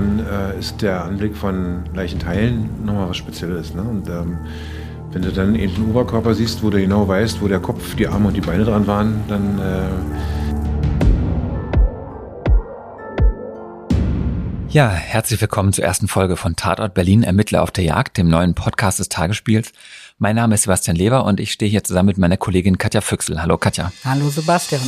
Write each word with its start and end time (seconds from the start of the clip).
dann 0.00 0.26
äh, 0.26 0.58
ist 0.58 0.80
der 0.82 1.04
Anblick 1.04 1.36
von 1.36 1.84
Leichenteilen 1.94 2.84
nochmal 2.84 3.10
was 3.10 3.16
Spezielles. 3.16 3.74
Ne? 3.74 3.82
Und 3.82 4.08
ähm, 4.08 4.38
wenn 5.12 5.22
du 5.22 5.32
dann 5.32 5.54
eben 5.54 5.74
den 5.74 5.90
Oberkörper 5.90 6.34
siehst, 6.34 6.62
wo 6.62 6.70
du 6.70 6.80
genau 6.80 7.06
weißt, 7.06 7.42
wo 7.42 7.48
der 7.48 7.60
Kopf, 7.60 7.94
die 7.96 8.06
Arme 8.06 8.28
und 8.28 8.34
die 8.34 8.40
Beine 8.40 8.64
dran 8.64 8.86
waren, 8.86 9.24
dann 9.28 9.58
äh, 9.58 9.88
Ja, 14.70 14.88
herzlich 14.88 15.40
willkommen 15.40 15.72
zur 15.72 15.82
ersten 15.82 16.06
Folge 16.06 16.36
von 16.36 16.54
Tatort 16.54 16.94
Berlin 16.94 17.24
Ermittler 17.24 17.60
auf 17.60 17.72
der 17.72 17.82
Jagd, 17.82 18.18
dem 18.18 18.28
neuen 18.28 18.54
Podcast 18.54 19.00
des 19.00 19.08
Tagesspiels. 19.08 19.72
Mein 20.18 20.36
Name 20.36 20.54
ist 20.54 20.62
Sebastian 20.62 20.96
Leber 20.96 21.24
und 21.24 21.40
ich 21.40 21.50
stehe 21.50 21.68
hier 21.68 21.82
zusammen 21.82 22.06
mit 22.06 22.18
meiner 22.18 22.36
Kollegin 22.36 22.78
Katja 22.78 23.00
Füchsel. 23.00 23.42
Hallo 23.42 23.58
Katja. 23.58 23.90
Hallo 24.04 24.28
Sebastian. 24.28 24.82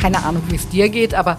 Keine 0.00 0.24
Ahnung, 0.24 0.42
wie 0.48 0.56
es 0.56 0.68
dir 0.68 0.88
geht, 0.88 1.14
aber 1.14 1.38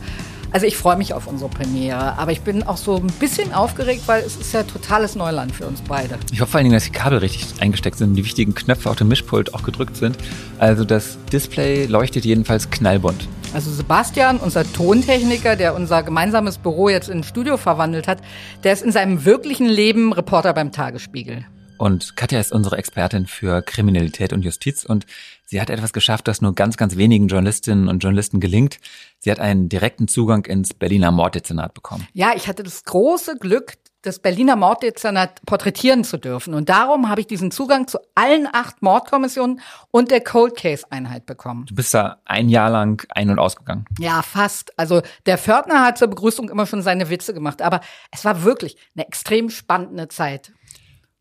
also 0.52 0.66
ich 0.66 0.78
freue 0.78 0.98
mich 0.98 1.14
auf 1.14 1.28
unsere 1.28 1.50
Premiere, 1.50 2.18
aber 2.18 2.32
ich 2.32 2.42
bin 2.42 2.64
auch 2.64 2.78
so 2.78 2.96
ein 2.96 3.08
bisschen 3.20 3.54
aufgeregt, 3.54 4.04
weil 4.08 4.24
es 4.24 4.36
ist 4.36 4.52
ja 4.52 4.64
totales 4.64 5.16
Neuland 5.16 5.54
für 5.54 5.68
uns 5.68 5.82
beide. 5.82 6.18
Ich 6.32 6.42
hoffe 6.42 6.52
vor 6.52 6.58
allen 6.58 6.66
Dingen, 6.66 6.74
dass 6.74 6.86
die 6.86 6.92
Kabel 6.92 7.20
richtig 7.20 7.62
eingesteckt 7.62 8.00
sind 8.00 8.10
und 8.10 8.16
die 8.16 8.26
wichtigen 8.26 8.56
Knöpfe 8.56 8.90
auf 8.90 8.96
dem 8.96 9.10
Mischpult 9.10 9.54
auch 9.54 9.62
gedrückt 9.62 9.96
sind. 9.96 10.18
Also 10.58 10.86
das 10.86 11.20
Display 11.32 11.86
leuchtet 11.86 12.26
jedenfalls 12.26 12.72
knallbunt. 12.72 13.28
Also 13.54 13.72
Sebastian, 13.72 14.38
unser 14.38 14.64
Tontechniker, 14.72 15.56
der 15.56 15.76
unser 15.76 16.02
gemeinsames 16.02 16.58
Büro 16.58 16.90
jetzt 16.90 17.10
in 17.10 17.20
ein 17.20 17.24
Studio 17.24 17.58
verwandelt 17.58 18.08
hat, 18.08 18.20
der 18.64 18.74
ist 18.74 18.82
in 18.82 18.92
seinem 18.92 19.26
wirklichen 19.26 19.68
Leben 19.68 20.14
Reporter 20.14 20.54
beim 20.54 20.72
Tagesspiegel. 20.72 21.46
Und 21.78 22.18
Katja 22.18 22.40
ist 22.40 22.52
unsere 22.52 22.78
Expertin 22.78 23.26
für 23.26 23.62
Kriminalität 23.62 24.34
und 24.34 24.44
Justiz 24.44 24.84
und 24.84 25.06
sie 25.50 25.60
hat 25.60 25.70
etwas 25.70 25.94
geschafft, 25.94 26.28
das 26.28 26.42
nur 26.42 26.54
ganz, 26.54 26.78
ganz 26.78 26.96
wenigen 26.96 27.28
Journalistinnen 27.28 27.88
und 27.88 28.00
Journalisten 28.00 28.40
gelingt. 28.40 28.80
Sie 29.18 29.32
hat 29.32 29.40
einen 29.40 29.68
direkten 29.68 30.08
Zugang 30.08 30.46
ins 30.46 30.74
Berliner 30.74 31.12
Morddezernat 31.12 31.74
bekommen. 31.74 32.08
Ja, 32.14 32.34
ich 32.36 32.48
hatte 32.48 32.64
das 32.64 32.84
große 32.84 33.38
Glück, 33.38 33.74
das 34.04 34.20
Berliner 34.20 34.56
Morddezernat 34.56 35.42
porträtieren 35.46 36.04
zu 36.04 36.18
dürfen. 36.18 36.54
Und 36.54 36.70
darum 36.70 37.10
habe 37.10 37.22
ich 37.22 37.28
diesen 37.28 37.52
Zugang 37.52 37.88
zu 37.88 38.00
allen 38.16 38.48
acht 38.52 38.82
Mordkommissionen 38.82 39.60
und 39.92 40.12
der 40.12 40.22
Cold 40.22 40.56
Case 40.56 40.86
Einheit 40.90 41.26
bekommen. 41.26 41.66
Du 41.66 41.76
bist 41.76 41.94
da 41.94 42.22
ein 42.26 42.48
Jahr 42.48 42.70
lang 42.70 43.06
ein- 43.10 43.30
und 43.30 43.40
ausgegangen. 43.40 43.86
Ja, 44.00 44.22
fast. 44.22 44.78
Also 44.78 45.02
der 45.26 45.38
Pförtner 45.38 45.84
hat 45.84 45.98
zur 45.98 46.08
Begrüßung 46.08 46.50
immer 46.50 46.66
schon 46.66 46.82
seine 46.82 47.10
Witze 47.10 47.34
gemacht. 47.34 47.62
Aber 47.62 47.82
es 48.12 48.24
war 48.24 48.44
wirklich 48.44 48.78
eine 48.96 49.06
extrem 49.06 49.50
spannende 49.50 50.08
Zeit. 50.08 50.54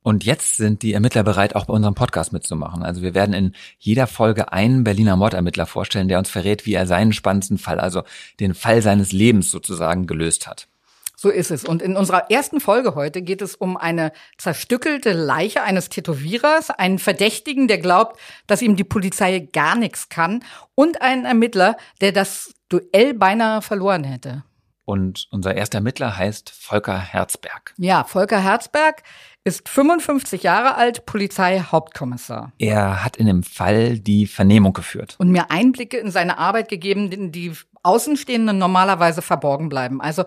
Und 0.09 0.25
jetzt 0.25 0.57
sind 0.57 0.81
die 0.81 0.95
Ermittler 0.95 1.23
bereit, 1.23 1.55
auch 1.55 1.67
bei 1.67 1.75
unserem 1.75 1.95
Podcast 1.95 2.33
mitzumachen. 2.33 2.83
Also 2.83 3.03
wir 3.03 3.13
werden 3.13 3.35
in 3.35 3.53
jeder 3.79 4.07
Folge 4.07 4.55
einen 4.55 4.83
Berliner 4.83 5.17
Mordermittler 5.17 5.67
vorstellen, 5.67 6.09
der 6.09 6.19
uns 6.19 6.31
verrät, 6.31 6.65
wie 6.65 6.73
er 6.73 6.87
seinen 6.87 7.13
spannendsten 7.13 7.59
Fall, 7.59 7.79
also 7.79 8.05
den 8.41 8.55
Fall 8.55 8.81
seines 8.81 9.13
Lebens 9.13 9.51
sozusagen 9.51 10.07
gelöst 10.07 10.47
hat. 10.47 10.67
So 11.15 11.29
ist 11.29 11.51
es. 11.51 11.67
Und 11.67 11.83
in 11.83 11.95
unserer 11.95 12.31
ersten 12.31 12.59
Folge 12.59 12.95
heute 12.95 13.21
geht 13.21 13.43
es 13.43 13.55
um 13.55 13.77
eine 13.77 14.13
zerstückelte 14.39 15.13
Leiche 15.13 15.63
eines 15.63 15.91
Tätowierers, 15.91 16.71
einen 16.71 16.99
Verdächtigen, 16.99 17.69
der 17.69 17.77
glaubt, 17.77 18.19
dass 18.47 18.63
ihm 18.63 18.77
die 18.77 18.85
Polizei 18.85 19.41
gar 19.41 19.77
nichts 19.77 20.09
kann, 20.09 20.43
und 20.75 21.03
einen 21.03 21.27
Ermittler, 21.27 21.77
der 22.01 22.13
das 22.13 22.55
Duell 22.71 23.13
beinahe 23.13 23.61
verloren 23.61 24.05
hätte. 24.05 24.43
Und 24.89 25.29
unser 25.31 25.55
erster 25.55 25.77
Ermittler 25.79 26.17
heißt 26.17 26.49
Volker 26.49 26.99
Herzberg. 26.99 27.75
Ja, 27.77 28.05
Volker 28.05 28.41
Herzberg 28.43 29.03
ist 29.49 29.69
55 29.69 30.43
Jahre 30.45 30.77
alt, 30.77 31.07
Polizeihauptkommissar. 31.07 32.53
Er 32.59 33.05
hat 33.05 33.17
in 33.17 33.27
dem 33.27 33.43
Fall 33.43 33.99
die 33.99 34.27
Vernehmung 34.27 34.73
geführt. 34.73 35.17
Und 35.19 35.31
mir 35.31 35.51
Einblicke 35.51 35.97
in 35.97 36.11
seine 36.11 36.39
Arbeit 36.39 36.69
gegeben, 36.69 37.33
die 37.33 37.53
Außenstehenden 37.83 38.59
normalerweise 38.59 39.23
verborgen 39.23 39.69
bleiben. 39.69 40.01
Also 40.01 40.25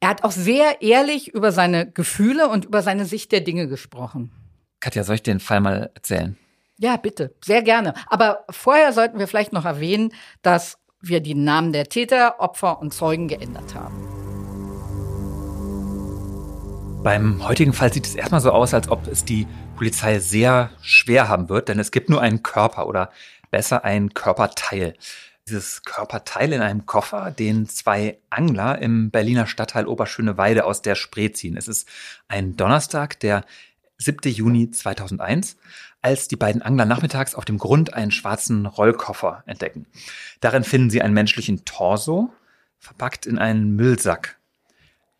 er 0.00 0.08
hat 0.08 0.24
auch 0.24 0.30
sehr 0.30 0.82
ehrlich 0.82 1.28
über 1.28 1.52
seine 1.52 1.90
Gefühle 1.90 2.48
und 2.48 2.66
über 2.66 2.82
seine 2.82 3.04
Sicht 3.04 3.32
der 3.32 3.40
Dinge 3.40 3.66
gesprochen. 3.68 4.30
Katja, 4.80 5.04
soll 5.04 5.16
ich 5.16 5.22
den 5.22 5.40
Fall 5.40 5.60
mal 5.60 5.90
erzählen? 5.94 6.36
Ja, 6.78 6.96
bitte, 6.96 7.34
sehr 7.44 7.62
gerne. 7.62 7.94
Aber 8.06 8.44
vorher 8.48 8.92
sollten 8.92 9.18
wir 9.18 9.28
vielleicht 9.28 9.52
noch 9.52 9.66
erwähnen, 9.66 10.12
dass 10.40 10.78
wir 11.00 11.20
die 11.20 11.34
Namen 11.34 11.72
der 11.72 11.86
Täter, 11.86 12.40
Opfer 12.40 12.80
und 12.80 12.94
Zeugen 12.94 13.28
geändert 13.28 13.74
haben. 13.74 14.19
Beim 17.02 17.48
heutigen 17.48 17.72
Fall 17.72 17.90
sieht 17.90 18.06
es 18.06 18.14
erstmal 18.14 18.42
so 18.42 18.50
aus, 18.52 18.74
als 18.74 18.90
ob 18.90 19.06
es 19.06 19.24
die 19.24 19.46
Polizei 19.76 20.18
sehr 20.18 20.68
schwer 20.82 21.30
haben 21.30 21.48
wird, 21.48 21.70
denn 21.70 21.78
es 21.78 21.92
gibt 21.92 22.10
nur 22.10 22.20
einen 22.20 22.42
Körper 22.42 22.86
oder 22.86 23.10
besser 23.50 23.84
ein 23.84 24.12
Körperteil. 24.12 24.94
Dieses 25.48 25.82
Körperteil 25.82 26.52
in 26.52 26.60
einem 26.60 26.84
Koffer, 26.84 27.30
den 27.30 27.66
zwei 27.66 28.18
Angler 28.28 28.80
im 28.82 29.10
Berliner 29.10 29.46
Stadtteil 29.46 29.86
Oberschöneweide 29.86 30.66
aus 30.66 30.82
der 30.82 30.94
Spree 30.94 31.32
ziehen. 31.32 31.56
Es 31.56 31.68
ist 31.68 31.88
ein 32.28 32.56
Donnerstag, 32.56 33.18
der 33.20 33.46
7. 33.96 34.30
Juni 34.30 34.70
2001, 34.70 35.56
als 36.02 36.28
die 36.28 36.36
beiden 36.36 36.60
Angler 36.60 36.84
nachmittags 36.84 37.34
auf 37.34 37.46
dem 37.46 37.56
Grund 37.56 37.94
einen 37.94 38.10
schwarzen 38.10 38.66
Rollkoffer 38.66 39.42
entdecken. 39.46 39.86
Darin 40.40 40.64
finden 40.64 40.90
sie 40.90 41.00
einen 41.00 41.14
menschlichen 41.14 41.64
Torso, 41.64 42.30
verpackt 42.78 43.24
in 43.24 43.38
einen 43.38 43.74
Müllsack. 43.74 44.39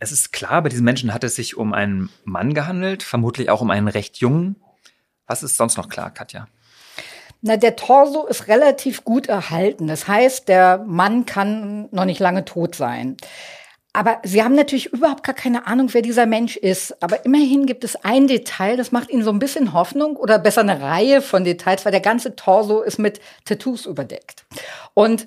Es 0.02 0.12
ist 0.12 0.32
klar, 0.32 0.62
bei 0.62 0.70
diesen 0.70 0.84
Menschen 0.84 1.12
hat 1.12 1.24
es 1.24 1.34
sich 1.34 1.58
um 1.58 1.74
einen 1.74 2.08
Mann 2.24 2.54
gehandelt, 2.54 3.02
vermutlich 3.02 3.50
auch 3.50 3.60
um 3.60 3.70
einen 3.70 3.86
recht 3.86 4.16
jungen. 4.16 4.56
Was 5.26 5.42
ist 5.42 5.58
sonst 5.58 5.76
noch 5.76 5.90
klar, 5.90 6.10
Katja? 6.10 6.48
Na, 7.42 7.58
der 7.58 7.76
Torso 7.76 8.26
ist 8.26 8.48
relativ 8.48 9.04
gut 9.04 9.28
erhalten. 9.28 9.86
Das 9.86 10.08
heißt, 10.08 10.48
der 10.48 10.78
Mann 10.86 11.26
kann 11.26 11.88
noch 11.90 12.06
nicht 12.06 12.18
lange 12.18 12.46
tot 12.46 12.74
sein. 12.74 13.18
Aber 13.92 14.20
Sie 14.22 14.42
haben 14.42 14.54
natürlich 14.54 14.86
überhaupt 14.86 15.22
gar 15.22 15.34
keine 15.34 15.66
Ahnung, 15.66 15.92
wer 15.92 16.00
dieser 16.00 16.24
Mensch 16.24 16.56
ist. 16.56 17.02
Aber 17.02 17.26
immerhin 17.26 17.66
gibt 17.66 17.84
es 17.84 17.96
ein 17.96 18.26
Detail, 18.26 18.78
das 18.78 18.92
macht 18.92 19.10
Ihnen 19.10 19.24
so 19.24 19.30
ein 19.30 19.38
bisschen 19.38 19.74
Hoffnung 19.74 20.16
oder 20.16 20.38
besser 20.38 20.62
eine 20.62 20.80
Reihe 20.80 21.20
von 21.20 21.44
Details, 21.44 21.84
weil 21.84 21.92
der 21.92 22.00
ganze 22.00 22.36
Torso 22.36 22.80
ist 22.80 22.98
mit 22.98 23.20
Tattoos 23.44 23.84
überdeckt. 23.84 24.46
Und 24.94 25.26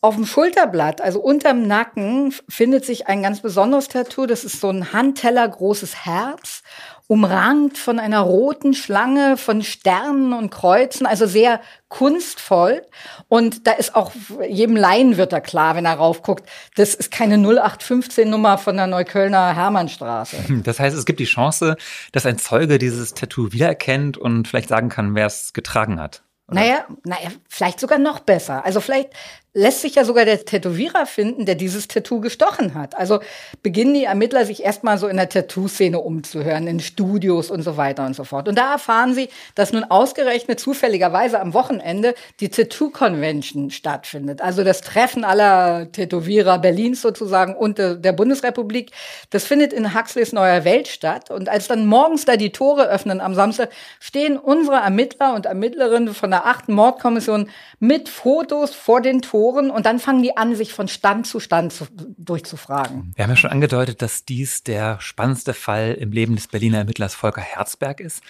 auf 0.00 0.14
dem 0.14 0.26
Schulterblatt, 0.26 1.00
also 1.00 1.20
unterm 1.20 1.66
Nacken, 1.66 2.32
findet 2.48 2.84
sich 2.84 3.08
ein 3.08 3.22
ganz 3.22 3.40
besonderes 3.40 3.88
Tattoo. 3.88 4.26
Das 4.26 4.44
ist 4.44 4.60
so 4.60 4.68
ein 4.68 4.92
Handteller 4.92 5.48
großes 5.48 6.04
Herz, 6.06 6.62
umrankt 7.08 7.78
von 7.78 7.98
einer 7.98 8.20
roten 8.20 8.74
Schlange, 8.74 9.36
von 9.36 9.62
Sternen 9.62 10.34
und 10.34 10.50
Kreuzen, 10.50 11.04
also 11.04 11.26
sehr 11.26 11.60
kunstvoll. 11.88 12.82
Und 13.26 13.66
da 13.66 13.72
ist 13.72 13.96
auch 13.96 14.12
jedem 14.48 14.76
Laien 14.76 15.16
wird 15.16 15.32
da 15.32 15.40
klar, 15.40 15.74
wenn 15.74 15.86
er 15.86 15.94
raufguckt, 15.94 16.48
das 16.76 16.94
ist 16.94 17.10
keine 17.10 17.36
0815-Nummer 17.36 18.58
von 18.58 18.76
der 18.76 18.86
Neuköllner 18.86 19.54
Hermannstraße. 19.54 20.36
Das 20.68 20.80
heißt, 20.80 20.96
es 20.96 21.06
gibt 21.06 21.18
die 21.18 21.24
Chance, 21.24 21.76
dass 22.12 22.26
ein 22.26 22.38
Zeuge 22.38 22.78
dieses 22.78 23.14
Tattoo 23.14 23.52
wiedererkennt 23.52 24.18
und 24.18 24.46
vielleicht 24.46 24.68
sagen 24.68 24.90
kann, 24.90 25.14
wer 25.14 25.26
es 25.26 25.52
getragen 25.54 25.98
hat. 25.98 26.22
Oder? 26.48 26.60
Naja, 26.60 26.86
naja, 27.04 27.30
vielleicht 27.48 27.78
sogar 27.78 27.98
noch 27.98 28.20
besser. 28.20 28.64
Also 28.64 28.80
vielleicht 28.80 29.10
lässt 29.58 29.80
sich 29.80 29.96
ja 29.96 30.04
sogar 30.04 30.24
der 30.24 30.44
Tätowierer 30.44 31.04
finden, 31.04 31.44
der 31.44 31.56
dieses 31.56 31.88
Tattoo 31.88 32.20
gestochen 32.20 32.74
hat. 32.74 32.96
Also 32.96 33.18
beginnen 33.62 33.92
die 33.94 34.04
Ermittler 34.04 34.44
sich 34.44 34.62
erstmal 34.62 34.98
so 34.98 35.08
in 35.08 35.16
der 35.16 35.28
Tattoo-Szene 35.28 35.98
umzuhören, 35.98 36.68
in 36.68 36.78
Studios 36.78 37.50
und 37.50 37.62
so 37.62 37.76
weiter 37.76 38.06
und 38.06 38.14
so 38.14 38.22
fort. 38.22 38.48
Und 38.48 38.56
da 38.56 38.72
erfahren 38.72 39.14
sie, 39.14 39.28
dass 39.56 39.72
nun 39.72 39.82
ausgerechnet 39.82 40.60
zufälligerweise 40.60 41.40
am 41.40 41.54
Wochenende 41.54 42.14
die 42.38 42.50
Tattoo-Convention 42.50 43.70
stattfindet. 43.70 44.40
Also 44.40 44.62
das 44.62 44.80
Treffen 44.80 45.24
aller 45.24 45.90
Tätowierer 45.90 46.58
Berlins 46.58 47.02
sozusagen 47.02 47.56
und 47.56 47.78
der 47.78 48.12
Bundesrepublik. 48.12 48.92
Das 49.30 49.44
findet 49.44 49.72
in 49.72 49.92
Huxleys 49.92 50.32
Neuer 50.32 50.64
Welt 50.64 50.86
statt. 50.86 51.32
Und 51.32 51.48
als 51.48 51.66
dann 51.66 51.86
morgens 51.86 52.24
da 52.24 52.36
die 52.36 52.50
Tore 52.50 52.88
öffnen 52.88 53.20
am 53.20 53.34
Samstag, 53.34 53.70
stehen 53.98 54.38
unsere 54.38 54.76
Ermittler 54.76 55.34
und 55.34 55.46
Ermittlerinnen 55.46 56.14
von 56.14 56.30
der 56.30 56.46
achten 56.46 56.72
Mordkommission 56.72 57.50
mit 57.80 58.08
Fotos 58.08 58.72
vor 58.72 59.00
den 59.00 59.20
Toren 59.20 59.47
Autoren 59.48 59.70
und 59.70 59.86
dann 59.86 59.98
fangen 59.98 60.22
die 60.22 60.36
an, 60.36 60.54
sich 60.54 60.72
von 60.72 60.88
Stand 60.88 61.26
zu 61.26 61.40
Stand 61.40 61.72
zu, 61.72 61.86
durchzufragen. 62.16 63.12
Wir 63.14 63.24
haben 63.24 63.30
ja 63.30 63.36
schon 63.36 63.50
angedeutet, 63.50 64.02
dass 64.02 64.24
dies 64.24 64.62
der 64.62 65.00
spannendste 65.00 65.54
Fall 65.54 65.94
im 65.94 66.12
Leben 66.12 66.36
des 66.36 66.48
Berliner 66.48 66.78
Ermittlers 66.78 67.14
Volker 67.14 67.40
Herzberg 67.40 68.00
ist. 68.00 68.22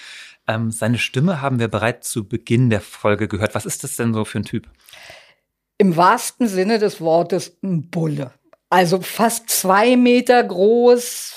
Ähm, 0.47 0.71
seine 0.71 0.99
Stimme 0.99 1.41
haben 1.41 1.59
wir 1.59 1.69
bereits 1.69 2.11
zu 2.11 2.27
Beginn 2.27 2.71
der 2.71 2.81
Folge 2.81 3.29
gehört. 3.29 3.55
Was 3.55 3.67
ist 3.67 3.85
das 3.85 3.97
denn 3.97 4.15
so 4.15 4.25
für 4.25 4.39
ein 4.39 4.45
Typ? 4.45 4.69
Im 5.77 5.97
wahrsten 5.97 6.49
Sinne 6.49 6.79
des 6.79 7.01
Wortes 7.01 7.57
ein 7.63 7.89
Bulle. 7.91 8.33
Also 8.71 9.01
fast 9.01 9.49
zwei 9.49 9.97
Meter 9.97 10.43
groß, 10.43 11.35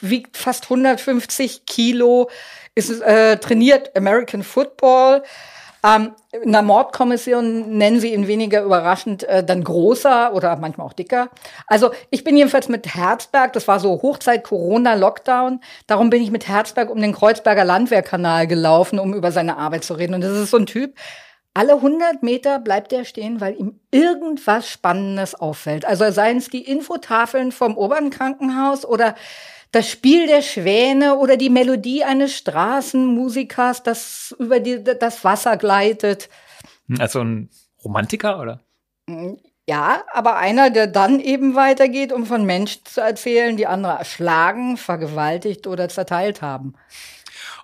wiegt 0.00 0.36
fast 0.36 0.64
150 0.64 1.66
Kilo, 1.66 2.30
ist 2.74 3.00
äh, 3.00 3.38
trainiert 3.38 3.96
American 3.96 4.42
Football 4.42 5.22
ähm, 5.86 6.12
in 6.42 6.52
der 6.52 6.62
Mordkommission 6.62 7.76
nennen 7.78 8.00
sie 8.00 8.12
ihn 8.12 8.26
weniger 8.26 8.62
überraschend 8.62 9.24
äh, 9.24 9.44
dann 9.44 9.62
großer 9.62 10.34
oder 10.34 10.56
manchmal 10.56 10.86
auch 10.86 10.92
dicker. 10.92 11.28
Also 11.66 11.90
ich 12.10 12.24
bin 12.24 12.36
jedenfalls 12.36 12.68
mit 12.68 12.94
Herzberg, 12.94 13.52
das 13.52 13.68
war 13.68 13.78
so 13.78 14.02
Hochzeit 14.02 14.42
Corona 14.42 14.94
Lockdown, 14.94 15.60
darum 15.86 16.10
bin 16.10 16.22
ich 16.22 16.30
mit 16.30 16.48
Herzberg 16.48 16.90
um 16.90 17.00
den 17.00 17.12
Kreuzberger 17.12 17.64
Landwehrkanal 17.64 18.46
gelaufen, 18.46 18.98
um 18.98 19.14
über 19.14 19.32
seine 19.32 19.58
Arbeit 19.58 19.84
zu 19.84 19.94
reden. 19.94 20.14
Und 20.14 20.22
das 20.22 20.32
ist 20.32 20.50
so 20.50 20.56
ein 20.56 20.66
Typ, 20.66 20.94
alle 21.54 21.74
100 21.74 22.22
Meter 22.22 22.58
bleibt 22.58 22.92
er 22.92 23.06
stehen, 23.06 23.40
weil 23.40 23.56
ihm 23.56 23.80
irgendwas 23.90 24.68
Spannendes 24.68 25.34
auffällt. 25.34 25.86
Also 25.86 26.10
seien 26.10 26.36
es 26.36 26.50
die 26.50 26.70
Infotafeln 26.70 27.50
vom 27.50 27.78
oberen 27.78 28.10
Krankenhaus 28.10 28.84
oder 28.84 29.14
das 29.72 29.90
Spiel 29.90 30.26
der 30.26 30.42
Schwäne 30.42 31.16
oder 31.16 31.36
die 31.36 31.50
Melodie 31.50 32.04
eines 32.04 32.36
Straßenmusikers, 32.36 33.82
das 33.82 34.34
über 34.38 34.60
die, 34.60 34.82
das 34.82 35.24
Wasser 35.24 35.56
gleitet. 35.56 36.28
Hm, 36.88 37.00
also 37.00 37.20
ein 37.20 37.50
Romantiker, 37.84 38.40
oder? 38.40 38.60
Hm, 39.08 39.38
ja, 39.68 40.04
aber 40.12 40.36
einer, 40.36 40.70
der 40.70 40.86
dann 40.86 41.18
eben 41.18 41.56
weitergeht, 41.56 42.12
um 42.12 42.24
von 42.24 42.44
Menschen 42.44 42.84
zu 42.84 43.00
erzählen, 43.00 43.56
die 43.56 43.66
andere 43.66 43.98
erschlagen, 43.98 44.76
vergewaltigt 44.76 45.66
oder 45.66 45.88
zerteilt 45.88 46.40
haben. 46.40 46.74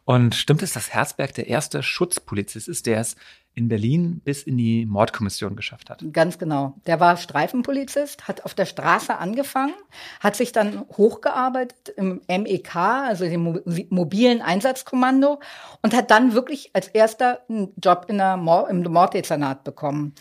Und 0.05 0.35
stimmt 0.35 0.63
es, 0.63 0.73
dass 0.73 0.93
Herzberg 0.93 1.33
der 1.35 1.47
erste 1.47 1.83
Schutzpolizist 1.83 2.69
ist, 2.69 2.87
der 2.87 3.01
es 3.01 3.15
in 3.55 3.69
Berlin 3.69 4.21
bis 4.25 4.43
in 4.43 4.57
die 4.57 4.87
Mordkommission 4.87 5.57
geschafft 5.57 5.91
hat? 5.91 6.05
Ganz 6.13 6.39
genau. 6.39 6.75
Der 6.87 7.01
war 7.01 7.17
Streifenpolizist, 7.17 8.27
hat 8.29 8.45
auf 8.45 8.55
der 8.55 8.67
Straße 8.67 9.17
angefangen, 9.17 9.75
hat 10.21 10.37
sich 10.37 10.53
dann 10.53 10.85
hochgearbeitet 10.97 11.91
im 11.97 12.21
MEK, 12.29 12.75
also 12.75 13.25
dem 13.25 13.61
mobilen 13.91 14.43
Einsatzkommando, 14.43 15.41
und 15.83 15.95
hat 15.95 16.11
dann 16.11 16.35
wirklich 16.35 16.71
als 16.73 16.89
erster 16.89 17.41
einen 17.49 17.73
Job 17.83 18.07
in 18.09 18.19
der 18.19 18.37
Mord, 18.37 18.71
im 18.71 18.83
Morddezernat 18.83 19.65
bekommen. 19.65 20.15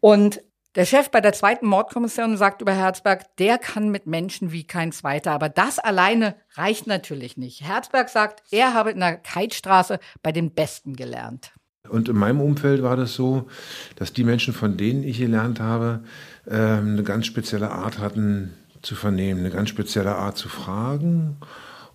Und 0.00 0.42
der 0.74 0.86
Chef 0.86 1.08
bei 1.10 1.20
der 1.20 1.32
zweiten 1.32 1.66
Mordkommission 1.66 2.36
sagt 2.36 2.60
über 2.60 2.74
Herzberg, 2.74 3.36
der 3.36 3.58
kann 3.58 3.90
mit 3.90 4.06
Menschen 4.06 4.50
wie 4.50 4.66
kein 4.66 4.90
zweiter. 4.90 5.30
Aber 5.30 5.48
das 5.48 5.78
alleine 5.78 6.34
reicht 6.54 6.88
natürlich 6.88 7.36
nicht. 7.36 7.62
Herzberg 7.62 8.08
sagt, 8.08 8.42
er 8.50 8.74
habe 8.74 8.90
in 8.90 8.98
der 8.98 9.16
Keitstraße 9.16 10.00
bei 10.22 10.32
den 10.32 10.52
Besten 10.52 10.96
gelernt. 10.96 11.52
Und 11.88 12.08
in 12.08 12.16
meinem 12.16 12.40
Umfeld 12.40 12.82
war 12.82 12.96
das 12.96 13.14
so, 13.14 13.48
dass 13.96 14.12
die 14.12 14.24
Menschen, 14.24 14.54
von 14.54 14.76
denen 14.76 15.04
ich 15.04 15.18
gelernt 15.18 15.60
habe, 15.60 16.00
ähm, 16.48 16.92
eine 16.92 17.02
ganz 17.02 17.26
spezielle 17.26 17.70
Art 17.70 17.98
hatten 17.98 18.54
zu 18.82 18.94
vernehmen, 18.94 19.40
eine 19.40 19.50
ganz 19.50 19.68
spezielle 19.68 20.16
Art 20.16 20.36
zu 20.36 20.48
fragen 20.48 21.36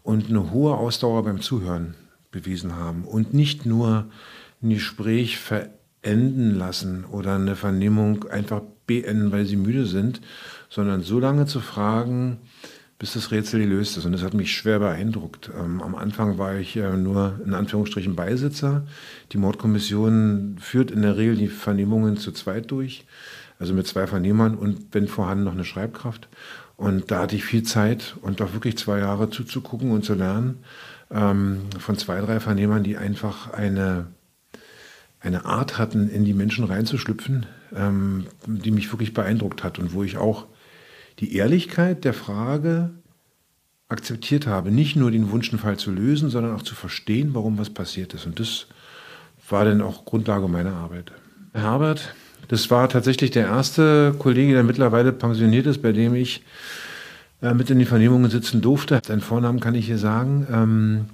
und 0.03 0.29
eine 0.29 0.51
hohe 0.51 0.75
Ausdauer 0.75 1.23
beim 1.23 1.41
Zuhören 1.41 1.95
bewiesen 2.31 2.75
haben. 2.75 3.03
Und 3.03 3.33
nicht 3.33 3.65
nur 3.65 4.05
ein 4.61 4.69
Gespräch 4.69 5.37
verändern 5.37 5.79
enden 6.01 6.55
lassen 6.55 7.05
oder 7.05 7.35
eine 7.35 7.55
Vernehmung 7.55 8.25
einfach 8.29 8.61
beenden, 8.87 9.31
weil 9.31 9.45
sie 9.45 9.57
müde 9.57 9.85
sind, 9.85 10.21
sondern 10.69 11.01
so 11.01 11.19
lange 11.19 11.45
zu 11.45 11.59
fragen, 11.59 12.37
bis 12.99 13.13
das 13.13 13.31
Rätsel 13.31 13.61
gelöst 13.61 13.97
ist. 13.97 14.05
Und 14.05 14.11
das 14.11 14.23
hat 14.23 14.33
mich 14.33 14.53
schwer 14.53 14.79
beeindruckt. 14.79 15.49
Ähm, 15.57 15.81
am 15.81 15.95
Anfang 15.95 16.37
war 16.37 16.55
ich 16.55 16.75
äh, 16.75 16.97
nur 16.97 17.39
in 17.43 17.53
Anführungsstrichen 17.53 18.15
Beisitzer. 18.15 18.85
Die 19.31 19.37
Mordkommission 19.37 20.57
führt 20.59 20.91
in 20.91 21.01
der 21.01 21.17
Regel 21.17 21.37
die 21.37 21.47
Vernehmungen 21.47 22.17
zu 22.17 22.33
zweit 22.33 22.69
durch, 22.69 23.05
also 23.57 23.73
mit 23.73 23.87
zwei 23.87 24.05
Vernehmern 24.05 24.55
und 24.55 24.87
wenn 24.91 25.07
vorhanden 25.07 25.45
noch 25.45 25.53
eine 25.53 25.63
Schreibkraft. 25.63 26.27
Und 26.75 27.09
da 27.09 27.21
hatte 27.21 27.37
ich 27.37 27.45
viel 27.45 27.63
Zeit 27.63 28.15
und 28.21 28.41
auch 28.41 28.53
wirklich 28.53 28.77
zwei 28.77 28.99
Jahre 28.99 29.29
zuzugucken 29.29 29.91
und 29.91 30.03
zu 30.03 30.13
lernen 30.13 30.59
ähm, 31.09 31.61
von 31.79 31.97
zwei, 31.97 32.19
drei 32.19 32.41
Vernehmern, 32.41 32.83
die 32.83 32.97
einfach 32.97 33.51
eine 33.53 34.07
eine 35.21 35.45
Art 35.45 35.77
hatten, 35.77 36.09
in 36.09 36.23
die 36.23 36.33
Menschen 36.33 36.63
reinzuschlüpfen, 36.63 37.45
ähm, 37.75 38.27
die 38.45 38.71
mich 38.71 38.91
wirklich 38.91 39.13
beeindruckt 39.13 39.63
hat 39.63 39.77
und 39.77 39.93
wo 39.93 40.03
ich 40.03 40.17
auch 40.17 40.47
die 41.19 41.35
Ehrlichkeit 41.35 42.05
der 42.05 42.13
Frage 42.13 42.91
akzeptiert 43.89 44.47
habe, 44.47 44.71
nicht 44.71 44.95
nur 44.95 45.11
den 45.11 45.31
Wunsch, 45.31 45.49
einen 45.49 45.59
Fall 45.59 45.77
zu 45.77 45.91
lösen, 45.91 46.29
sondern 46.29 46.55
auch 46.55 46.61
zu 46.61 46.75
verstehen, 46.75 47.31
warum 47.33 47.57
was 47.57 47.71
passiert 47.71 48.13
ist. 48.13 48.25
Und 48.25 48.39
das 48.39 48.67
war 49.49 49.65
dann 49.65 49.81
auch 49.81 50.05
Grundlage 50.05 50.47
meiner 50.47 50.73
Arbeit. 50.73 51.11
Herbert, 51.53 52.13
das 52.47 52.69
war 52.69 52.87
tatsächlich 52.87 53.31
der 53.31 53.47
erste 53.47 54.15
Kollege, 54.17 54.53
der 54.53 54.63
mittlerweile 54.63 55.11
pensioniert 55.11 55.65
ist, 55.65 55.81
bei 55.81 55.91
dem 55.91 56.13
ich 56.13 56.43
äh, 57.41 57.53
mit 57.53 57.69
in 57.69 57.79
die 57.79 57.85
Vernehmungen 57.85 58.29
sitzen 58.29 58.61
durfte. 58.61 59.01
Seinen 59.05 59.21
Vornamen 59.21 59.59
kann 59.59 59.75
ich 59.75 59.87
hier 59.87 59.97
sagen. 59.97 60.47
Ähm, 60.51 61.05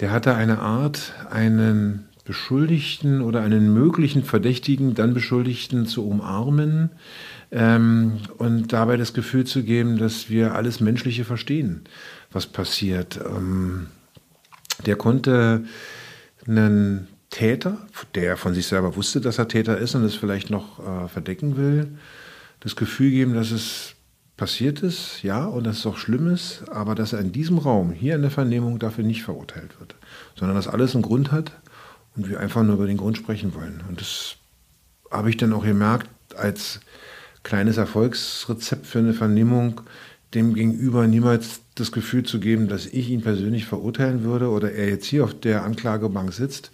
der 0.00 0.10
hatte 0.10 0.34
eine 0.34 0.58
Art, 0.60 1.12
einen 1.30 2.06
Beschuldigten 2.24 3.22
oder 3.22 3.40
einen 3.40 3.72
möglichen 3.72 4.22
Verdächtigen, 4.22 4.94
dann 4.94 5.14
Beschuldigten 5.14 5.86
zu 5.86 6.06
umarmen 6.06 6.90
ähm, 7.52 8.18
und 8.38 8.72
dabei 8.72 8.96
das 8.96 9.12
Gefühl 9.12 9.44
zu 9.44 9.62
geben, 9.62 9.98
dass 9.98 10.30
wir 10.30 10.54
alles 10.54 10.80
Menschliche 10.80 11.24
verstehen, 11.24 11.82
was 12.32 12.46
passiert. 12.46 13.20
Ähm, 13.24 13.88
der 14.86 14.96
konnte 14.96 15.64
einen 16.46 17.08
Täter, 17.30 17.78
der 18.14 18.36
von 18.36 18.54
sich 18.54 18.66
selber 18.66 18.96
wusste, 18.96 19.20
dass 19.20 19.38
er 19.38 19.48
Täter 19.48 19.78
ist 19.78 19.94
und 19.94 20.02
es 20.04 20.14
vielleicht 20.14 20.50
noch 20.50 20.80
äh, 20.80 21.08
verdecken 21.08 21.56
will, 21.56 21.98
das 22.60 22.74
Gefühl 22.74 23.10
geben, 23.10 23.34
dass 23.34 23.50
es 23.50 23.94
passiert 24.36 24.82
ist, 24.82 25.22
ja, 25.22 25.44
und 25.44 25.64
dass 25.64 25.78
es 25.78 25.86
auch 25.86 25.98
schlimm 25.98 26.32
ist, 26.32 26.64
aber 26.70 26.94
dass 26.94 27.12
er 27.12 27.20
in 27.20 27.32
diesem 27.32 27.58
Raum, 27.58 27.92
hier 27.92 28.14
in 28.14 28.22
der 28.22 28.30
Vernehmung, 28.30 28.78
dafür 28.78 29.04
nicht 29.04 29.22
verurteilt 29.22 29.78
wird, 29.78 29.94
sondern 30.36 30.56
dass 30.56 30.68
alles 30.68 30.94
einen 30.94 31.02
Grund 31.02 31.32
hat 31.32 31.52
und 32.16 32.28
wir 32.28 32.40
einfach 32.40 32.62
nur 32.62 32.74
über 32.76 32.86
den 32.86 32.96
Grund 32.96 33.16
sprechen 33.16 33.54
wollen. 33.54 33.82
Und 33.88 34.00
das 34.00 34.36
habe 35.10 35.28
ich 35.30 35.36
dann 35.36 35.52
auch 35.52 35.64
gemerkt 35.64 36.08
als 36.34 36.80
kleines 37.42 37.76
Erfolgsrezept 37.76 38.86
für 38.86 38.98
eine 38.98 39.14
Vernehmung, 39.14 39.80
dem 40.34 40.54
Gegenüber 40.54 41.06
niemals 41.06 41.60
das 41.74 41.92
Gefühl 41.92 42.24
zu 42.24 42.40
geben, 42.40 42.68
dass 42.68 42.86
ich 42.86 43.10
ihn 43.10 43.22
persönlich 43.22 43.66
verurteilen 43.66 44.24
würde 44.24 44.48
oder 44.48 44.72
er 44.72 44.88
jetzt 44.88 45.06
hier 45.06 45.24
auf 45.24 45.38
der 45.38 45.64
Anklagebank 45.64 46.32
sitzt, 46.32 46.70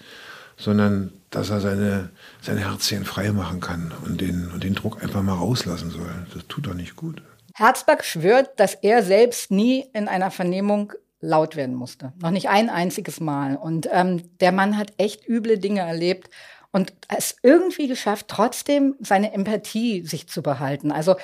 sondern 0.56 1.12
dass 1.30 1.50
er 1.50 1.60
seine, 1.60 2.10
sein 2.40 2.56
Herzchen 2.56 3.04
frei 3.04 3.32
machen 3.32 3.60
kann 3.60 3.92
und 4.04 4.20
den, 4.20 4.50
und 4.52 4.64
den 4.64 4.74
Druck 4.74 5.02
einfach 5.02 5.22
mal 5.22 5.34
rauslassen 5.34 5.90
soll. 5.90 6.10
Das 6.34 6.46
tut 6.48 6.66
doch 6.66 6.74
nicht 6.74 6.96
gut. 6.96 7.22
Herzberg 7.54 8.04
schwört, 8.04 8.60
dass 8.60 8.74
er 8.74 9.02
selbst 9.02 9.50
nie 9.50 9.84
in 9.92 10.08
einer 10.08 10.30
Vernehmung 10.30 10.92
laut 11.20 11.56
werden 11.56 11.74
musste. 11.74 12.12
Noch 12.20 12.30
nicht 12.30 12.48
ein 12.48 12.70
einziges 12.70 13.20
Mal. 13.20 13.56
Und 13.56 13.88
ähm, 13.90 14.22
der 14.38 14.52
Mann 14.52 14.78
hat 14.78 14.92
echt 14.98 15.28
üble 15.28 15.58
Dinge 15.58 15.80
erlebt 15.80 16.30
und 16.72 16.92
es 17.08 17.36
irgendwie 17.42 17.88
geschafft, 17.88 18.26
trotzdem 18.28 18.94
seine 19.00 19.32
Empathie 19.32 20.02
sich 20.04 20.28
zu 20.28 20.42
behalten. 20.42 20.92
Also 20.92 21.16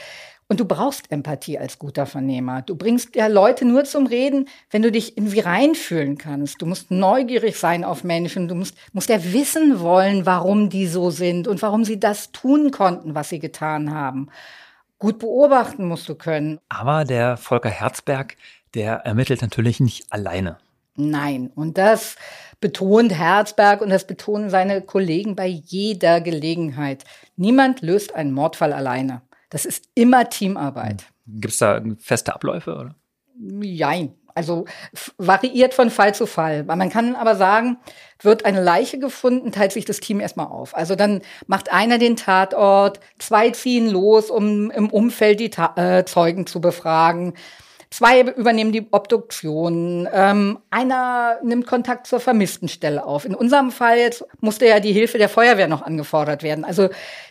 und 0.47 0.61
du 0.61 0.67
brauchst 0.67 1.11
Empathie 1.11 1.59
als 1.59 1.79
guter 1.79 2.05
Vernehmer. 2.05 2.61
Du 2.61 2.77
bringst 2.77 3.17
ja 3.17 3.29
Leute 3.29 3.65
nur 3.65 3.85
zum 3.85 4.07
Reden, 4.07 4.47
wenn 4.71 4.83
du 4.83 4.93
dich 4.93 5.17
in 5.17 5.27
sie 5.27 5.41
reinfühlen 5.41 6.19
kannst. 6.19 6.61
Du 6.61 6.67
musst 6.67 6.91
neugierig 6.91 7.59
sein 7.59 7.83
auf 7.83 8.05
Menschen. 8.05 8.49
Du 8.49 8.55
musst, 8.55 8.77
musst 8.93 9.09
ja 9.09 9.33
wissen 9.33 9.81
wollen, 9.81 10.27
warum 10.27 10.69
die 10.69 10.87
so 10.87 11.11
sind 11.11 11.49
und 11.49 11.63
warum 11.63 11.85
sie 11.85 11.99
das 11.99 12.31
tun 12.31 12.71
konnten, 12.71 13.15
was 13.15 13.31
sie 13.31 13.39
getan 13.39 13.95
haben. 13.95 14.29
Gut 14.99 15.19
beobachten 15.19 15.89
musst 15.89 16.09
du 16.09 16.15
können. 16.15 16.61
Aber 16.69 17.05
der 17.05 17.39
Volker 17.39 17.71
Herzberg, 17.71 18.37
der 18.75 18.97
ermittelt 18.97 19.41
natürlich 19.41 19.81
nicht 19.81 20.13
alleine. 20.13 20.59
Nein, 20.97 21.51
und 21.55 21.77
das 21.77 22.17
betont 22.61 23.13
Herzberg 23.13 23.81
und 23.81 23.91
das 23.91 24.07
betonen 24.07 24.49
seine 24.49 24.81
Kollegen 24.81 25.37
bei 25.37 25.47
jeder 25.47 26.21
Gelegenheit. 26.21 27.05
Niemand 27.37 27.83
löst 27.83 28.15
einen 28.15 28.33
Mordfall 28.33 28.73
alleine. 28.73 29.23
Das 29.51 29.65
ist 29.65 29.89
immer 29.95 30.29
Teamarbeit. 30.29 31.05
Gibt 31.27 31.53
es 31.53 31.59
da 31.59 31.83
feste 31.99 32.35
Abläufe? 32.35 32.75
Oder? 32.75 32.95
Jein. 33.61 34.15
Also 34.37 34.65
variiert 35.17 35.75
von 35.75 35.91
Fall 35.91 36.13
zu 36.13 36.27
Fall. 36.27 36.65
Man 36.65 36.91
kann 36.91 37.15
aber 37.15 37.37
sagen, 37.37 37.77
wird 38.21 38.45
eine 38.45 38.63
Leiche 38.63 38.99
gefunden, 38.99 39.53
teilt 39.53 39.71
sich 39.71 39.85
das 39.85 40.01
Team 40.01 40.19
erstmal 40.19 40.49
auf. 40.49 40.77
Also 40.77 40.97
dann 40.97 41.23
macht 41.47 41.73
einer 41.73 41.99
den 41.99 42.17
Tatort, 42.17 42.99
zwei 43.19 43.51
ziehen 43.51 43.89
los, 43.89 44.31
um 44.31 44.73
im 44.73 44.91
Umfeld 44.91 45.39
die 45.39 45.51
Ta 45.51 45.75
äh, 45.77 46.05
Zeugen 46.05 46.47
zu 46.47 46.61
befragen. 46.61 47.35
Zwei 47.95 48.23
übernehmen 48.23 48.73
die 48.73 48.89
Obduktion. 48.91 50.09
Ähm, 50.13 50.59
einer 50.69 51.39
nimmt 51.45 51.65
Kontakt 51.65 52.09
zur 52.09 52.19
Vermisstenstelle 52.19 53.07
auf. 53.07 53.25
In 53.25 53.37
unserem 53.37 53.71
Fall 53.71 53.99
jetzt 53.99 54.25
musste 54.41 54.67
ja 54.67 54.81
die 54.81 54.93
Hilfe 54.93 55.17
der 55.17 55.29
Feuerwehr 55.29 55.69
noch 55.69 55.81
angefordert 55.81 56.43
werden. 56.43 56.65
Also 56.65 56.89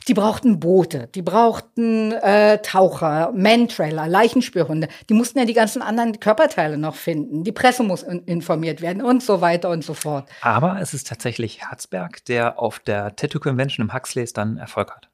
die 0.08 0.14
brauchten 0.14 0.62
Boote, 0.62 1.10
die 1.16 1.22
brauchten 1.22 2.14
äh, 2.14 2.60
Taucher, 2.62 3.34
Mantrailer, 3.36 4.08
Leichenspürhunde. 4.08 4.88
Die 5.10 5.14
mussten 5.14 5.38
ja 5.38 5.44
die 5.44 5.54
ganzen 5.54 5.82
anderen 5.82 6.22
Körperteile 6.22 6.78
noch 6.78 6.96
finden. 6.96 7.44
Die 7.44 7.52
Presse 7.52 7.84
muss 7.84 8.02
in 8.02 8.24
informiert 8.24 8.80
werden 8.80 9.02
und 9.02 9.22
so 9.22 9.42
weiter 9.42 9.70
und 9.70 9.84
so 9.84 9.94
fort. 9.94 10.30
Aber 10.40 10.78
es 10.80 10.94
ist 10.94 11.10
tatsächlich 11.10 11.60
Herzberg, 11.60 12.24
der 12.24 12.58
auf 12.58 12.80
der 12.80 13.18
Tattoo 13.18 13.42
Convention 13.42 13.86
im 13.86 13.94
Huxleys 13.94 14.32
dann 14.32 14.56
Erfolg 14.56 14.92
hat. 14.92 15.10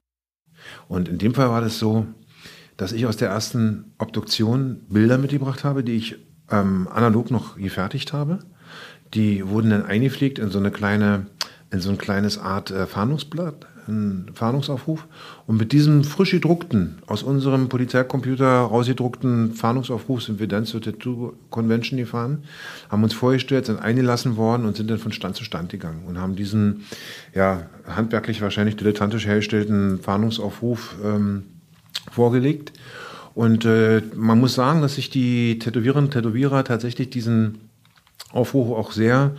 Und 0.87 1.07
in 1.09 1.17
dem 1.17 1.33
Fall 1.33 1.49
war 1.49 1.61
das 1.61 1.79
so, 1.79 2.05
dass 2.79 2.93
ich 2.93 3.05
aus 3.05 3.17
der 3.17 3.27
ersten 3.27 3.91
Obduktion 3.97 4.79
Bilder 4.87 5.17
mitgebracht 5.17 5.65
habe, 5.65 5.83
die 5.83 5.97
ich 5.97 6.15
ähm, 6.49 6.87
analog 6.87 7.29
noch 7.29 7.57
gefertigt 7.57 8.13
habe. 8.13 8.39
Die 9.13 9.45
wurden 9.45 9.69
dann 9.71 9.85
eingepflegt 9.85 10.39
in 10.39 10.49
so 10.49 10.59
eine 10.59 10.71
kleine, 10.71 11.25
in 11.71 11.81
so 11.81 11.89
ein 11.89 11.97
kleines 11.97 12.37
Art 12.37 12.71
äh, 12.71 12.87
Fahndungsblatt, 12.87 13.67
einen 13.85 14.31
Fahndungsaufruf. 14.33 15.07
Und 15.45 15.57
mit 15.57 15.73
diesem 15.73 16.05
frisch 16.05 16.31
gedruckten, 16.31 16.99
aus 17.05 17.21
unserem 17.21 17.67
Polizeicomputer 17.67 18.47
rausgedruckten 18.47 19.55
Fahndungsaufruf 19.55 20.23
sind 20.23 20.39
wir 20.39 20.47
dann 20.47 20.63
zur 20.63 20.81
Tattoo 20.81 21.33
Convention 21.49 21.97
gefahren, 21.97 22.45
haben 22.87 23.03
uns 23.03 23.13
vorgestellt, 23.13 23.65
sind 23.65 23.79
eingelassen 23.79 24.37
worden 24.37 24.65
und 24.65 24.77
sind 24.77 24.89
dann 24.89 24.99
von 24.99 25.11
Stand 25.11 25.35
zu 25.35 25.43
Stand 25.43 25.69
gegangen 25.69 26.05
und 26.07 26.17
haben 26.17 26.37
diesen, 26.37 26.85
ja, 27.35 27.63
handwerklich 27.85 28.41
wahrscheinlich 28.41 28.77
dilettantisch 28.77 29.25
hergestellten 29.25 29.99
Fahndungsaufruf 29.99 30.95
ähm, 31.03 31.43
vorgelegt. 32.11 32.73
Und 33.35 33.65
äh, 33.65 34.01
man 34.15 34.39
muss 34.39 34.55
sagen, 34.55 34.81
dass 34.81 34.95
sich 34.95 35.09
die 35.09 35.59
Tätowiererinnen 35.59 36.07
und 36.07 36.13
Tätowierer 36.13 36.63
tatsächlich 36.63 37.09
diesen 37.09 37.59
Aufruf 38.31 38.77
auch 38.77 38.91
sehr 38.91 39.35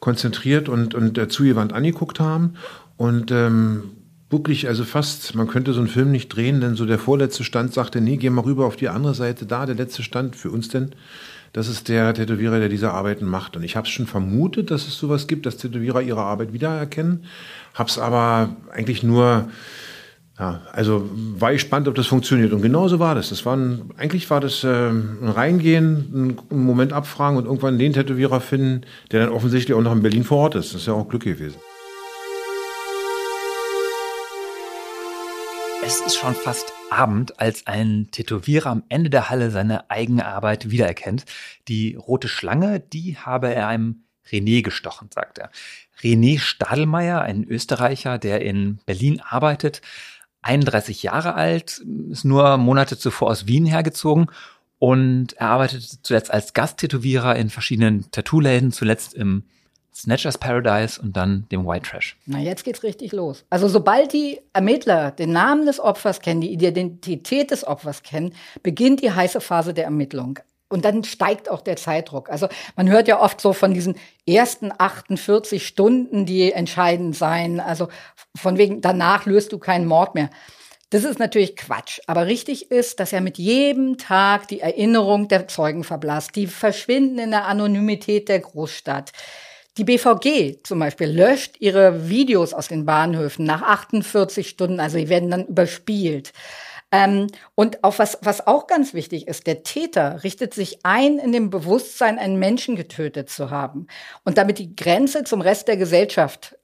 konzentriert 0.00 0.68
und, 0.68 0.94
und 0.94 1.16
äh, 1.18 1.28
zugewandt 1.28 1.72
angeguckt 1.72 2.20
haben. 2.20 2.54
Und 2.96 3.30
ähm, 3.30 3.84
wirklich, 4.30 4.68
also 4.68 4.84
fast, 4.84 5.34
man 5.34 5.46
könnte 5.46 5.72
so 5.72 5.80
einen 5.80 5.88
Film 5.88 6.10
nicht 6.10 6.28
drehen, 6.28 6.60
denn 6.60 6.74
so 6.74 6.84
der 6.84 6.98
vorletzte 6.98 7.44
Stand 7.44 7.72
sagte, 7.72 8.00
nee, 8.00 8.16
geh 8.16 8.30
mal 8.30 8.42
rüber 8.42 8.66
auf 8.66 8.76
die 8.76 8.88
andere 8.88 9.14
Seite, 9.14 9.46
da, 9.46 9.66
der 9.66 9.76
letzte 9.76 10.02
Stand 10.02 10.36
für 10.36 10.50
uns 10.50 10.68
denn. 10.68 10.90
Das 11.52 11.68
ist 11.68 11.88
der 11.88 12.12
Tätowierer, 12.12 12.58
der 12.58 12.68
diese 12.68 12.90
Arbeiten 12.90 13.26
macht. 13.26 13.56
Und 13.56 13.62
ich 13.62 13.76
habe 13.76 13.86
schon 13.86 14.08
vermutet, 14.08 14.72
dass 14.72 14.88
es 14.88 14.98
sowas 14.98 15.28
gibt, 15.28 15.46
dass 15.46 15.56
Tätowierer 15.56 16.02
ihre 16.02 16.22
Arbeit 16.22 16.52
wiedererkennen. 16.52 17.24
Habe 17.74 17.88
es 17.88 17.96
aber 17.96 18.56
eigentlich 18.72 19.04
nur 19.04 19.48
ja, 20.38 20.62
also 20.72 21.08
war 21.12 21.52
ich 21.52 21.60
spannend, 21.60 21.86
ob 21.86 21.94
das 21.94 22.08
funktioniert. 22.08 22.52
Und 22.52 22.60
genauso 22.60 22.98
war 22.98 23.14
das. 23.14 23.28
Das 23.28 23.46
war 23.46 23.56
ein, 23.56 23.90
eigentlich 23.96 24.28
war 24.30 24.40
das 24.40 24.64
äh, 24.64 24.88
ein 24.88 25.28
Reingehen, 25.28 26.38
einen 26.50 26.64
Moment 26.64 26.92
abfragen 26.92 27.38
und 27.38 27.44
irgendwann 27.44 27.78
den 27.78 27.92
Tätowierer 27.92 28.40
finden, 28.40 28.82
der 29.12 29.20
dann 29.20 29.32
offensichtlich 29.32 29.76
auch 29.76 29.82
noch 29.82 29.92
in 29.92 30.02
Berlin 30.02 30.24
vor 30.24 30.38
Ort 30.38 30.56
ist. 30.56 30.74
Das 30.74 30.80
ist 30.80 30.86
ja 30.88 30.94
auch 30.94 31.08
Glück 31.08 31.22
gewesen. 31.22 31.56
Es 35.86 36.00
ist 36.00 36.16
schon 36.16 36.34
fast 36.34 36.72
Abend, 36.90 37.38
als 37.38 37.66
ein 37.66 38.08
Tätowierer 38.10 38.70
am 38.70 38.82
Ende 38.88 39.10
der 39.10 39.30
Halle 39.30 39.50
seine 39.50 39.90
eigene 39.90 40.26
Arbeit 40.26 40.70
wiedererkennt. 40.70 41.26
Die 41.68 41.94
rote 41.94 42.26
Schlange, 42.26 42.80
die 42.80 43.18
habe 43.18 43.54
er 43.54 43.68
einem 43.68 44.04
René 44.30 44.62
gestochen, 44.62 45.10
sagt 45.12 45.38
er. 45.38 45.50
René 46.00 46.38
Stadelmeier, 46.38 47.20
ein 47.20 47.44
Österreicher, 47.44 48.18
der 48.18 48.42
in 48.42 48.78
Berlin 48.86 49.20
arbeitet, 49.20 49.82
31 50.44 51.02
Jahre 51.02 51.34
alt, 51.34 51.82
ist 52.10 52.24
nur 52.24 52.56
Monate 52.56 52.98
zuvor 52.98 53.30
aus 53.30 53.46
Wien 53.46 53.66
hergezogen 53.66 54.26
und 54.78 55.32
er 55.34 55.48
arbeitete 55.48 56.02
zuletzt 56.02 56.30
als 56.30 56.52
Gasttätowierer 56.52 57.36
in 57.36 57.50
verschiedenen 57.50 58.10
Tattoo-Läden, 58.10 58.70
zuletzt 58.70 59.14
im 59.14 59.44
Snatchers 59.94 60.38
Paradise 60.38 61.00
und 61.00 61.16
dann 61.16 61.46
dem 61.52 61.66
White 61.66 61.88
Trash. 61.88 62.16
Na, 62.26 62.40
jetzt 62.40 62.64
geht's 62.64 62.82
richtig 62.82 63.12
los. 63.12 63.44
Also 63.48 63.68
sobald 63.68 64.12
die 64.12 64.40
Ermittler 64.52 65.12
den 65.12 65.32
Namen 65.32 65.66
des 65.66 65.78
Opfers 65.78 66.20
kennen, 66.20 66.40
die 66.40 66.52
Identität 66.52 67.50
des 67.50 67.64
Opfers 67.66 68.02
kennen, 68.02 68.34
beginnt 68.62 69.02
die 69.02 69.12
heiße 69.12 69.40
Phase 69.40 69.72
der 69.72 69.84
Ermittlung. 69.84 70.40
Und 70.74 70.84
dann 70.84 71.04
steigt 71.04 71.48
auch 71.48 71.60
der 71.60 71.76
Zeitdruck. 71.76 72.28
Also 72.28 72.48
man 72.74 72.90
hört 72.90 73.06
ja 73.06 73.20
oft 73.20 73.40
so 73.40 73.52
von 73.52 73.72
diesen 73.72 73.94
ersten 74.26 74.72
48 74.76 75.64
Stunden, 75.64 76.26
die 76.26 76.50
entscheidend 76.50 77.14
seien. 77.14 77.60
Also 77.60 77.86
von 78.34 78.58
wegen, 78.58 78.80
danach 78.80 79.24
löst 79.24 79.52
du 79.52 79.58
keinen 79.58 79.86
Mord 79.86 80.16
mehr. 80.16 80.30
Das 80.90 81.04
ist 81.04 81.20
natürlich 81.20 81.54
Quatsch. 81.54 82.00
Aber 82.08 82.26
richtig 82.26 82.72
ist, 82.72 82.98
dass 82.98 83.12
ja 83.12 83.20
mit 83.20 83.38
jedem 83.38 83.98
Tag 83.98 84.48
die 84.48 84.58
Erinnerung 84.58 85.28
der 85.28 85.46
Zeugen 85.46 85.84
verblasst. 85.84 86.34
Die 86.34 86.48
verschwinden 86.48 87.20
in 87.20 87.30
der 87.30 87.46
Anonymität 87.46 88.28
der 88.28 88.40
Großstadt. 88.40 89.12
Die 89.78 89.84
BVG 89.84 90.58
zum 90.64 90.80
Beispiel 90.80 91.06
löscht 91.06 91.54
ihre 91.60 92.08
Videos 92.08 92.52
aus 92.52 92.66
den 92.66 92.84
Bahnhöfen 92.84 93.44
nach 93.44 93.62
48 93.62 94.48
Stunden. 94.48 94.80
Also 94.80 94.98
die 94.98 95.08
werden 95.08 95.30
dann 95.30 95.46
überspielt. 95.46 96.32
Ähm, 96.94 97.26
und 97.56 97.82
auch 97.82 97.98
was, 97.98 98.18
was 98.22 98.46
auch 98.46 98.68
ganz 98.68 98.94
wichtig 98.94 99.26
ist, 99.26 99.48
der 99.48 99.64
Täter 99.64 100.22
richtet 100.22 100.54
sich 100.54 100.86
ein 100.86 101.18
in 101.18 101.32
dem 101.32 101.50
Bewusstsein, 101.50 102.20
einen 102.20 102.38
Menschen 102.38 102.76
getötet 102.76 103.28
zu 103.28 103.50
haben 103.50 103.88
und 104.22 104.38
damit 104.38 104.60
die 104.60 104.76
Grenze 104.76 105.24
zum 105.24 105.40
Rest 105.40 105.66
der 105.66 105.76
Gesellschaft 105.76 106.56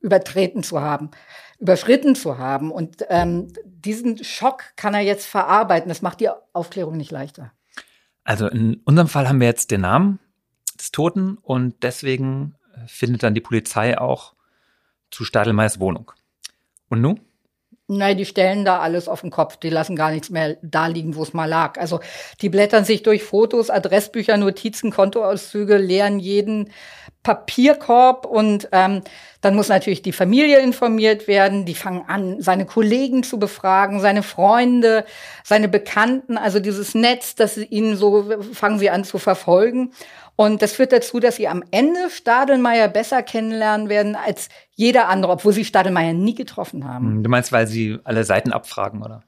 übertreten 0.00 0.62
zu 0.62 0.82
haben, 0.82 1.10
überschritten 1.58 2.14
zu 2.14 2.36
haben. 2.36 2.70
Und 2.70 3.06
ähm, 3.08 3.48
diesen 3.64 4.22
Schock 4.22 4.76
kann 4.76 4.92
er 4.92 5.00
jetzt 5.00 5.26
verarbeiten. 5.26 5.88
Das 5.88 6.02
macht 6.02 6.20
die 6.20 6.28
Aufklärung 6.52 6.98
nicht 6.98 7.10
leichter. 7.10 7.50
Also 8.24 8.46
in 8.46 8.82
unserem 8.84 9.08
Fall 9.08 9.26
haben 9.26 9.40
wir 9.40 9.46
jetzt 9.46 9.70
den 9.70 9.80
Namen 9.80 10.18
des 10.78 10.90
Toten 10.90 11.38
und 11.38 11.82
deswegen 11.82 12.56
äh, 12.74 12.86
findet 12.86 13.22
dann 13.22 13.34
die 13.34 13.40
Polizei 13.40 13.96
auch 13.96 14.34
zu 15.10 15.24
Stadelmeiers 15.24 15.80
Wohnung. 15.80 16.12
Und 16.90 17.00
nun? 17.00 17.20
Nein, 17.92 18.16
die 18.16 18.24
stellen 18.24 18.64
da 18.64 18.78
alles 18.78 19.08
auf 19.08 19.22
den 19.22 19.30
Kopf. 19.30 19.56
Die 19.56 19.68
lassen 19.68 19.96
gar 19.96 20.12
nichts 20.12 20.30
mehr 20.30 20.56
da 20.62 20.86
liegen, 20.86 21.16
wo 21.16 21.24
es 21.24 21.32
mal 21.32 21.48
lag. 21.48 21.76
Also 21.76 21.98
die 22.40 22.48
blättern 22.48 22.84
sich 22.84 23.02
durch 23.02 23.24
Fotos, 23.24 23.68
Adressbücher, 23.68 24.36
Notizen, 24.36 24.92
Kontoauszüge, 24.92 25.76
leeren 25.76 26.20
jeden 26.20 26.70
Papierkorb 27.24 28.26
und 28.26 28.68
ähm, 28.70 29.02
dann 29.40 29.56
muss 29.56 29.68
natürlich 29.68 30.02
die 30.02 30.12
Familie 30.12 30.60
informiert 30.60 31.26
werden. 31.26 31.64
Die 31.64 31.74
fangen 31.74 32.04
an, 32.06 32.40
seine 32.40 32.64
Kollegen 32.64 33.24
zu 33.24 33.40
befragen, 33.40 33.98
seine 33.98 34.22
Freunde, 34.22 35.04
seine 35.42 35.68
Bekannten, 35.68 36.38
also 36.38 36.60
dieses 36.60 36.94
Netz, 36.94 37.34
das 37.34 37.56
ihnen 37.56 37.96
so 37.96 38.30
fangen 38.52 38.78
sie 38.78 38.90
an 38.90 39.02
zu 39.02 39.18
verfolgen. 39.18 39.92
Und 40.40 40.62
das 40.62 40.72
führt 40.72 40.90
dazu, 40.90 41.20
dass 41.20 41.36
sie 41.36 41.48
am 41.48 41.62
Ende 41.70 42.08
Stadelmeier 42.08 42.88
besser 42.88 43.22
kennenlernen 43.22 43.90
werden 43.90 44.16
als 44.16 44.48
jeder 44.74 45.10
andere, 45.10 45.32
obwohl 45.32 45.52
sie 45.52 45.66
Stadelmeier 45.66 46.14
nie 46.14 46.34
getroffen 46.34 46.88
haben. 46.88 47.16
Hm, 47.16 47.22
du 47.24 47.28
meinst, 47.28 47.52
weil 47.52 47.66
sie 47.66 47.98
alle 48.04 48.24
Seiten 48.24 48.50
abfragen, 48.50 49.02
oder? 49.02 49.22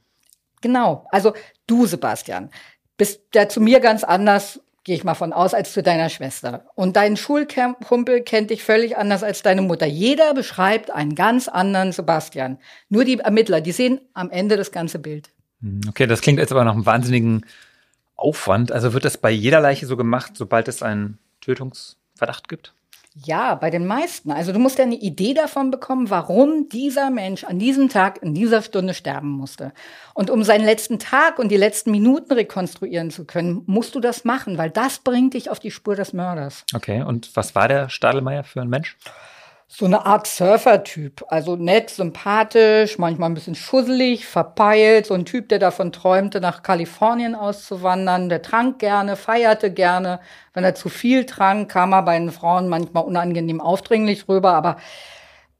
Genau. 0.62 1.06
Also 1.10 1.34
du, 1.66 1.84
Sebastian, 1.84 2.48
bist 2.96 3.20
ja 3.34 3.46
zu 3.46 3.60
mir 3.60 3.80
ganz 3.80 4.04
anders, 4.04 4.60
gehe 4.84 4.94
ich 4.96 5.04
mal 5.04 5.12
von 5.12 5.34
aus, 5.34 5.52
als 5.52 5.74
zu 5.74 5.82
deiner 5.82 6.08
Schwester. 6.08 6.64
Und 6.76 6.96
dein 6.96 7.18
Schulkumpel 7.18 8.22
kennt 8.22 8.48
dich 8.48 8.64
völlig 8.64 8.96
anders 8.96 9.22
als 9.22 9.42
deine 9.42 9.60
Mutter. 9.60 9.84
Jeder 9.84 10.32
beschreibt 10.32 10.90
einen 10.90 11.14
ganz 11.14 11.46
anderen 11.46 11.92
Sebastian. 11.92 12.56
Nur 12.88 13.04
die 13.04 13.18
Ermittler, 13.18 13.60
die 13.60 13.72
sehen 13.72 14.00
am 14.14 14.30
Ende 14.30 14.56
das 14.56 14.72
ganze 14.72 14.98
Bild. 14.98 15.28
Hm, 15.60 15.82
okay, 15.90 16.06
das 16.06 16.22
klingt 16.22 16.38
jetzt 16.38 16.52
aber 16.52 16.64
nach 16.64 16.72
einem 16.72 16.86
wahnsinnigen 16.86 17.44
Aufwand? 18.16 18.72
Also 18.72 18.92
wird 18.92 19.04
das 19.04 19.18
bei 19.18 19.30
jeder 19.30 19.60
Leiche 19.60 19.86
so 19.86 19.96
gemacht, 19.96 20.32
sobald 20.36 20.68
es 20.68 20.82
einen 20.82 21.18
Tötungsverdacht 21.40 22.48
gibt? 22.48 22.74
Ja, 23.14 23.54
bei 23.56 23.68
den 23.68 23.86
meisten. 23.86 24.30
Also 24.32 24.52
du 24.52 24.58
musst 24.58 24.78
ja 24.78 24.84
eine 24.84 24.94
Idee 24.94 25.34
davon 25.34 25.70
bekommen, 25.70 26.08
warum 26.08 26.70
dieser 26.70 27.10
Mensch 27.10 27.44
an 27.44 27.58
diesem 27.58 27.90
Tag 27.90 28.22
in 28.22 28.32
dieser 28.32 28.62
Stunde 28.62 28.94
sterben 28.94 29.28
musste. 29.28 29.72
Und 30.14 30.30
um 30.30 30.42
seinen 30.44 30.64
letzten 30.64 30.98
Tag 30.98 31.38
und 31.38 31.50
die 31.50 31.58
letzten 31.58 31.90
Minuten 31.90 32.32
rekonstruieren 32.32 33.10
zu 33.10 33.26
können, 33.26 33.64
musst 33.66 33.94
du 33.94 34.00
das 34.00 34.24
machen, 34.24 34.56
weil 34.56 34.70
das 34.70 35.00
bringt 35.00 35.34
dich 35.34 35.50
auf 35.50 35.58
die 35.58 35.70
Spur 35.70 35.94
des 35.94 36.14
Mörders. 36.14 36.64
Okay, 36.74 37.02
und 37.02 37.36
was 37.36 37.54
war 37.54 37.68
der 37.68 37.90
Stadelmeier 37.90 38.44
für 38.44 38.62
ein 38.62 38.68
Mensch? 38.68 38.96
So 39.74 39.86
eine 39.86 40.04
Art 40.04 40.26
Surfer-Typ. 40.26 41.24
Also 41.28 41.56
nett, 41.56 41.88
sympathisch, 41.88 42.98
manchmal 42.98 43.30
ein 43.30 43.34
bisschen 43.34 43.54
schusselig, 43.54 44.26
verpeilt. 44.26 45.06
So 45.06 45.14
ein 45.14 45.24
Typ, 45.24 45.48
der 45.48 45.58
davon 45.58 45.92
träumte, 45.92 46.42
nach 46.42 46.62
Kalifornien 46.62 47.34
auszuwandern. 47.34 48.28
Der 48.28 48.42
trank 48.42 48.78
gerne, 48.80 49.16
feierte 49.16 49.72
gerne. 49.72 50.20
Wenn 50.52 50.64
er 50.64 50.74
zu 50.74 50.90
viel 50.90 51.24
trank, 51.24 51.70
kam 51.70 51.92
er 51.94 52.02
bei 52.02 52.18
den 52.18 52.30
Frauen 52.32 52.68
manchmal 52.68 53.04
unangenehm 53.04 53.62
aufdringlich 53.62 54.28
rüber. 54.28 54.52
Aber 54.52 54.76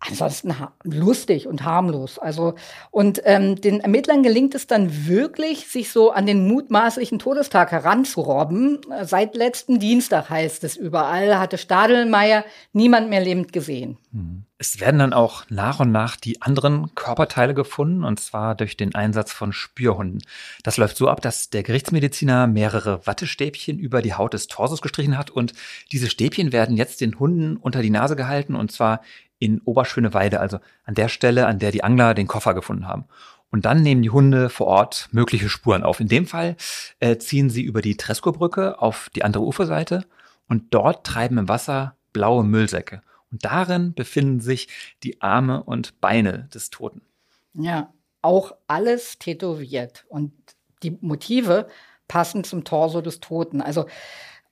ansonsten 0.06 0.54
lustig 0.85 1.47
und 1.47 1.64
harmlos. 1.64 2.18
Also 2.18 2.54
und 2.90 3.23
ähm, 3.25 3.61
den 3.61 3.80
Ermittlern 3.80 4.23
gelingt 4.23 4.54
es 4.54 4.66
dann 4.66 5.06
wirklich, 5.06 5.68
sich 5.68 5.90
so 5.90 6.11
an 6.11 6.26
den 6.26 6.47
mutmaßlichen 6.49 7.18
Todestag 7.18 7.73
heranzurobben. 7.73 8.80
Seit 9.02 9.35
letzten 9.35 9.78
Dienstag 9.78 10.30
heißt 10.30 10.64
es 10.64 10.76
überall, 10.76 11.38
hatte 11.38 11.59
Stadelmeier 11.59 12.44
niemand 12.73 13.11
mehr 13.11 13.21
lebend 13.21 13.52
gesehen. 13.52 13.99
Hm. 14.12 14.44
Es 14.62 14.78
werden 14.78 15.00
dann 15.00 15.12
auch 15.12 15.42
nach 15.49 15.81
und 15.81 15.90
nach 15.90 16.14
die 16.14 16.40
anderen 16.40 16.95
Körperteile 16.95 17.52
gefunden, 17.52 18.04
und 18.04 18.21
zwar 18.21 18.54
durch 18.54 18.76
den 18.76 18.95
Einsatz 18.95 19.33
von 19.33 19.52
Spürhunden. 19.52 20.23
Das 20.62 20.76
läuft 20.76 20.97
so 20.97 21.09
ab, 21.09 21.21
dass 21.21 21.50
der 21.50 21.64
Gerichtsmediziner 21.64 22.47
mehrere 22.47 23.04
Wattestäbchen 23.04 23.81
über 23.81 24.02
die 24.02 24.14
Haut 24.14 24.35
des 24.35 24.47
Torsos 24.47 24.81
gestrichen 24.81 25.19
hat 25.19 25.31
und 25.31 25.52
diese 25.90 26.09
Stäbchen 26.09 26.52
werden 26.52 26.76
jetzt 26.76 27.00
den 27.00 27.19
Hunden 27.19 27.57
unter 27.57 27.83
die 27.83 27.90
Nase 27.90 28.14
gehalten 28.14 28.54
und 28.54 28.71
zwar 28.71 29.02
in 29.40 29.61
Oberschöneweide, 29.62 30.38
also 30.38 30.61
an 30.85 30.95
der 30.95 31.09
Stelle, 31.09 31.49
an 31.49 31.59
der 31.59 31.73
die 31.73 31.83
Angler 31.83 32.14
den 32.14 32.28
Koffer 32.28 32.54
gefunden 32.54 32.87
haben. 32.87 33.07
Und 33.50 33.64
dann 33.64 33.83
nehmen 33.83 34.02
die 34.02 34.11
Hunde 34.11 34.49
vor 34.49 34.69
Ort 34.69 35.09
mögliche 35.11 35.49
Spuren 35.49 35.83
auf. 35.83 35.99
In 35.99 36.07
dem 36.07 36.25
Fall 36.25 36.54
äh, 37.00 37.16
ziehen 37.16 37.50
sie 37.50 37.62
über 37.62 37.83
die 37.83 37.97
Tresco-Brücke 37.97 38.81
auf 38.81 39.11
die 39.16 39.25
andere 39.25 39.42
Uferseite 39.42 40.04
und 40.47 40.73
dort 40.73 41.04
treiben 41.04 41.38
im 41.38 41.49
Wasser 41.49 41.97
blaue 42.12 42.45
Müllsäcke. 42.45 43.02
Und 43.33 43.45
darin 43.45 43.95
befinden 43.95 44.41
sich 44.41 44.69
die 45.03 45.21
Arme 45.23 45.65
und 45.65 46.01
Beine 46.01 46.49
des 46.55 46.71
Toten. 46.71 47.01
Ja, 47.55 47.93
auch 48.21 48.55
alles 48.67 49.19
tätowiert. 49.19 50.05
Und 50.09 50.33
die 50.83 50.97
Motive 51.01 51.67
passen 52.09 52.45
zum 52.45 52.65
Torso 52.65 53.01
des 53.01 53.21
Toten. 53.21 53.61
Also 53.61 53.87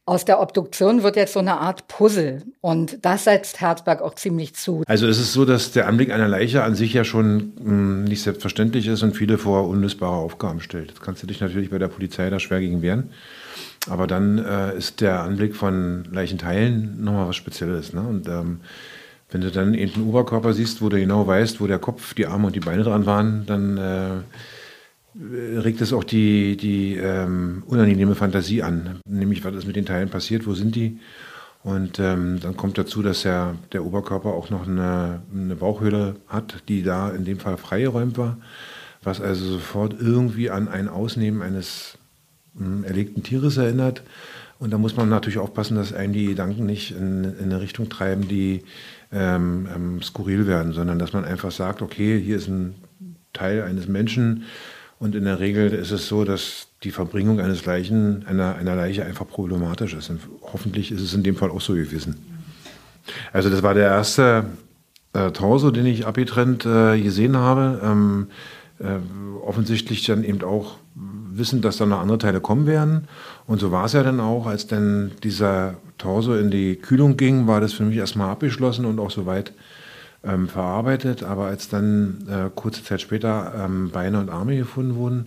aus 0.06 0.24
der 0.24 0.40
Obduktion 0.40 1.02
wird 1.02 1.14
jetzt 1.14 1.34
so 1.34 1.38
eine 1.38 1.58
Art 1.58 1.86
Puzzle. 1.86 2.42
Und 2.60 3.04
das 3.04 3.24
setzt 3.24 3.60
Herzberg 3.60 4.02
auch 4.02 4.14
ziemlich 4.14 4.54
zu. 4.54 4.82
Also 4.86 5.06
es 5.06 5.20
ist 5.20 5.32
so, 5.32 5.44
dass 5.44 5.72
der 5.72 5.86
Anblick 5.86 6.10
einer 6.10 6.26
Leiche 6.26 6.64
an 6.64 6.74
sich 6.74 6.92
ja 6.92 7.04
schon 7.04 7.36
mh, 7.36 7.64
hm, 7.64 8.04
nicht 8.04 8.22
selbstverständlich 8.22 8.88
ist 8.88 9.02
und 9.02 9.14
viele 9.14 9.38
vor 9.38 9.68
unlösbare 9.68 10.16
Aufgaben 10.16 10.60
stellt. 10.60 10.90
Das 10.90 11.00
kannst 11.00 11.22
du 11.22 11.26
dich 11.26 11.40
natürlich 11.40 11.70
bei 11.70 11.78
der 11.78 11.88
Polizei 11.88 12.28
da 12.28 12.40
schwer 12.40 12.60
gegen 12.60 12.82
wehren. 12.82 13.10
Aber 13.88 14.06
dann 14.06 14.38
äh, 14.38 14.76
ist 14.76 15.00
der 15.00 15.22
Anblick 15.22 15.56
von 15.56 16.04
Leichenteilen 16.12 17.02
nochmal 17.02 17.28
was 17.28 17.36
Spezielles. 17.36 17.92
Ne? 17.92 18.02
Und 18.02 18.28
ähm, 18.28 18.60
wenn 19.30 19.40
du 19.40 19.50
dann 19.50 19.74
eben 19.74 19.94
einen 19.94 20.08
Oberkörper 20.08 20.52
siehst, 20.52 20.82
wo 20.82 20.88
du 20.88 20.98
genau 20.98 21.26
weißt, 21.26 21.60
wo 21.60 21.66
der 21.66 21.78
Kopf, 21.78 22.14
die 22.14 22.26
Arme 22.26 22.48
und 22.48 22.56
die 22.56 22.60
Beine 22.60 22.82
dran 22.82 23.06
waren, 23.06 23.46
dann 23.46 23.78
äh, 23.78 25.58
regt 25.58 25.80
es 25.80 25.92
auch 25.92 26.04
die, 26.04 26.56
die 26.56 26.96
ähm, 26.96 27.62
unangenehme 27.66 28.14
Fantasie 28.14 28.62
an. 28.62 29.00
Nämlich, 29.06 29.44
was 29.44 29.54
ist 29.54 29.66
mit 29.66 29.76
den 29.76 29.86
Teilen 29.86 30.10
passiert, 30.10 30.46
wo 30.46 30.54
sind 30.54 30.74
die? 30.74 30.98
Und 31.62 31.98
ähm, 31.98 32.40
dann 32.40 32.56
kommt 32.56 32.78
dazu, 32.78 33.02
dass 33.02 33.22
ja 33.24 33.54
der 33.72 33.84
Oberkörper 33.84 34.30
auch 34.30 34.50
noch 34.50 34.66
eine, 34.66 35.20
eine 35.32 35.56
Bauchhöhle 35.56 36.16
hat, 36.26 36.62
die 36.68 36.82
da 36.82 37.10
in 37.10 37.24
dem 37.24 37.38
Fall 37.38 37.58
freigeräumt 37.58 38.16
war, 38.16 38.38
was 39.02 39.20
also 39.20 39.44
sofort 39.44 39.94
irgendwie 40.00 40.50
an 40.50 40.68
ein 40.68 40.88
Ausnehmen 40.88 41.42
eines 41.42 41.98
erlegten 42.84 43.22
Tieres 43.22 43.56
erinnert. 43.56 44.02
Und 44.58 44.72
da 44.72 44.78
muss 44.78 44.96
man 44.96 45.08
natürlich 45.08 45.38
aufpassen, 45.38 45.76
dass 45.76 45.92
einen 45.92 46.12
die 46.12 46.26
Gedanken 46.26 46.66
nicht 46.66 46.90
in, 46.90 47.24
in 47.24 47.44
eine 47.44 47.60
Richtung 47.60 47.88
treiben, 47.88 48.28
die 48.28 48.62
ähm, 49.12 49.66
ähm, 49.74 50.02
skurril 50.02 50.46
werden, 50.46 50.72
sondern 50.72 50.98
dass 50.98 51.12
man 51.12 51.24
einfach 51.24 51.50
sagt, 51.50 51.80
okay, 51.80 52.20
hier 52.20 52.36
ist 52.36 52.48
ein 52.48 52.74
Teil 53.32 53.62
eines 53.62 53.88
Menschen 53.88 54.44
und 55.00 55.14
in 55.14 55.24
der 55.24 55.40
Regel 55.40 55.72
ist 55.72 55.92
es 55.92 56.08
so, 56.08 56.24
dass 56.24 56.68
die 56.82 56.90
Verbringung 56.90 57.40
eines 57.40 57.64
Leichen, 57.64 58.26
einer, 58.26 58.56
einer 58.56 58.76
Leiche 58.76 59.04
einfach 59.04 59.26
problematisch 59.26 59.94
ist. 59.94 60.10
Und 60.10 60.20
hoffentlich 60.42 60.92
ist 60.92 61.00
es 61.00 61.14
in 61.14 61.22
dem 61.22 61.36
Fall 61.36 61.50
auch 61.50 61.62
so 61.62 61.72
gewesen. 61.72 62.16
Also 63.32 63.48
das 63.48 63.62
war 63.62 63.72
der 63.72 63.88
erste 63.88 64.44
äh, 65.14 65.30
Torso, 65.30 65.70
den 65.70 65.86
ich 65.86 66.06
abgetrennt 66.06 66.66
äh, 66.66 67.00
gesehen 67.00 67.38
habe. 67.38 67.80
Ähm, 67.82 68.26
äh, 68.78 68.98
offensichtlich 69.42 70.04
dann 70.04 70.22
eben 70.22 70.42
auch 70.42 70.76
wissen, 71.32 71.62
dass 71.62 71.76
da 71.76 71.86
noch 71.86 72.00
andere 72.00 72.18
Teile 72.18 72.40
kommen 72.40 72.66
werden. 72.66 73.08
Und 73.46 73.60
so 73.60 73.72
war 73.72 73.86
es 73.86 73.92
ja 73.92 74.02
dann 74.02 74.20
auch, 74.20 74.46
als 74.46 74.66
dann 74.66 75.12
dieser 75.22 75.74
Torso 75.98 76.34
in 76.34 76.50
die 76.50 76.76
Kühlung 76.76 77.16
ging, 77.16 77.46
war 77.46 77.60
das 77.60 77.72
für 77.72 77.84
mich 77.84 77.96
erstmal 77.96 78.30
abgeschlossen 78.30 78.84
und 78.84 78.98
auch 78.98 79.10
soweit 79.10 79.52
ähm, 80.24 80.48
verarbeitet. 80.48 81.22
Aber 81.22 81.46
als 81.46 81.68
dann 81.68 82.26
äh, 82.28 82.50
kurze 82.54 82.84
Zeit 82.84 83.00
später 83.00 83.52
ähm, 83.56 83.90
Beine 83.90 84.18
und 84.18 84.30
Arme 84.30 84.56
gefunden 84.56 84.94
wurden 84.94 85.26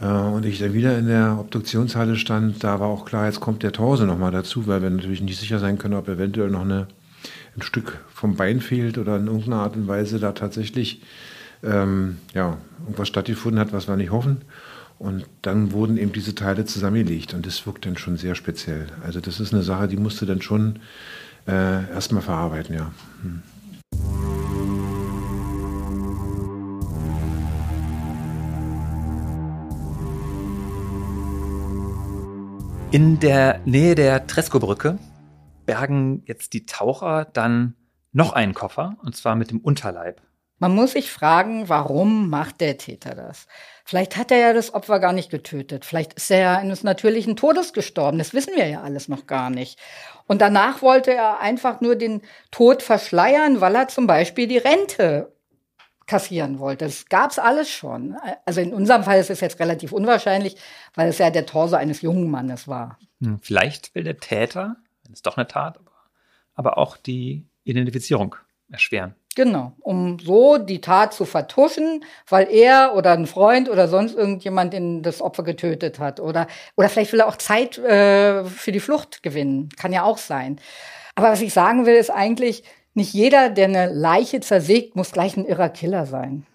äh, 0.00 0.06
und 0.06 0.44
ich 0.46 0.58
dann 0.58 0.74
wieder 0.74 0.98
in 0.98 1.06
der 1.06 1.36
Obduktionshalle 1.38 2.16
stand, 2.16 2.62
da 2.64 2.80
war 2.80 2.88
auch 2.88 3.04
klar, 3.04 3.26
jetzt 3.26 3.40
kommt 3.40 3.62
der 3.62 3.72
Torso 3.72 4.04
nochmal 4.04 4.32
dazu, 4.32 4.66
weil 4.66 4.82
wir 4.82 4.90
natürlich 4.90 5.20
nicht 5.20 5.38
sicher 5.38 5.58
sein 5.58 5.78
können, 5.78 5.94
ob 5.94 6.08
eventuell 6.08 6.50
noch 6.50 6.62
eine, 6.62 6.88
ein 7.56 7.62
Stück 7.62 7.98
vom 8.12 8.36
Bein 8.36 8.60
fehlt 8.60 8.98
oder 8.98 9.16
in 9.16 9.26
irgendeiner 9.26 9.62
Art 9.62 9.76
und 9.76 9.88
Weise 9.88 10.18
da 10.18 10.32
tatsächlich 10.32 11.02
ähm, 11.62 12.18
ja, 12.34 12.56
irgendwas 12.80 13.08
stattgefunden 13.08 13.60
hat, 13.60 13.72
was 13.72 13.88
wir 13.88 13.96
nicht 13.96 14.10
hoffen. 14.10 14.42
Und 14.98 15.26
dann 15.42 15.72
wurden 15.72 15.98
eben 15.98 16.12
diese 16.12 16.34
Teile 16.34 16.64
zusammengelegt 16.64 17.34
und 17.34 17.44
das 17.44 17.66
wirkt 17.66 17.84
dann 17.84 17.98
schon 17.98 18.16
sehr 18.16 18.34
speziell. 18.34 18.86
Also 19.02 19.20
das 19.20 19.40
ist 19.40 19.52
eine 19.52 19.62
Sache, 19.62 19.88
die 19.88 19.98
musste 19.98 20.24
dann 20.24 20.40
schon 20.40 20.78
äh, 21.46 21.90
erstmal 21.90 22.22
verarbeiten, 22.22 22.74
ja. 22.74 22.92
Hm. 23.22 23.42
In 32.92 33.20
der 33.20 33.60
Nähe 33.66 33.94
der 33.94 34.26
Tresco-Brücke 34.26 34.98
bergen 35.66 36.22
jetzt 36.24 36.54
die 36.54 36.64
Taucher 36.64 37.26
dann 37.26 37.74
noch 38.12 38.32
einen 38.32 38.54
Koffer, 38.54 38.96
und 39.02 39.14
zwar 39.14 39.36
mit 39.36 39.50
dem 39.50 39.58
Unterleib. 39.58 40.22
Man 40.58 40.74
muss 40.74 40.92
sich 40.92 41.10
fragen, 41.10 41.68
warum 41.68 42.30
macht 42.30 42.62
der 42.62 42.78
Täter 42.78 43.14
das? 43.14 43.46
Vielleicht 43.86 44.16
hat 44.16 44.32
er 44.32 44.38
ja 44.38 44.52
das 44.52 44.74
Opfer 44.74 44.98
gar 44.98 45.12
nicht 45.12 45.30
getötet. 45.30 45.84
Vielleicht 45.84 46.14
ist 46.14 46.28
er 46.32 46.38
ja 46.38 46.58
eines 46.58 46.82
natürlichen 46.82 47.36
Todes 47.36 47.72
gestorben. 47.72 48.18
Das 48.18 48.34
wissen 48.34 48.54
wir 48.56 48.66
ja 48.66 48.82
alles 48.82 49.06
noch 49.06 49.28
gar 49.28 49.48
nicht. 49.48 49.78
Und 50.26 50.40
danach 50.40 50.82
wollte 50.82 51.12
er 51.14 51.38
einfach 51.38 51.80
nur 51.80 51.94
den 51.94 52.22
Tod 52.50 52.82
verschleiern, 52.82 53.60
weil 53.60 53.76
er 53.76 53.86
zum 53.86 54.08
Beispiel 54.08 54.48
die 54.48 54.58
Rente 54.58 55.32
kassieren 56.06 56.58
wollte. 56.58 56.84
Das 56.84 57.06
gab's 57.06 57.38
alles 57.38 57.70
schon. 57.70 58.16
Also 58.44 58.60
in 58.60 58.74
unserem 58.74 59.04
Fall 59.04 59.20
ist 59.20 59.30
es 59.30 59.40
jetzt 59.40 59.60
relativ 59.60 59.92
unwahrscheinlich, 59.92 60.56
weil 60.96 61.08
es 61.08 61.18
ja 61.18 61.30
der 61.30 61.46
Torso 61.46 61.76
eines 61.76 62.02
jungen 62.02 62.28
Mannes 62.28 62.66
war. 62.66 62.98
Hm, 63.20 63.38
vielleicht 63.40 63.94
will 63.94 64.02
der 64.02 64.18
Täter, 64.18 64.74
wenn 65.04 65.12
es 65.12 65.22
doch 65.22 65.36
eine 65.36 65.46
Tat, 65.46 65.78
aber 66.54 66.76
auch 66.76 66.96
die 66.96 67.46
Identifizierung 67.62 68.34
erschweren. 68.68 69.14
Genau, 69.36 69.74
um 69.80 70.18
so 70.18 70.56
die 70.56 70.80
Tat 70.80 71.12
zu 71.12 71.26
vertuschen, 71.26 72.02
weil 72.26 72.48
er 72.50 72.94
oder 72.96 73.12
ein 73.12 73.26
Freund 73.26 73.68
oder 73.68 73.86
sonst 73.86 74.16
irgendjemand 74.16 74.72
in 74.72 75.02
das 75.02 75.20
Opfer 75.20 75.42
getötet 75.42 75.98
hat. 75.98 76.20
Oder, 76.20 76.46
oder 76.74 76.88
vielleicht 76.88 77.12
will 77.12 77.20
er 77.20 77.28
auch 77.28 77.36
Zeit 77.36 77.76
äh, 77.76 78.46
für 78.46 78.72
die 78.72 78.80
Flucht 78.80 79.22
gewinnen. 79.22 79.68
Kann 79.76 79.92
ja 79.92 80.04
auch 80.04 80.16
sein. 80.16 80.58
Aber 81.16 81.28
was 81.28 81.42
ich 81.42 81.52
sagen 81.52 81.84
will, 81.84 81.96
ist 81.96 82.08
eigentlich, 82.08 82.64
nicht 82.94 83.12
jeder, 83.12 83.50
der 83.50 83.66
eine 83.66 83.92
Leiche 83.92 84.40
zersägt, 84.40 84.96
muss 84.96 85.12
gleich 85.12 85.36
ein 85.36 85.44
irrer 85.44 85.68
Killer 85.68 86.06
sein. 86.06 86.46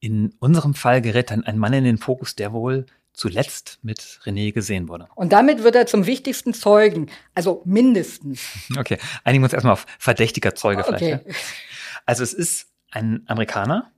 In 0.00 0.32
unserem 0.38 0.72
Fall 0.72 1.02
gerät 1.02 1.30
dann 1.30 1.44
ein 1.44 1.58
Mann 1.58 1.74
in 1.74 1.84
den 1.84 1.98
Fokus, 1.98 2.36
der 2.36 2.54
wohl 2.54 2.86
zuletzt 3.12 3.80
mit 3.82 4.00
René 4.24 4.50
gesehen 4.52 4.88
wurde. 4.88 5.08
Und 5.14 5.34
damit 5.34 5.62
wird 5.62 5.74
er 5.74 5.84
zum 5.84 6.06
wichtigsten 6.06 6.54
Zeugen, 6.54 7.10
also 7.34 7.60
mindestens. 7.66 8.48
Okay, 8.78 8.96
einigen 9.24 9.42
wir 9.42 9.46
uns 9.46 9.52
erstmal 9.52 9.74
auf 9.74 9.84
verdächtiger 9.98 10.54
Zeuge 10.54 10.86
okay. 10.86 10.96
vielleicht. 10.96 11.26
Ja? 11.26 11.34
Also 12.10 12.24
es 12.24 12.32
ist 12.32 12.66
ein 12.90 13.22
Amerikaner, 13.26 13.92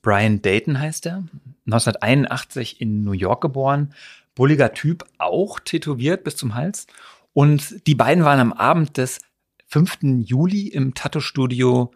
Brian 0.00 0.40
Dayton 0.40 0.78
heißt 0.78 1.04
er, 1.04 1.24
1981 1.66 2.80
in 2.80 3.04
New 3.04 3.12
York 3.12 3.42
geboren, 3.42 3.92
bulliger 4.34 4.72
Typ, 4.72 5.04
auch 5.18 5.60
tätowiert 5.60 6.24
bis 6.24 6.36
zum 6.36 6.54
Hals. 6.54 6.86
Und 7.34 7.86
die 7.86 7.94
beiden 7.94 8.24
waren 8.24 8.40
am 8.40 8.54
Abend 8.54 8.96
des 8.96 9.18
5. 9.66 9.98
Juli 10.24 10.68
im 10.68 10.94
Tattoo-Studio 10.94 11.92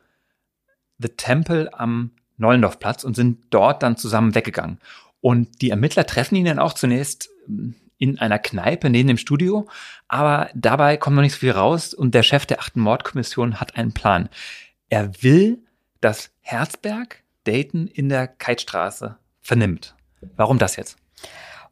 The 0.99 1.09
Temple 1.09 1.73
am 1.73 2.11
Nollendorfplatz 2.37 3.03
und 3.03 3.17
sind 3.17 3.45
dort 3.49 3.83
dann 3.83 3.97
zusammen 3.97 4.35
weggegangen. 4.35 4.81
Und 5.23 5.63
die 5.63 5.71
Ermittler 5.71 6.05
treffen 6.05 6.37
ihn 6.37 6.45
dann 6.45 6.59
auch 6.59 6.75
zunächst 6.75 7.31
ähm, 7.49 7.75
in 7.97 8.19
einer 8.19 8.39
Kneipe 8.39 8.91
neben 8.91 9.09
dem 9.09 9.17
Studio, 9.17 9.67
aber 10.09 10.51
dabei 10.55 10.99
kommt 10.99 11.17
noch 11.17 11.23
nicht 11.23 11.33
so 11.33 11.39
viel 11.39 11.53
raus 11.53 11.95
und 11.95 12.15
der 12.15 12.23
Chef 12.23 12.45
der 12.45 12.61
achten 12.61 12.81
Mordkommission 12.81 13.61
hat 13.61 13.77
einen 13.77 13.95
Plan. 13.95 14.29
Er 14.89 15.23
will, 15.23 15.63
dass 16.01 16.31
Herzberg 16.41 17.23
Dayton 17.45 17.87
in 17.89 18.09
der 18.09 18.27
Keitstraße 18.29 19.17
vernimmt. 19.41 19.95
Warum 20.37 20.59
das 20.59 20.77
jetzt? 20.77 20.97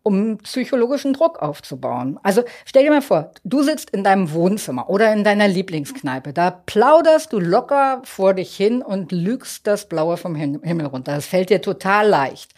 um 0.03 0.39
psychologischen 0.39 1.13
Druck 1.13 1.41
aufzubauen. 1.41 2.19
Also 2.23 2.43
stell 2.65 2.85
dir 2.85 2.91
mal 2.91 3.03
vor, 3.03 3.31
du 3.45 3.63
sitzt 3.63 3.91
in 3.91 4.03
deinem 4.03 4.33
Wohnzimmer 4.33 4.91
oder 4.91 5.13
in 5.13 5.25
deiner 5.25 5.49
Lieblingskneipe. 5.49 6.33
Da 6.33 6.51
plauderst 6.51 7.33
du 7.33 7.39
locker 7.39 8.03
vor 8.05 8.35
dich 8.35 8.55
hin 8.57 8.83
und 8.83 9.13
lügst 9.13 9.67
das 9.67 9.89
Blaue 9.89 10.17
vom 10.17 10.35
Himmel 10.35 10.87
runter. 10.87 11.15
Das 11.15 11.27
fällt 11.27 11.51
dir 11.51 11.63
total 11.63 12.09
leicht. 12.09 12.53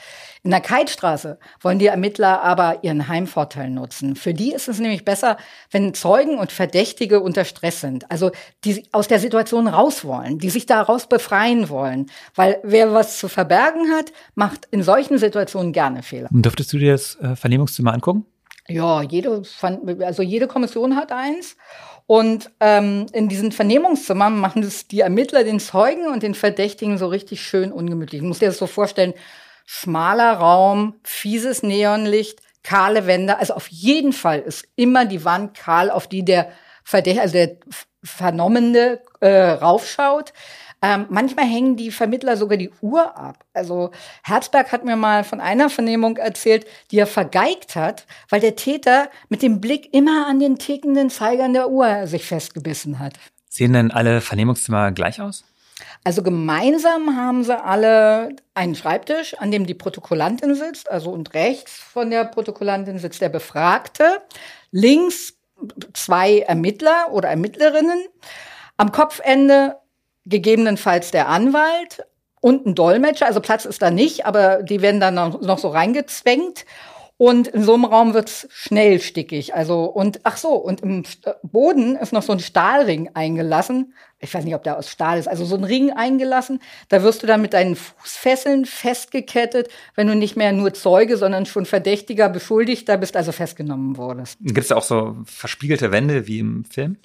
In 0.44 0.50
der 0.50 0.60
Keitstraße 0.60 1.38
wollen 1.62 1.78
die 1.78 1.86
Ermittler 1.86 2.42
aber 2.42 2.80
ihren 2.82 3.08
Heimvorteil 3.08 3.70
nutzen. 3.70 4.14
Für 4.14 4.34
die 4.34 4.52
ist 4.52 4.68
es 4.68 4.78
nämlich 4.78 5.02
besser, 5.02 5.38
wenn 5.70 5.94
Zeugen 5.94 6.38
und 6.38 6.52
Verdächtige 6.52 7.20
unter 7.20 7.46
Stress 7.46 7.80
sind, 7.80 8.10
also 8.10 8.30
die 8.62 8.86
aus 8.92 9.08
der 9.08 9.20
Situation 9.20 9.66
raus 9.68 10.04
wollen, 10.04 10.38
die 10.38 10.50
sich 10.50 10.66
daraus 10.66 11.08
befreien 11.08 11.70
wollen. 11.70 12.10
Weil 12.34 12.58
wer 12.62 12.92
was 12.92 13.18
zu 13.18 13.28
verbergen 13.28 13.90
hat, 13.90 14.12
macht 14.34 14.68
in 14.70 14.82
solchen 14.82 15.16
Situationen 15.16 15.72
gerne 15.72 16.02
Fehler. 16.02 16.28
Dürftest 16.30 16.74
du 16.74 16.78
dir 16.78 16.92
das 16.92 17.16
äh, 17.22 17.36
Vernehmungszimmer 17.36 17.94
angucken? 17.94 18.26
Ja, 18.68 19.00
jede, 19.00 19.42
also 20.00 20.22
jede 20.22 20.46
Kommission 20.46 20.94
hat 20.96 21.10
eins. 21.10 21.56
Und 22.06 22.50
ähm, 22.60 23.06
in 23.14 23.30
diesen 23.30 23.50
Vernehmungszimmern 23.50 24.38
machen 24.38 24.60
das 24.60 24.88
die 24.88 25.00
Ermittler 25.00 25.42
den 25.42 25.58
Zeugen 25.58 26.06
und 26.06 26.22
den 26.22 26.34
Verdächtigen 26.34 26.98
so 26.98 27.06
richtig 27.06 27.40
schön 27.40 27.72
ungemütlich. 27.72 28.20
Ich 28.20 28.28
muss 28.28 28.40
dir 28.40 28.48
das 28.48 28.58
so 28.58 28.66
vorstellen, 28.66 29.14
schmaler 29.64 30.34
Raum, 30.34 30.94
fieses 31.04 31.62
Neonlicht, 31.62 32.40
kahle 32.62 33.06
Wände. 33.06 33.38
Also 33.38 33.54
auf 33.54 33.68
jeden 33.68 34.12
Fall 34.12 34.40
ist 34.40 34.66
immer 34.76 35.04
die 35.04 35.24
Wand 35.24 35.54
kahl, 35.54 35.90
auf 35.90 36.06
die 36.06 36.24
der 36.24 36.50
Verdächtige, 36.82 37.22
also 37.22 37.32
der 37.34 37.56
Vernommene 38.02 39.00
äh, 39.20 39.50
raufschaut. 39.50 40.32
Ähm, 40.82 41.06
manchmal 41.08 41.46
hängen 41.46 41.76
die 41.76 41.90
Vermittler 41.90 42.36
sogar 42.36 42.58
die 42.58 42.70
Uhr 42.82 43.16
ab. 43.16 43.46
Also 43.54 43.90
Herzberg 44.22 44.70
hat 44.70 44.84
mir 44.84 44.96
mal 44.96 45.24
von 45.24 45.40
einer 45.40 45.70
Vernehmung 45.70 46.18
erzählt, 46.18 46.66
die 46.90 46.98
er 46.98 47.06
vergeigt 47.06 47.74
hat, 47.74 48.06
weil 48.28 48.40
der 48.40 48.54
Täter 48.54 49.08
mit 49.30 49.40
dem 49.40 49.62
Blick 49.62 49.94
immer 49.94 50.26
an 50.26 50.40
den 50.40 50.58
tickenden 50.58 51.08
Zeigern 51.08 51.54
der 51.54 51.70
Uhr 51.70 52.06
sich 52.06 52.26
festgebissen 52.26 52.98
hat. 52.98 53.14
Sehen 53.48 53.72
denn 53.72 53.92
alle 53.92 54.20
Vernehmungszimmer 54.20 54.92
gleich 54.92 55.22
aus? 55.22 55.44
Also 56.04 56.22
gemeinsam 56.22 57.16
haben 57.16 57.44
sie 57.44 57.58
alle 57.58 58.36
einen 58.54 58.74
Schreibtisch, 58.74 59.34
an 59.34 59.50
dem 59.50 59.66
die 59.66 59.74
Protokollantin 59.74 60.54
sitzt, 60.54 60.90
also 60.90 61.10
und 61.10 61.34
rechts 61.34 61.72
von 61.72 62.10
der 62.10 62.24
Protokollantin 62.24 62.98
sitzt 62.98 63.20
der 63.20 63.28
Befragte. 63.28 64.22
Links 64.70 65.34
zwei 65.94 66.40
Ermittler 66.40 67.12
oder 67.12 67.28
Ermittlerinnen. 67.28 68.04
Am 68.76 68.92
Kopfende 68.92 69.76
gegebenenfalls 70.26 71.10
der 71.10 71.28
Anwalt 71.28 72.04
und 72.40 72.66
ein 72.66 72.74
Dolmetscher. 72.74 73.26
Also 73.26 73.40
Platz 73.40 73.64
ist 73.64 73.82
da 73.82 73.90
nicht, 73.90 74.26
aber 74.26 74.62
die 74.62 74.82
werden 74.82 75.00
dann 75.00 75.14
noch, 75.14 75.58
so 75.58 75.68
reingezwängt. 75.68 76.64
Und 77.24 77.48
in 77.48 77.62
so 77.62 77.72
einem 77.72 77.86
Raum 77.86 78.12
wird's 78.12 78.46
schnell 78.50 79.00
stickig. 79.00 79.54
Also, 79.54 79.84
und 79.84 80.20
ach 80.24 80.36
so, 80.36 80.50
und 80.56 80.82
im 80.82 81.04
Boden 81.42 81.96
ist 81.96 82.12
noch 82.12 82.22
so 82.22 82.32
ein 82.32 82.38
Stahlring 82.38 83.12
eingelassen. 83.14 83.94
Ich 84.20 84.34
weiß 84.34 84.44
nicht, 84.44 84.54
ob 84.54 84.62
der 84.62 84.76
aus 84.76 84.90
Stahl 84.90 85.18
ist. 85.18 85.26
Also 85.26 85.46
so 85.46 85.56
ein 85.56 85.64
Ring 85.64 85.90
eingelassen. 85.90 86.60
Da 86.90 87.02
wirst 87.02 87.22
du 87.22 87.26
dann 87.26 87.40
mit 87.40 87.54
deinen 87.54 87.76
Fußfesseln 87.76 88.66
festgekettet, 88.66 89.70
wenn 89.94 90.06
du 90.06 90.14
nicht 90.14 90.36
mehr 90.36 90.52
nur 90.52 90.74
Zeuge, 90.74 91.16
sondern 91.16 91.46
schon 91.46 91.64
Verdächtiger, 91.64 92.28
Beschuldigter 92.28 92.98
bist, 92.98 93.16
also 93.16 93.32
festgenommen 93.32 93.96
wurdest. 93.96 94.36
Gibt 94.42 94.58
es 94.58 94.72
auch 94.72 94.82
so 94.82 95.16
verspiegelte 95.24 95.92
Wände 95.92 96.26
wie 96.26 96.40
im 96.40 96.66
Film? 96.66 96.98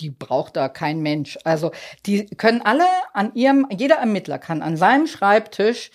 die 0.00 0.10
braucht 0.10 0.56
da 0.56 0.68
kein 0.68 1.00
Mensch. 1.00 1.38
Also 1.44 1.70
die 2.06 2.26
können 2.26 2.62
alle 2.62 2.86
an 3.12 3.34
ihrem, 3.34 3.68
jeder 3.70 3.96
Ermittler 3.96 4.38
kann 4.38 4.60
an 4.60 4.76
seinem 4.76 5.06
Schreibtisch 5.06 5.90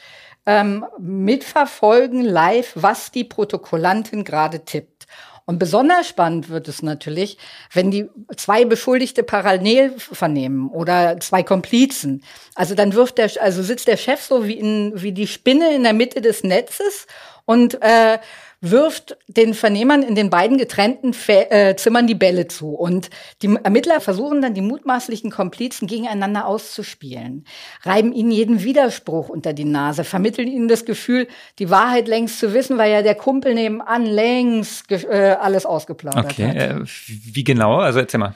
ähm, 0.48 0.86
mitverfolgen 0.98 2.24
live, 2.24 2.72
was 2.74 3.12
die 3.12 3.26
Protokollantin 3.26 4.24
gerade 4.24 4.66
tippt. 4.66 5.06
Und 5.46 5.60
besonders 5.60 6.10
spannend 6.10 6.50
wird 6.50 6.68
es 6.68 6.82
natürlich, 6.82 7.38
wenn 7.72 7.90
die 7.90 8.10
zwei 8.36 8.66
Beschuldigte 8.66 9.24
parallel 9.24 9.94
vernehmen 9.98 10.70
oder 10.70 11.20
zwei 11.22 11.42
Komplizen. 11.44 12.24
Also 12.56 12.76
dann 12.76 12.94
wirft 12.94 13.18
der, 13.18 13.32
also 13.40 13.64
sitzt 13.64 13.88
der 13.88 13.96
Chef 13.96 14.22
so 14.22 14.46
wie 14.46 14.58
in, 14.58 14.92
wie 14.96 15.14
die 15.14 15.28
Spinne 15.28 15.74
in 15.74 15.84
der 15.84 15.94
Mitte 15.94 16.20
des 16.20 16.44
Netzes 16.44 17.08
und 17.46 17.82
äh, 17.82 18.20
wirft 18.60 19.18
den 19.28 19.54
Vernehmern 19.54 20.02
in 20.02 20.16
den 20.16 20.30
beiden 20.30 20.58
getrennten 20.58 21.14
Fe 21.14 21.52
äh, 21.52 21.76
Zimmern 21.76 22.08
die 22.08 22.16
Bälle 22.16 22.48
zu. 22.48 22.70
Und 22.70 23.10
die 23.42 23.56
Ermittler 23.64 24.02
versuchen 24.02 24.42
dann, 24.42 24.54
die 24.54 24.62
mutmaßlichen 24.62 25.30
Komplizen 25.30 25.88
gegeneinander 25.88 26.48
auszuspielen, 26.48 27.46
reiben 27.84 28.14
ihnen 28.14 28.32
jeden 28.32 28.64
Widerspruch 28.64 29.30
unter 29.30 29.54
die 29.54 29.66
Nase, 29.66 30.04
vermitteln 30.04 30.48
ihnen 30.48 30.68
das 30.68 30.86
Gefühl, 30.86 31.28
die 31.60 31.70
Wahrheit 31.70 32.08
längst 32.08 32.40
zu 32.40 32.54
wissen, 32.54 32.78
weil 32.78 32.92
ja 32.92 33.02
der 33.04 33.16
Kumpel 33.16 33.54
nebenan 33.54 34.06
längst 34.06 34.92
äh, 34.92 35.38
alles 35.40 35.66
ausgeplaudert 35.66 36.26
okay. 36.26 36.48
hat. 36.48 36.56
Äh, 36.56 36.80
wie 37.06 37.44
genau? 37.44 37.78
Also 37.78 38.00
erzähl 38.00 38.20
mal. 38.20 38.34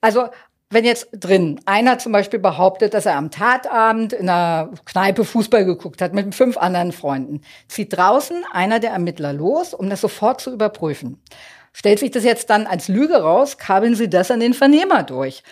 Also 0.00 0.28
wenn 0.70 0.84
jetzt 0.84 1.08
drin 1.12 1.60
einer 1.66 1.98
zum 1.98 2.12
Beispiel 2.12 2.38
behauptet, 2.38 2.94
dass 2.94 3.04
er 3.04 3.16
am 3.16 3.30
Tatabend 3.30 4.12
in 4.12 4.28
einer 4.28 4.70
Kneipe 4.84 5.24
Fußball 5.24 5.64
geguckt 5.64 6.00
hat 6.00 6.14
mit 6.14 6.34
fünf 6.34 6.56
anderen 6.56 6.92
Freunden, 6.92 7.40
zieht 7.66 7.96
draußen 7.96 8.44
einer 8.52 8.78
der 8.78 8.92
Ermittler 8.92 9.32
los, 9.32 9.74
um 9.74 9.90
das 9.90 10.00
sofort 10.00 10.40
zu 10.40 10.52
überprüfen. 10.52 11.20
Stellt 11.72 11.98
sich 11.98 12.12
das 12.12 12.24
jetzt 12.24 12.50
dann 12.50 12.66
als 12.66 12.88
Lüge 12.88 13.20
raus, 13.20 13.58
kabeln 13.58 13.96
sie 13.96 14.08
das 14.08 14.30
an 14.30 14.40
den 14.40 14.54
Vernehmer 14.54 15.02
durch. 15.02 15.42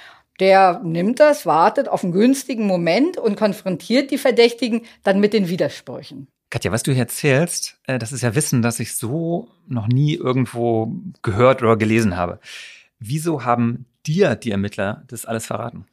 Der 0.40 0.80
nimmt 0.84 1.18
das, 1.18 1.46
wartet 1.46 1.88
auf 1.88 2.04
einen 2.04 2.12
günstigen 2.12 2.66
Moment 2.66 3.18
und 3.18 3.36
konfrontiert 3.36 4.12
die 4.12 4.18
Verdächtigen 4.18 4.82
dann 5.02 5.18
mit 5.18 5.32
den 5.32 5.48
Widersprüchen. 5.48 6.28
Katja, 6.50 6.70
was 6.70 6.84
du 6.84 6.92
hier 6.92 7.02
erzählst, 7.02 7.78
äh, 7.86 7.98
das 7.98 8.12
ist 8.12 8.22
ja 8.22 8.34
Wissen, 8.34 8.62
das 8.62 8.80
ich 8.80 8.96
so 8.96 9.48
noch 9.66 9.88
nie 9.88 10.14
irgendwo 10.14 10.92
gehört 11.22 11.62
oder 11.62 11.76
gelesen 11.76 12.16
habe. 12.16 12.38
Wieso 13.00 13.44
haben 13.44 13.86
dir 14.08 14.34
die 14.34 14.50
Ermittler 14.50 15.04
das 15.06 15.26
alles 15.26 15.46
verraten? 15.46 15.86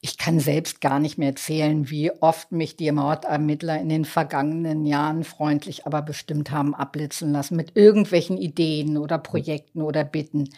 Ich 0.00 0.18
kann 0.18 0.40
selbst 0.40 0.80
gar 0.80 0.98
nicht 0.98 1.16
mehr 1.16 1.28
erzählen, 1.28 1.88
wie 1.88 2.10
oft 2.10 2.50
mich 2.50 2.76
die 2.76 2.90
Mordermittler 2.90 3.80
in 3.80 3.88
den 3.88 4.04
vergangenen 4.04 4.84
Jahren 4.84 5.22
freundlich, 5.22 5.86
aber 5.86 6.02
bestimmt 6.02 6.50
haben 6.50 6.74
abblitzen 6.74 7.32
lassen 7.32 7.56
mit 7.56 7.76
irgendwelchen 7.76 8.36
Ideen 8.36 8.98
oder 8.98 9.18
Projekten 9.18 9.80
oder 9.80 10.02
Bitten. 10.02 10.50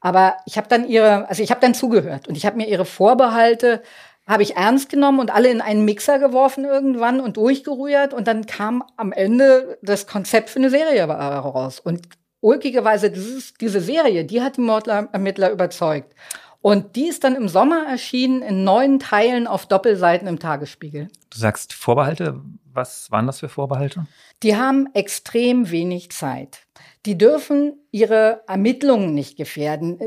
Aber 0.00 0.36
ich 0.46 0.56
habe 0.56 0.68
dann 0.68 0.88
ihre, 0.88 1.28
also 1.28 1.42
ich 1.42 1.50
habe 1.50 1.60
dann 1.60 1.74
zugehört 1.74 2.28
und 2.28 2.36
ich 2.36 2.46
habe 2.46 2.56
mir 2.56 2.68
ihre 2.68 2.86
Vorbehalte 2.86 3.82
habe 4.28 4.42
ich 4.42 4.56
ernst 4.56 4.90
genommen 4.90 5.20
und 5.20 5.34
alle 5.34 5.50
in 5.50 5.62
einen 5.62 5.86
Mixer 5.86 6.18
geworfen 6.18 6.64
irgendwann 6.64 7.20
und 7.20 7.38
durchgerührt 7.38 8.12
und 8.12 8.28
dann 8.28 8.44
kam 8.44 8.84
am 8.96 9.10
Ende 9.10 9.78
das 9.82 10.06
Konzept 10.06 10.50
für 10.50 10.58
eine 10.58 10.68
Serie 10.68 11.04
raus. 11.04 11.80
Und 11.80 12.06
ulkigerweise, 12.40 13.10
dieses, 13.10 13.54
diese 13.54 13.80
Serie, 13.80 14.24
die 14.24 14.42
hat 14.42 14.56
die 14.56 14.62
Mordermittler 14.62 15.50
überzeugt. 15.50 16.14
Und 16.60 16.96
die 16.96 17.08
ist 17.08 17.22
dann 17.22 17.36
im 17.36 17.48
Sommer 17.48 17.86
erschienen 17.88 18.42
in 18.42 18.64
neun 18.64 18.98
Teilen 18.98 19.46
auf 19.46 19.66
Doppelseiten 19.66 20.26
im 20.26 20.40
Tagesspiegel. 20.40 21.08
Du 21.30 21.38
sagst 21.38 21.72
Vorbehalte. 21.72 22.40
Was 22.72 23.10
waren 23.10 23.26
das 23.26 23.40
für 23.40 23.48
Vorbehalte? 23.48 24.06
Die 24.42 24.56
haben 24.56 24.88
extrem 24.94 25.70
wenig 25.70 26.10
Zeit. 26.10 26.60
Die 27.06 27.16
dürfen 27.16 27.74
ihre 27.90 28.42
Ermittlungen 28.46 29.14
nicht 29.14 29.36
gefährden. 29.36 29.98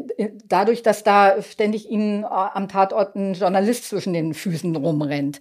Dadurch, 0.45 0.83
dass 0.83 1.03
da 1.03 1.41
ständig 1.41 1.89
ihnen 1.89 2.25
am 2.25 2.67
Tatort 2.67 3.15
ein 3.15 3.33
Journalist 3.33 3.89
zwischen 3.89 4.13
den 4.13 4.33
Füßen 4.33 4.75
rumrennt. 4.75 5.39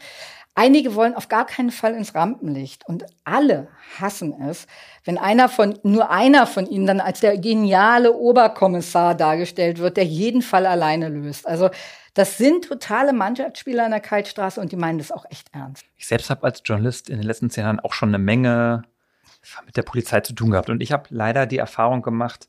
Einige 0.61 0.95
wollen 0.95 1.15
auf 1.15 1.31
gar 1.31 1.47
keinen 1.47 1.71
Fall 1.71 1.95
ins 1.95 2.15
Rampenlicht 2.15 2.87
und 2.87 3.07
alle 3.25 3.69
hassen 3.99 4.43
es, 4.43 4.67
wenn 5.05 5.17
einer 5.17 5.49
von, 5.49 5.79
nur 5.85 6.11
einer 6.11 6.47
von 6.47 6.67
ihnen 6.67 6.87
dann 6.87 7.01
als 7.01 7.21
der 7.21 7.39
geniale 7.39 8.13
Oberkommissar 8.13 9.15
dargestellt 9.15 9.79
wird, 9.79 9.97
der 9.97 10.05
jeden 10.05 10.43
Fall 10.43 10.67
alleine 10.67 11.09
löst. 11.09 11.49
Also 11.49 11.71
das 12.13 12.37
sind 12.37 12.67
totale 12.67 13.15
Mannschaftsspieler 13.15 13.87
an 13.87 13.93
der 13.93 14.01
Kaltstraße 14.01 14.61
und 14.61 14.71
die 14.71 14.77
meinen 14.77 14.99
das 14.99 15.13
auch 15.13 15.25
echt 15.31 15.49
ernst. 15.55 15.83
Ich 15.97 16.07
selbst 16.07 16.29
habe 16.29 16.45
als 16.45 16.61
Journalist 16.63 17.09
in 17.09 17.17
den 17.17 17.27
letzten 17.27 17.49
zehn 17.49 17.65
Jahren 17.65 17.81
auch 17.81 17.95
schon 17.95 18.11
eine 18.11 18.19
Menge 18.19 18.83
mit 19.65 19.79
der 19.79 19.83
Polizei 19.83 20.21
zu 20.21 20.35
tun 20.35 20.51
gehabt 20.51 20.69
und 20.69 20.83
ich 20.83 20.93
habe 20.93 21.05
leider 21.09 21.47
die 21.47 21.57
Erfahrung 21.57 22.03
gemacht, 22.03 22.49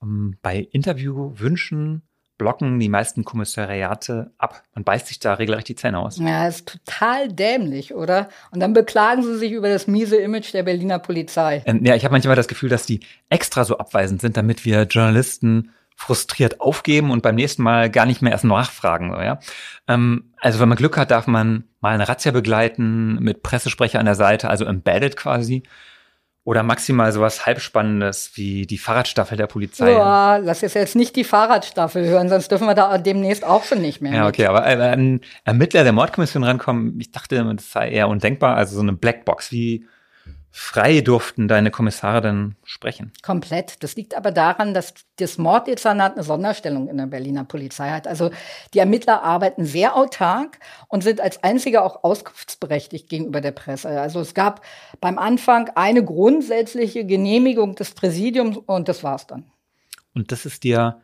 um, 0.00 0.38
bei 0.40 0.56
Interviewwünschen 0.56 2.00
blocken 2.42 2.80
die 2.80 2.88
meisten 2.88 3.24
Kommissariate 3.24 4.32
ab. 4.36 4.64
Man 4.74 4.82
beißt 4.82 5.06
sich 5.06 5.20
da 5.20 5.34
regelrecht 5.34 5.68
die 5.68 5.76
Zähne 5.76 6.00
aus. 6.00 6.18
Ja, 6.18 6.48
ist 6.48 6.66
total 6.66 7.28
dämlich, 7.28 7.94
oder? 7.94 8.28
Und 8.50 8.58
dann 8.58 8.72
beklagen 8.72 9.22
sie 9.22 9.38
sich 9.38 9.52
über 9.52 9.68
das 9.68 9.86
miese 9.86 10.16
Image 10.16 10.52
der 10.52 10.64
Berliner 10.64 10.98
Polizei. 10.98 11.62
Ähm, 11.66 11.84
ja, 11.84 11.94
ich 11.94 12.04
habe 12.04 12.10
manchmal 12.10 12.34
das 12.34 12.48
Gefühl, 12.48 12.68
dass 12.68 12.84
die 12.84 12.98
extra 13.28 13.64
so 13.64 13.78
abweisend 13.78 14.20
sind, 14.20 14.36
damit 14.36 14.64
wir 14.64 14.82
Journalisten 14.82 15.70
frustriert 15.94 16.60
aufgeben 16.60 17.12
und 17.12 17.22
beim 17.22 17.36
nächsten 17.36 17.62
Mal 17.62 17.88
gar 17.88 18.06
nicht 18.06 18.22
mehr 18.22 18.32
erst 18.32 18.44
nachfragen. 18.44 19.12
Ja? 19.12 19.38
Ähm, 19.86 20.32
also 20.38 20.58
wenn 20.58 20.68
man 20.68 20.78
Glück 20.78 20.96
hat, 20.96 21.12
darf 21.12 21.28
man 21.28 21.62
mal 21.80 21.94
eine 21.94 22.08
Razzia 22.08 22.32
begleiten 22.32 23.20
mit 23.20 23.44
Pressesprecher 23.44 24.00
an 24.00 24.06
der 24.06 24.16
Seite, 24.16 24.50
also 24.50 24.64
embedded 24.64 25.16
quasi. 25.16 25.62
Oder 26.44 26.64
maximal 26.64 27.12
sowas 27.12 27.46
Halbspannendes 27.46 28.32
wie 28.34 28.66
die 28.66 28.78
Fahrradstaffel 28.78 29.36
der 29.36 29.46
Polizei. 29.46 29.92
Ja, 29.92 30.38
lass 30.38 30.60
jetzt 30.60 30.96
nicht 30.96 31.14
die 31.14 31.22
Fahrradstaffel 31.22 32.04
hören, 32.04 32.28
sonst 32.28 32.50
dürfen 32.50 32.66
wir 32.66 32.74
da 32.74 32.98
demnächst 32.98 33.44
auch 33.44 33.62
schon 33.62 33.80
nicht 33.80 34.00
mehr. 34.00 34.12
Ja, 34.12 34.26
okay, 34.26 34.46
aber 34.46 34.64
ein 34.64 35.20
Ermittler 35.44 35.84
der 35.84 35.92
Mordkommission 35.92 36.42
rankommen, 36.42 36.98
ich 36.98 37.12
dachte, 37.12 37.44
das 37.54 37.70
sei 37.70 37.90
eher 37.90 38.08
undenkbar, 38.08 38.56
also 38.56 38.74
so 38.74 38.82
eine 38.82 38.92
Blackbox. 38.92 39.52
Wie 39.52 39.86
frei 40.54 41.00
durften 41.00 41.48
deine 41.48 41.70
Kommissare 41.70 42.20
denn 42.20 42.56
sprechen? 42.62 43.10
Komplett. 43.22 43.82
Das 43.82 43.96
liegt 43.96 44.14
aber 44.14 44.30
daran, 44.30 44.74
dass 44.74 44.92
das 45.16 45.38
Morddezernat 45.38 46.12
eine 46.12 46.22
Sonderstellung 46.22 46.88
in 46.88 46.98
der 46.98 47.06
Berliner 47.06 47.44
Polizei 47.44 47.88
hat. 47.88 48.06
Also 48.06 48.30
die 48.74 48.78
Ermittler 48.78 49.22
arbeiten 49.22 49.64
sehr 49.64 49.96
autark 49.96 50.58
und 50.88 51.02
sind 51.02 51.22
als 51.22 51.42
einzige 51.42 51.82
auch 51.82 52.04
auskunftsberechtigt 52.04 53.08
gegenüber 53.08 53.40
der 53.40 53.52
Presse. 53.52 53.88
Also 53.88 54.20
es 54.20 54.34
gab 54.34 54.62
beim 55.00 55.18
Anfang 55.18 55.70
eine 55.74 56.04
grundsätzliche 56.04 57.06
Genehmigung 57.06 57.74
des 57.74 57.92
Präsidiums 57.94 58.58
und 58.58 58.88
das 58.88 59.02
war's 59.02 59.26
dann. 59.26 59.50
Und 60.14 60.32
das 60.32 60.44
ist 60.44 60.64
dir 60.64 61.00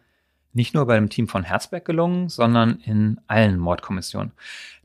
nicht 0.53 0.75
nur 0.75 0.87
beim 0.87 1.09
Team 1.09 1.27
von 1.27 1.45
Herzberg 1.45 1.87
gelungen, 1.87 2.29
sondern 2.29 2.81
in 2.85 3.19
allen 3.27 3.59
Mordkommissionen. 3.59 4.33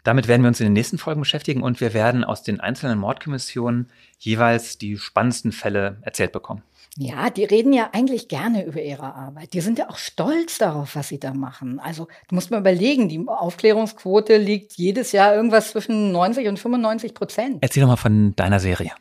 Damit 0.03 0.27
werden 0.27 0.41
wir 0.41 0.49
uns 0.49 0.59
in 0.59 0.65
den 0.65 0.73
nächsten 0.73 0.97
Folgen 0.97 1.21
beschäftigen 1.21 1.63
und 1.63 1.79
wir 1.79 1.93
werden 1.93 2.23
aus 2.23 2.43
den 2.43 2.59
einzelnen 2.59 2.99
Mordkommissionen 2.99 3.89
jeweils 4.19 4.77
die 4.77 4.97
spannendsten 4.97 5.51
Fälle 5.51 5.97
erzählt 6.01 6.31
bekommen. 6.31 6.63
Ja, 6.95 7.31
die 7.31 7.43
reden 7.43 7.73
ja 7.73 7.89
eigentlich 7.91 8.27
gerne 8.27 8.65
über 8.65 8.79
ihre 8.79 9.15
Arbeit. 9.15 9.53
Die 9.53 9.61
sind 9.61 9.79
ja 9.79 9.89
auch 9.89 9.97
stolz 9.97 10.59
darauf, 10.59 10.95
was 10.95 11.07
sie 11.07 11.19
da 11.19 11.33
machen. 11.33 11.79
Also, 11.79 12.07
du 12.27 12.35
musst 12.35 12.51
mal 12.51 12.59
überlegen, 12.59 13.09
die 13.09 13.23
Aufklärungsquote 13.27 14.37
liegt 14.37 14.73
jedes 14.73 15.11
Jahr 15.11 15.33
irgendwas 15.33 15.71
zwischen 15.71 16.11
90 16.11 16.47
und 16.47 16.59
95 16.59 17.15
Prozent. 17.15 17.57
Erzähl 17.61 17.81
doch 17.81 17.89
mal 17.89 17.95
von 17.95 18.35
deiner 18.35 18.59
Serie. 18.59 18.91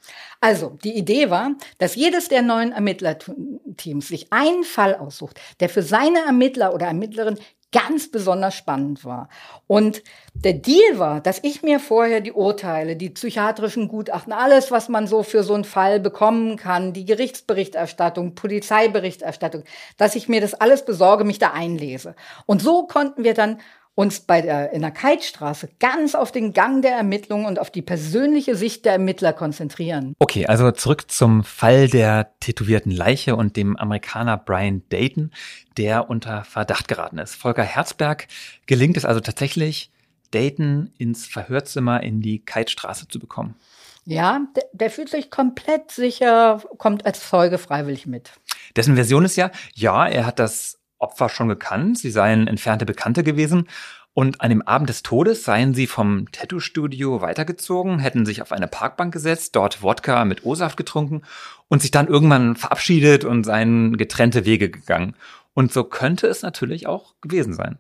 Also, 0.41 0.79
die 0.83 0.97
Idee 0.97 1.29
war, 1.29 1.51
dass 1.77 1.95
jedes 1.95 2.29
der 2.29 2.41
neuen 2.41 2.73
Ermittlerteams 2.73 4.09
sich 4.09 4.33
einen 4.33 4.65
Fall 4.65 4.95
aussucht, 4.95 5.39
der 5.61 5.69
für 5.69 5.83
seine 5.83 6.21
Ermittler 6.21 6.73
oder 6.73 6.87
Ermittlerin 6.87 7.39
ganz 7.73 8.11
besonders 8.11 8.55
spannend 8.55 9.05
war. 9.05 9.29
Und 9.67 10.03
der 10.35 10.53
Deal 10.53 10.99
war, 10.99 11.21
dass 11.21 11.41
ich 11.43 11.63
mir 11.63 11.81
vorher 11.81 12.21
die 12.21 12.33
Urteile, 12.33 12.97
die 12.97 13.11
psychiatrischen 13.11 13.89
Gutachten, 13.89 14.33
alles, 14.33 14.71
was 14.71 14.89
man 14.89 15.07
so 15.07 15.23
für 15.23 15.43
so 15.43 15.55
einen 15.55 15.65
Fall 15.65 15.99
bekommen 15.99 16.57
kann, 16.57 16.93
die 16.93 17.05
Gerichtsberichterstattung, 17.05 18.35
Polizeiberichterstattung, 18.35 19.65
dass 19.97 20.15
ich 20.15 20.29
mir 20.29 20.41
das 20.41 20.55
alles 20.55 20.85
besorge, 20.85 21.25
mich 21.25 21.39
da 21.39 21.53
einlese. 21.53 22.15
Und 22.47 22.63
so 22.63 22.87
konnten 22.87 23.25
wir 23.25 23.35
dann 23.35 23.59
uns 23.95 24.21
bei 24.21 24.41
der, 24.41 24.73
in 24.73 24.81
der 24.81 24.91
Keitstraße 24.91 25.69
ganz 25.79 26.15
auf 26.15 26.33
den 26.33 26.53
Gang 26.53 26.83
der 26.83 26.93
Ermittlungen 26.93 27.47
und 27.47 27.59
auf 27.59 27.71
die 27.71 27.83
persönliche 27.83 28.57
Sicht 28.57 28.85
der 28.85 28.93
Ermittler 28.93 29.33
konzentrieren. 29.33 30.15
Okay, 30.19 30.47
also 30.47 30.71
zurück 30.71 31.11
zum 31.11 31.45
Fall 31.45 31.89
der 31.89 32.33
tätowierten 32.41 32.91
Leiche 32.91 33.37
und 33.37 33.57
dem 33.57 33.77
Amerikaner 33.77 34.39
Brian 34.39 34.83
Dayton, 34.89 35.31
der 35.77 36.09
unter 36.09 36.45
Verdacht 36.45 36.89
geraten 36.89 37.19
ist. 37.19 37.35
Volker 37.35 37.65
Herzberg 37.65 38.29
gelingt 38.67 38.97
es 38.97 39.05
also 39.05 39.21
tatsächlich, 39.21 39.91
Dayton 40.31 40.91
ins 40.97 41.27
Verhörzimmer 41.27 42.03
in 42.03 42.23
die 42.23 42.43
Keitstraße 42.43 43.09
zu 43.09 43.19
bekommen. 43.19 43.57
Ja, 44.05 44.41
der, 44.57 44.65
der 44.73 44.91
fühlt 44.91 45.11
sich 45.11 45.31
komplett 45.31 45.91
sicher, 45.93 46.63
kommt 46.79 47.07
als 47.07 47.29
Zeuge 47.29 47.59
freiwillig 47.59 48.07
mit. 48.07 48.33
Dessen 48.75 48.95
Version 48.95 49.25
ist 49.25 49.37
ja, 49.37 49.51
ja, 49.75 50.07
er 50.09 50.27
hat 50.27 50.39
das 50.39 50.79
Opfer 51.03 51.29
schon 51.29 51.49
gekannt, 51.49 51.99
sie 51.99 52.11
seien 52.11 52.47
entfernte 52.47 52.87
Bekannte 52.87 53.23
gewesen 53.23 53.69
und 54.15 54.43
an 54.43 54.51
dem 54.51 54.61
Abend 54.63 54.91
des 54.91 55.03
Todes 55.03 55.43
seien 55.43 55.73
sie 55.73 55.87
vom 55.87 56.31
Tattoo-Studio 56.33 57.23
weitergezogen, 57.23 57.99
hätten 57.99 58.27
sich 58.27 58.43
auf 58.43 58.53
eine 58.53 58.69
Parkbank 58.69 59.13
gesetzt, 59.13 59.57
dort 59.57 59.83
Wodka 59.83 60.25
mit 60.27 60.45
O-Saft 60.45 60.77
getrunken 60.77 61.23
und 61.69 61.81
sich 61.81 61.91
dann 61.91 62.09
irgendwann 62.09 62.55
verabschiedet 62.55 63.25
und 63.25 63.45
seinen 63.45 63.97
getrennte 63.97 64.45
Wege 64.45 64.69
gegangen. 64.69 65.15
Und 65.55 65.73
so 65.73 65.85
könnte 65.85 66.27
es 66.27 66.43
natürlich 66.43 66.87
auch 66.87 67.15
gewesen 67.23 67.55
sein. 67.55 67.79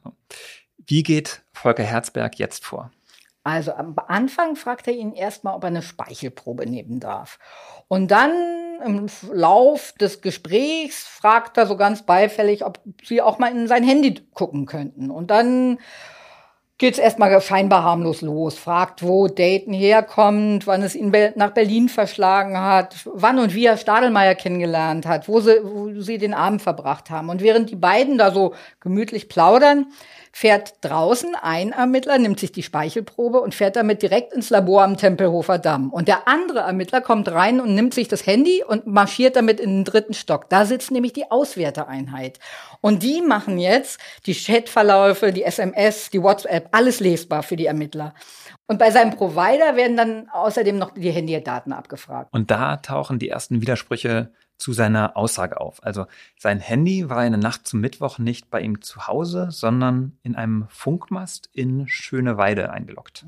Wie 0.87 1.03
geht 1.03 1.43
Volker 1.53 1.85
Herzberg 1.85 2.39
jetzt 2.39 2.65
vor? 2.65 2.91
Also 3.45 3.73
am 3.73 3.97
Anfang 4.07 4.55
fragt 4.57 4.87
er 4.87 4.95
ihn 4.95 5.13
erstmal, 5.13 5.55
ob 5.57 5.65
er 5.65 5.69
eine 5.69 5.83
Speichelprobe 5.83 6.67
nehmen 6.67 7.01
darf. 7.01 7.39
Und 7.89 8.11
dann 8.11 8.33
im 8.85 9.07
Lauf 9.33 9.93
des 10.01 10.21
Gesprächs 10.21 11.05
fragt 11.05 11.57
er 11.57 11.67
so 11.67 11.77
ganz 11.77 12.03
beifällig, 12.03 12.65
ob 12.65 12.79
sie 13.03 13.21
auch 13.21 13.39
mal 13.39 13.51
in 13.51 13.67
sein 13.67 13.85
Handy 13.85 14.15
gucken 14.33 14.67
könnten. 14.67 15.11
Und 15.11 15.31
dann 15.31 15.79
geht 16.83 16.95
es 16.95 16.99
erstmal 16.99 17.41
scheinbar 17.41 17.85
harmlos 17.85 18.23
los. 18.23 18.59
Fragt, 18.59 19.05
wo 19.05 19.29
Dayton 19.29 19.73
herkommt, 19.73 20.67
wann 20.67 20.83
es 20.83 20.97
ihn 20.97 21.13
nach 21.37 21.53
Berlin 21.53 21.89
verschlagen 21.89 22.59
hat, 22.59 22.97
wann 23.05 23.39
und 23.39 23.55
wie 23.55 23.67
er 23.67 23.77
Stadelmeier 23.77 24.35
kennengelernt 24.35 25.07
hat, 25.07 25.29
wo 25.29 25.39
sie, 25.39 25.61
wo 25.63 26.01
sie 26.01 26.19
den 26.19 26.35
Abend 26.35 26.61
verbracht 26.61 27.09
haben. 27.09 27.29
Und 27.29 27.41
während 27.41 27.71
die 27.71 27.77
beiden 27.77 28.19
da 28.19 28.33
so 28.33 28.55
gemütlich 28.81 29.29
plaudern, 29.29 29.87
fährt 30.35 30.77
draußen 30.81 31.35
ein 31.41 31.73
Ermittler, 31.73 32.17
nimmt 32.17 32.41
sich 32.41 32.53
die 32.53 32.63
Speichelprobe 32.63 33.41
und 33.41 33.55
fährt 33.55 33.77
damit 33.77 34.01
direkt 34.01 34.33
ins 34.33 34.49
Labor 34.49 34.83
am 34.83 34.97
Tempelhofer 34.97 35.59
Damm. 35.59 35.91
Und 35.91 36.09
der 36.09 36.27
andere 36.27 36.61
Ermittler 36.61 37.03
kommt 37.03 37.31
rein 37.31 37.61
und 37.61 37.75
nimmt 37.75 37.93
sich 37.93 38.09
das 38.09 38.27
Handy 38.27 38.65
und 38.67 38.87
marschiert 38.87 39.37
damit 39.37 39.61
in 39.61 39.71
den 39.71 39.85
dritten 39.85 40.15
Stock. 40.15 40.49
Da 40.49 40.65
sitzt 40.65 40.91
nämlich 40.91 41.13
die 41.13 41.31
Auswerteeinheit. 41.31 42.39
Und 42.81 43.03
die 43.03 43.21
machen 43.21 43.59
jetzt 43.59 44.01
die 44.25 44.35
Chatverläufe, 44.35 45.33
die 45.33 45.45
SMS, 45.45 46.09
die 46.09 46.23
WhatsApp, 46.23 46.69
alles 46.73 47.01
lesbar 47.01 47.43
für 47.43 47.57
die 47.57 47.67
Ermittler. 47.67 48.15
Und 48.67 48.79
bei 48.79 48.91
seinem 48.91 49.15
Provider 49.15 49.77
werden 49.77 49.97
dann 49.97 50.29
außerdem 50.31 50.77
noch 50.79 50.93
die 50.95 51.11
Handydaten 51.11 51.73
abgefragt. 51.73 52.33
Und 52.33 52.51
da 52.51 52.79
tauchen 52.79 53.19
die 53.19 53.29
ersten 53.29 53.61
Widersprüche 53.61 54.33
zu 54.59 54.73
seiner 54.73 55.17
Aussage 55.17 55.61
auf. 55.61 55.83
Also 55.85 56.07
sein 56.39 56.61
Handy 56.61 57.09
war 57.11 57.25
in 57.27 57.33
der 57.33 57.41
Nacht 57.41 57.67
zum 57.67 57.81
Mittwoch 57.81 58.19
nicht 58.19 58.49
bei 58.51 58.61
ihm 58.61 58.81
zu 58.81 59.09
Hause, 59.09 59.49
sondern 59.51 60.19
in 60.23 60.37
einem 60.37 60.67
Funkmast 60.69 61.51
in 61.53 61.89
Schöneweide 61.89 62.71
eingeloggt. 62.71 63.27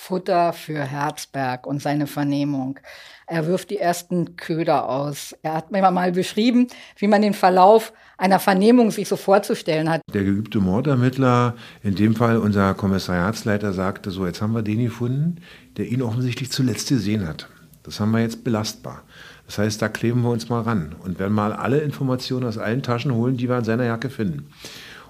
Futter 0.00 0.52
für 0.52 0.82
Herzberg 0.82 1.66
und 1.66 1.82
seine 1.82 2.06
Vernehmung. 2.06 2.80
Er 3.26 3.46
wirft 3.46 3.70
die 3.70 3.78
ersten 3.78 4.34
Köder 4.36 4.88
aus. 4.88 5.36
Er 5.42 5.54
hat 5.54 5.70
mir 5.70 5.88
mal 5.90 6.12
beschrieben, 6.12 6.66
wie 6.96 7.06
man 7.06 7.22
den 7.22 7.34
Verlauf 7.34 7.92
einer 8.16 8.40
Vernehmung 8.40 8.90
sich 8.90 9.08
so 9.08 9.16
vorzustellen 9.16 9.90
hat. 9.90 10.00
Der 10.12 10.24
geübte 10.24 10.58
Mordermittler, 10.58 11.54
in 11.82 11.94
dem 11.94 12.16
Fall 12.16 12.38
unser 12.38 12.74
Kommissariatsleiter, 12.74 13.72
sagte 13.72 14.10
so, 14.10 14.26
jetzt 14.26 14.42
haben 14.42 14.54
wir 14.54 14.62
den 14.62 14.82
gefunden, 14.82 15.42
der 15.76 15.86
ihn 15.86 16.02
offensichtlich 16.02 16.50
zuletzt 16.50 16.88
gesehen 16.88 17.28
hat. 17.28 17.48
Das 17.82 18.00
haben 18.00 18.10
wir 18.10 18.20
jetzt 18.20 18.42
belastbar. 18.42 19.02
Das 19.46 19.58
heißt, 19.58 19.80
da 19.82 19.88
kleben 19.88 20.22
wir 20.22 20.30
uns 20.30 20.48
mal 20.48 20.62
ran 20.62 20.96
und 21.04 21.18
werden 21.18 21.34
mal 21.34 21.52
alle 21.52 21.80
Informationen 21.80 22.46
aus 22.46 22.58
allen 22.58 22.82
Taschen 22.82 23.14
holen, 23.14 23.36
die 23.36 23.48
wir 23.48 23.58
in 23.58 23.64
seiner 23.64 23.84
Jacke 23.84 24.10
finden. 24.10 24.48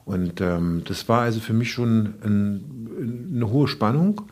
Und 0.05 0.41
ähm, 0.41 0.83
das 0.87 1.09
war 1.09 1.23
also 1.23 1.41
für 1.41 1.53
mich 1.53 1.71
schon 1.71 2.15
ein, 2.25 3.31
eine 3.35 3.51
hohe 3.51 3.69
Spannung, 3.69 4.23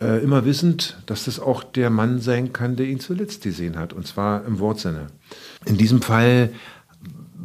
äh, 0.00 0.22
immer 0.22 0.44
wissend, 0.44 1.02
dass 1.06 1.24
das 1.24 1.40
auch 1.40 1.64
der 1.64 1.90
Mann 1.90 2.20
sein 2.20 2.52
kann, 2.52 2.76
der 2.76 2.86
ihn 2.86 3.00
zuletzt 3.00 3.42
gesehen 3.42 3.78
hat, 3.78 3.92
und 3.92 4.06
zwar 4.06 4.44
im 4.44 4.58
Wortsinne. 4.58 5.08
In 5.64 5.76
diesem 5.76 6.02
Fall 6.02 6.50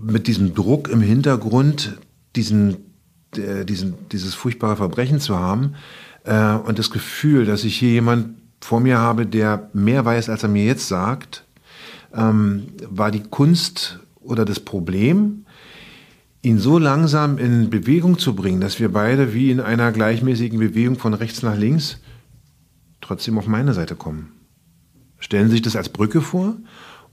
mit 0.04 0.28
diesem 0.28 0.54
Druck 0.54 0.90
im 0.90 1.02
Hintergrund, 1.02 1.98
diesen, 2.36 2.78
äh, 3.36 3.66
diesen, 3.66 3.96
dieses 4.12 4.34
furchtbare 4.36 4.76
Verbrechen 4.76 5.20
zu 5.20 5.40
haben 5.40 5.76
äh, 6.26 6.54
und 6.56 6.80
das 6.80 6.92
Gefühl, 6.92 7.46
dass 7.46 7.64
ich 7.64 7.78
hier 7.78 7.92
jemand 7.92 8.38
vor 8.62 8.80
mir 8.80 9.00
habe, 9.00 9.26
der 9.26 9.70
mehr 9.74 10.06
weiß, 10.06 10.30
als 10.30 10.44
er 10.44 10.50
mir 10.50 10.66
jetzt 10.66 10.88
sagt, 10.88 11.46
ähm, 12.14 12.68
war 12.90 13.12
die 13.12 13.24
Kunst 13.24 14.00
oder 14.20 14.46
das 14.46 14.60
Problem, 14.60 15.46
ihn 16.42 16.60
so 16.60 16.78
langsam 16.78 17.38
in 17.38 17.70
Bewegung 17.70 18.20
zu 18.20 18.36
bringen, 18.36 18.62
dass 18.62 18.80
wir 18.80 18.92
beide 18.92 19.34
wie 19.34 19.50
in 19.50 19.60
einer 19.60 19.92
gleichmäßigen 19.92 20.60
Bewegung 20.60 20.98
von 20.98 21.14
rechts 21.14 21.42
nach 21.42 21.58
links 21.58 22.00
trotzdem 23.04 23.38
auf 23.38 23.48
meine 23.48 23.74
Seite 23.74 23.96
kommen. 23.96 24.32
Stellen 25.20 25.48
Sie 25.48 25.54
sich 25.54 25.62
das 25.62 25.76
als 25.76 25.90
Brücke 25.90 26.22
vor 26.22 26.56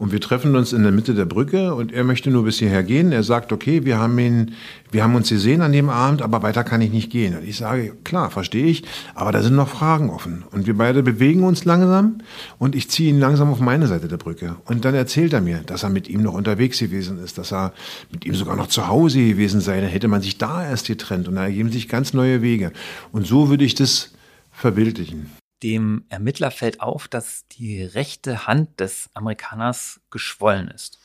und 0.01 0.13
wir 0.13 0.21
treffen 0.23 0.57
uns 0.57 0.73
in 0.73 0.83
der 0.83 0.93
Mitte 0.93 1.13
der 1.13 1.27
Brücke 1.27 1.75
und 1.75 1.93
er 1.93 2.05
möchte 2.05 2.31
nur 2.31 2.45
bis 2.45 2.59
hierher 2.59 2.83
gehen. 2.83 3.13
Er 3.13 3.23
sagt, 3.23 3.53
okay, 3.53 3.85
wir 3.85 3.99
haben 3.99 4.19
ihn, 4.19 4.53
wir 4.91 5.03
haben 5.03 5.15
uns 5.15 5.29
gesehen 5.29 5.61
an 5.61 5.73
dem 5.73 5.91
Abend, 5.91 6.23
aber 6.23 6.43
weiter 6.43 6.65
kann 6.65 6.81
ich 6.81 6.91
nicht 6.91 7.11
gehen. 7.13 7.37
Und 7.37 7.45
ich 7.47 7.59
sage, 7.59 7.95
klar, 8.03 8.31
verstehe 8.31 8.65
ich, 8.65 8.83
aber 9.15 9.31
da 9.31 9.43
sind 9.43 9.57
noch 9.57 9.69
Fragen 9.69 10.09
offen. 10.09 10.43
Und 10.53 10.67
wir 10.67 10.75
beide 10.75 11.03
bewegen 11.03 11.45
uns 11.45 11.67
langsam 11.67 12.23
und 12.59 12.75
ich 12.75 12.91
ziehe 12.91 13.11
ihn 13.11 13.21
langsam 13.21 13.53
auf 13.53 13.61
meine 13.61 13.89
Seite 13.89 14.09
der 14.09 14.17
Brücke. 14.17 14.57
Und 14.65 14.87
dann 14.87 14.95
erzählt 14.95 15.35
er 15.35 15.43
mir, 15.43 15.59
dass 15.59 15.83
er 15.83 15.91
mit 15.91 16.09
ihm 16.09 16.23
noch 16.23 16.33
unterwegs 16.33 16.79
gewesen 16.79 17.23
ist, 17.23 17.37
dass 17.37 17.53
er 17.53 17.75
mit 18.11 18.25
ihm 18.25 18.35
sogar 18.35 18.57
noch 18.57 18.69
zu 18.69 18.89
Hause 18.89 19.19
gewesen 19.19 19.61
sei. 19.61 19.83
Dann 19.83 19.91
hätte 19.91 20.09
man 20.09 20.23
sich 20.23 20.39
da 20.39 20.67
erst 20.67 20.87
getrennt 20.87 21.29
und 21.29 21.35
da 21.35 21.45
ergeben 21.45 21.71
sich 21.71 21.91
ganz 21.91 22.15
neue 22.15 22.41
Wege. 22.41 22.73
Und 23.13 23.27
so 23.27 23.51
würde 23.51 23.65
ich 23.65 23.75
das 23.75 24.13
verbildlichen. 24.51 25.40
Dem 25.63 26.05
Ermittler 26.09 26.51
fällt 26.51 26.81
auf, 26.81 27.09
dass 27.09 27.47
die 27.49 27.83
rechte 27.83 28.47
Hand 28.47 28.81
des 28.81 29.11
Amerikaners 29.15 30.01
geschwollen 30.11 30.69
ist. 30.69 30.99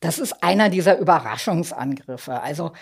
Das 0.00 0.18
ist 0.18 0.42
einer 0.42 0.68
dieser 0.68 0.98
Überraschungsangriffe. 0.98 2.40
Also 2.40 2.72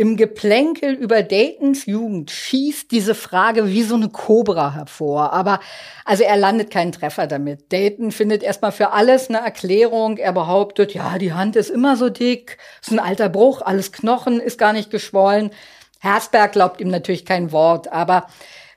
im 0.00 0.16
Geplänkel 0.16 0.94
über 0.94 1.22
Daytons 1.22 1.84
Jugend 1.84 2.30
schießt 2.30 2.90
diese 2.90 3.14
Frage 3.14 3.66
wie 3.66 3.82
so 3.82 3.96
eine 3.96 4.08
Kobra 4.08 4.72
hervor. 4.72 5.34
Aber 5.34 5.60
also 6.06 6.24
er 6.24 6.38
landet 6.38 6.70
keinen 6.70 6.92
Treffer 6.92 7.26
damit. 7.26 7.70
Dayton 7.70 8.10
findet 8.10 8.42
erstmal 8.42 8.72
für 8.72 8.92
alles 8.92 9.28
eine 9.28 9.40
Erklärung. 9.40 10.16
Er 10.16 10.32
behauptet, 10.32 10.94
ja, 10.94 11.18
die 11.18 11.34
Hand 11.34 11.54
ist 11.54 11.68
immer 11.68 11.96
so 11.96 12.08
dick, 12.08 12.56
ist 12.80 12.92
ein 12.92 12.98
alter 12.98 13.28
Bruch, 13.28 13.60
alles 13.60 13.92
Knochen 13.92 14.40
ist 14.40 14.56
gar 14.56 14.72
nicht 14.72 14.90
geschwollen. 14.90 15.50
Herzberg 15.98 16.52
glaubt 16.52 16.80
ihm 16.80 16.88
natürlich 16.88 17.26
kein 17.26 17.52
Wort, 17.52 17.92
aber 17.92 18.26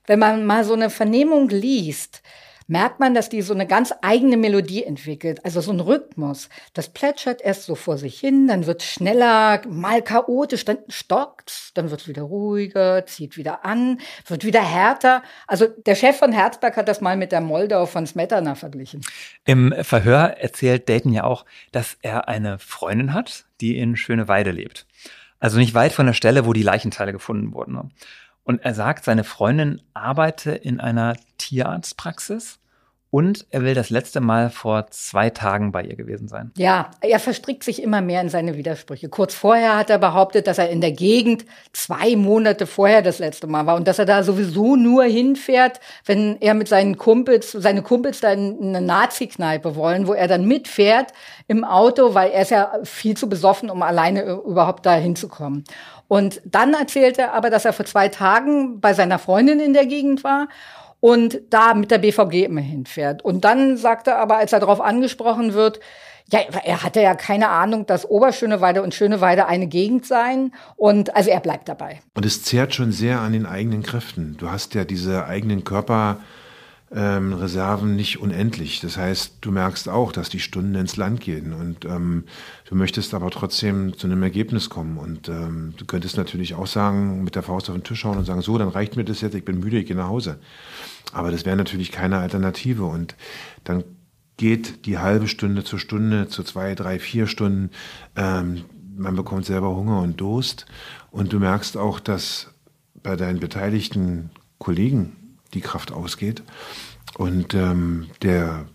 wenn 0.06 0.20
man 0.20 0.46
mal 0.46 0.63
so 0.63 0.74
eine 0.74 0.89
Vernehmung 0.89 1.50
liest, 1.50 2.22
merkt 2.68 3.00
man, 3.00 3.13
dass 3.13 3.30
die 3.30 3.42
so 3.42 3.54
eine 3.54 3.68
ganz 3.68 3.94
eigene 4.02 4.38
Melodie 4.38 4.84
entwickelt, 4.84 5.44
also 5.44 5.62
so 5.62 5.72
ein 5.72 5.80
Rhythmus. 5.80 6.50
Das 6.74 6.89
plätschert 6.89 7.42
erst 7.42 7.63
so 7.63 7.76
vor 7.76 7.98
sich 7.98 8.20
hin, 8.20 8.48
dann 8.48 8.66
wird 8.66 8.84
schneller, 8.84 9.62
mal 9.68 10.02
chaotisch, 10.02 10.66
dann 10.66 10.78
stockt, 10.88 11.72
dann 11.76 11.92
wird 11.92 12.08
wieder 12.08 12.24
ruhiger, 12.24 13.06
zieht 13.06 13.38
wieder 13.38 13.66
an, 13.66 14.00
wird 14.28 14.46
wieder 14.46 14.62
härter. 14.62 15.24
Also 15.48 15.68
der 15.68 15.96
Chef 15.96 16.18
von 16.18 16.32
Herzberg 16.32 16.78
hat 16.78 16.88
das 16.88 17.02
mal 17.02 17.18
mit 17.18 17.32
der 17.32 17.42
Moldau 17.42 17.86
von 17.86 18.08
Smetana 18.08 18.56
verglichen. 18.56 19.02
Im 19.46 19.74
Verhör 19.82 20.38
erzählt 20.38 20.88
Dayton 20.89 21.13
ja 21.13 21.24
auch, 21.24 21.46
dass 21.72 21.98
er 22.02 22.28
eine 22.28 22.60
Freundin 22.60 23.13
hat, 23.13 23.46
die 23.62 23.78
in 23.78 23.96
Schöneweide 23.96 24.52
lebt. 24.52 24.86
Also 25.39 25.58
nicht 25.58 25.74
weit 25.74 25.92
von 25.92 26.06
der 26.06 26.13
Stelle, 26.13 26.46
wo 26.46 26.54
die 26.54 26.63
Leichenteile 26.63 27.12
gefunden 27.12 27.54
wurden. 27.54 27.92
Und 28.43 28.62
er 28.63 28.73
sagt, 28.73 29.06
seine 29.06 29.23
Freundin 29.23 29.82
arbeite 29.93 30.51
in 30.51 30.79
einer 30.79 31.15
Tierarztpraxis 31.38 32.60
und 33.13 33.45
er 33.51 33.62
will 33.62 33.75
das 33.75 33.91
letzte 33.91 34.21
Mal 34.21 34.49
vor 34.49 34.88
zwei 34.89 35.29
Tagen 35.29 35.71
bei 35.71 35.84
ihr 35.84 35.95
gewesen 35.95 36.27
sein. 36.27 36.51
Ja, 36.58 36.89
er 36.99 37.19
verstrickt 37.19 37.63
sich 37.63 37.79
immer 37.79 38.01
mehr 38.01 38.21
in 38.21 38.29
seine 38.29 38.58
Widersprüche. 38.58 39.08
Kurz 39.08 39.36
vorher 39.36 39.77
hat 39.77 39.91
er 39.91 39.99
behauptet, 39.99 40.47
dass 40.47 40.58
er 40.58 40.71
in 40.71 40.82
der 40.82 40.93
Gegend 40.93 41.45
zwei 41.73 42.15
Monate 42.15 42.65
vorher 42.65 43.03
das 43.03 43.19
letzte 43.19 43.45
Mal 43.45 43.67
war 43.67 43.75
und 43.75 43.88
dass 43.88 43.99
er 43.99 44.06
da 44.06 44.23
sowieso 44.23 44.75
nur 44.75 45.03
hinfährt, 45.03 45.79
wenn 46.08 46.41
er 46.41 46.56
mit 46.56 46.67
seinen 46.67 46.97
Kumpels, 46.97 47.51
seine 47.51 47.84
Kumpels 47.84 48.19
da 48.19 48.32
in 48.32 48.75
eine 48.75 48.82
Nazi-Kneipe 48.82 49.75
wollen, 49.75 50.08
wo 50.08 50.13
er 50.15 50.27
dann 50.27 50.45
mitfährt 50.47 51.12
im 51.47 51.63
Auto, 51.63 52.15
weil 52.15 52.32
er 52.32 52.41
ist 52.41 52.49
ja 52.49 52.79
viel 52.84 53.15
zu 53.15 53.29
besoffen, 53.29 53.69
um 53.69 53.84
alleine 53.84 54.23
überhaupt 54.23 54.88
da 54.88 54.95
hinzukommen. 54.95 55.65
Und 56.13 56.41
dann 56.45 56.76
erzählt 56.76 57.17
er 57.17 57.34
aber, 57.34 57.49
dass 57.49 57.65
er 57.65 57.73
vor 57.73 57.88
zwei 57.88 58.08
Tagen 58.08 58.80
bei 58.80 58.93
seiner 58.93 59.17
Freundin 59.17 59.60
in 59.60 59.73
der 59.73 59.88
Gegend 59.88 60.23
war 60.23 60.47
und 60.99 61.41
da 61.49 61.73
mit 61.73 61.89
der 61.89 61.97
BVG 61.97 62.45
immer 62.45 62.62
hinfährt. 62.62 63.26
Und 63.26 63.43
dann 63.43 63.78
sagt 63.78 64.06
er 64.06 64.19
aber, 64.19 64.38
als 64.38 64.54
er 64.54 64.60
darauf 64.60 64.80
angesprochen 64.80 65.56
wird, 65.56 65.80
Ja, 66.32 66.41
er 66.63 66.84
hatte 66.84 67.02
ja 67.02 67.15
keine 67.15 67.49
Ahnung, 67.49 67.88
dass 67.88 68.08
Oberschöneweide 68.08 68.84
und 68.84 68.93
Schöneweide 68.93 69.47
eine 69.47 69.65
Gegend 69.65 70.06
seien. 70.06 70.54
Und 70.76 71.15
also 71.15 71.32
er 71.32 71.39
bleibt 71.39 71.67
dabei. 71.67 71.99
Und 72.13 72.28
es 72.28 72.43
zehrt 72.43 72.76
schon 72.76 72.91
sehr 72.91 73.19
an 73.19 73.34
den 73.34 73.47
eigenen 73.47 73.82
Kräften. 73.82 74.38
Du 74.38 74.52
hast 74.52 74.76
ja 74.76 74.86
diese 74.86 75.26
eigenen 75.26 75.63
Körper 75.63 76.19
ähm, 76.95 77.34
Reserven 77.34 77.95
nicht 77.95 78.19
unendlich. 78.19 78.79
Das 78.79 78.97
heißt, 78.97 79.38
du 79.41 79.51
merkst 79.51 79.89
auch, 79.89 80.12
dass 80.12 80.29
die 80.29 80.39
Stunden 80.39 80.75
ins 80.75 80.95
Land 80.95 81.21
gehen 81.21 81.53
und 81.53 81.86
ähm, 81.86 82.25
du 82.69 82.75
möchtest 82.75 83.13
aber 83.13 83.32
trotzdem 83.32 83.97
zu 83.97 84.08
einem 84.08 84.21
Ergebnis 84.21 84.69
kommen. 84.69 84.97
Und 84.97 85.27
ähm, 85.27 85.73
du 85.77 85.86
könntest 85.86 86.17
natürlich 86.17 86.53
auch 86.53 86.67
sagen, 86.67 87.23
mit 87.23 87.36
der 87.36 87.43
Faust 87.43 87.69
auf 87.69 87.75
den 87.75 87.84
Tisch 87.84 88.03
hauen 88.06 88.17
und 88.17 88.25
sagen, 88.25 88.41
so, 88.41 88.58
dann 88.58 88.69
reicht 88.69 88.95
mir 88.95 89.03
das 89.03 89.21
jetzt, 89.21 89.34
ich 89.34 89.45
bin 89.45 89.60
müde, 89.60 89.79
ich 89.79 89.88
gehe 89.88 89.95
nach 89.95 90.08
Hause. 90.08 90.39
Aber 91.12 91.32
das 91.32 91.45
wäre 91.45 91.58
natürlich 91.58 91.91
keine 91.91 92.19
Alternative 92.19 92.86
und 92.86 93.15
dann 93.63 93.84
geht 94.38 94.86
die 94.86 94.99
halbe 94.99 95.27
Stunde 95.27 95.63
zur 95.63 95.79
Stunde, 95.79 96.27
zu 96.27 96.43
zwei, 96.43 96.75
drei, 96.75 96.99
vier 96.99 97.27
Stunden. 97.27 97.71
Ähm, 98.15 98.65
man 98.95 99.15
bekommt 99.15 99.45
selber 99.45 99.75
Hunger 99.75 100.01
und 100.01 100.21
Durst 100.21 100.67
und 101.10 101.34
du 101.34 101.39
merkst 101.39 101.75
auch, 101.77 101.99
dass 101.99 102.51
bei 103.01 103.15
deinen 103.15 103.39
beteiligten 103.39 104.29
Kollegen 104.60 105.15
die 105.54 105.62
Kraft 105.62 105.92
ausgeht. 105.92 106.44
Und 107.18 107.54
ähm, 107.54 108.10
der 108.22 108.66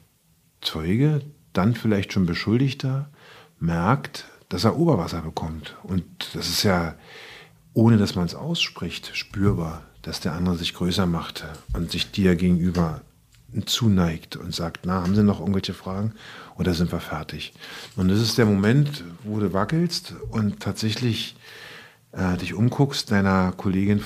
Zeuge, 0.60 1.22
dann 1.52 1.74
vielleicht 1.74 2.12
schon 2.12 2.26
Beschuldigter, 2.26 3.10
merkt, 3.58 4.26
dass 4.48 4.64
er 4.64 4.76
Oberwasser 4.76 5.22
bekommt. 5.22 5.76
Und 5.82 6.04
das 6.34 6.48
ist 6.48 6.62
ja, 6.62 6.94
ohne 7.74 7.96
dass 7.96 8.14
man 8.14 8.26
es 8.26 8.34
ausspricht, 8.34 9.10
spürbar, 9.14 9.82
dass 10.02 10.20
der 10.20 10.32
andere 10.32 10.56
sich 10.56 10.74
größer 10.74 11.06
macht 11.06 11.44
und 11.72 11.90
sich 11.90 12.10
dir 12.10 12.36
gegenüber 12.36 13.02
zuneigt 13.66 14.36
und 14.36 14.54
sagt, 14.54 14.80
na, 14.84 15.02
haben 15.02 15.14
Sie 15.14 15.22
noch 15.22 15.40
irgendwelche 15.40 15.74
Fragen? 15.74 16.12
Oder 16.56 16.74
sind 16.74 16.92
wir 16.92 17.00
fertig? 17.00 17.54
Und 17.96 18.08
das 18.08 18.20
ist 18.20 18.36
der 18.36 18.46
Moment, 18.46 19.04
wo 19.24 19.38
du 19.40 19.52
wackelst 19.52 20.14
und 20.30 20.60
tatsächlich 20.60 21.36
äh, 22.12 22.36
dich 22.36 22.54
umguckst, 22.54 23.10
deiner 23.10 23.52
Kollegin 23.52 24.02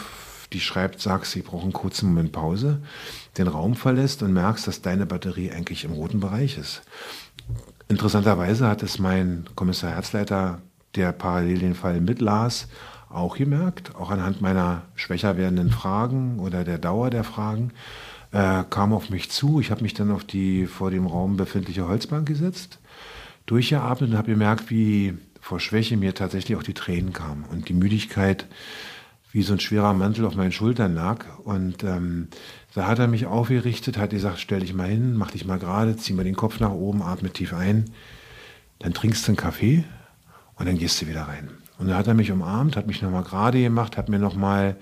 die 0.53 0.61
schreibt, 0.61 1.01
sagst, 1.01 1.33
sie 1.33 1.43
braucht 1.43 1.65
einen 1.65 1.73
kurzen 1.73 2.09
Moment 2.09 2.33
Pause, 2.33 2.83
den 3.39 3.49
Raum 3.49 3.75
verlässt 3.75 4.23
und 4.23 4.33
merkst, 4.33 4.67
dass 4.67 4.83
deine 4.83 5.07
Batterie 5.07 5.51
eigentlich 5.51 5.85
im 5.85 5.93
roten 5.93 6.21
Bereich 6.21 6.59
ist. 6.59 6.83
Interessanterweise 7.89 8.69
hat 8.69 8.83
es 8.83 8.99
mein 8.99 9.45
Kommissar 9.55 9.91
Herzleiter, 9.91 10.63
der 10.95 11.13
parallel 11.13 11.59
den 11.59 11.75
Fall 11.75 12.01
mitlas, 12.01 12.69
auch 13.09 13.37
gemerkt, 13.37 13.95
auch 13.97 14.11
anhand 14.11 14.41
meiner 14.41 14.83
schwächer 14.95 15.37
werdenden 15.37 15.71
Fragen 15.71 16.39
oder 16.39 16.65
der 16.65 16.79
Dauer 16.79 17.11
der 17.11 17.25
Fragen, 17.25 17.73
äh, 18.33 18.65
kam 18.71 18.93
auf 18.93 19.11
mich 19.11 19.31
zu. 19.31 19.61
Ich 19.61 19.71
habe 19.71 19.83
mich 19.83 19.95
dann 19.95 20.11
auf 20.11 20.25
die 20.25 20.67
vor 20.67 20.91
dem 20.91 21.07
Raum 21.07 21.37
befindliche 21.37 21.87
Holzbank 21.87 22.27
gesetzt, 22.27 22.79
durchgeatmet 23.47 24.11
und 24.11 24.17
habe 24.17 24.31
gemerkt, 24.31 24.71
wie 24.71 25.15
vor 25.41 25.61
Schwäche 25.61 25.97
mir 25.97 26.15
tatsächlich 26.15 26.57
auch 26.57 26.63
die 26.63 26.75
Tränen 26.75 27.13
kamen 27.13 27.45
und 27.51 27.69
die 27.69 27.75
Müdigkeit 27.75 28.47
wie 29.33 29.43
so 29.43 29.55
ein 29.55 29.61
schwerer 29.61 29.95
Mantel 29.95 30.27
auf 30.27 30.37
meinen 30.37 30.53
Schultern 30.53 30.95
lag. 30.95 31.25
Und 31.45 31.83
ähm, 31.85 32.29
da 32.75 32.87
hat 32.87 32.99
er 32.99 33.09
mich 33.09 33.27
aufgerichtet, 33.27 33.97
hat 33.97 34.11
gesagt, 34.11 34.39
stell 34.39 34.61
dich 34.61 34.75
mal 34.75 34.89
hin, 34.89 35.15
mach 35.17 35.31
dich 35.31 35.47
mal 35.47 35.59
gerade, 35.59 35.97
zieh 35.97 36.13
mal 36.13 36.25
den 36.25 36.37
Kopf 36.37 36.61
nach 36.61 36.71
oben, 36.71 37.03
atme 37.03 37.31
tief 37.31 37.55
ein. 37.55 37.87
Dann 38.79 38.93
trinkst 38.93 39.27
du 39.27 39.31
einen 39.31 39.37
Kaffee 39.37 39.85
und 40.57 40.67
dann 40.67 40.77
gehst 40.77 41.01
du 41.01 41.07
wieder 41.07 41.23
rein. 41.23 41.49
Und 41.79 41.89
da 41.89 41.97
hat 41.97 42.07
er 42.07 42.15
mich 42.15 42.31
umarmt, 42.31 42.77
hat 42.77 42.87
mich 42.87 43.01
nochmal 43.01 43.25
gerade 43.25 43.61
gemacht, 43.61 43.97
hat 43.97 44.11
mir 44.11 44.19
nochmal 44.19 44.77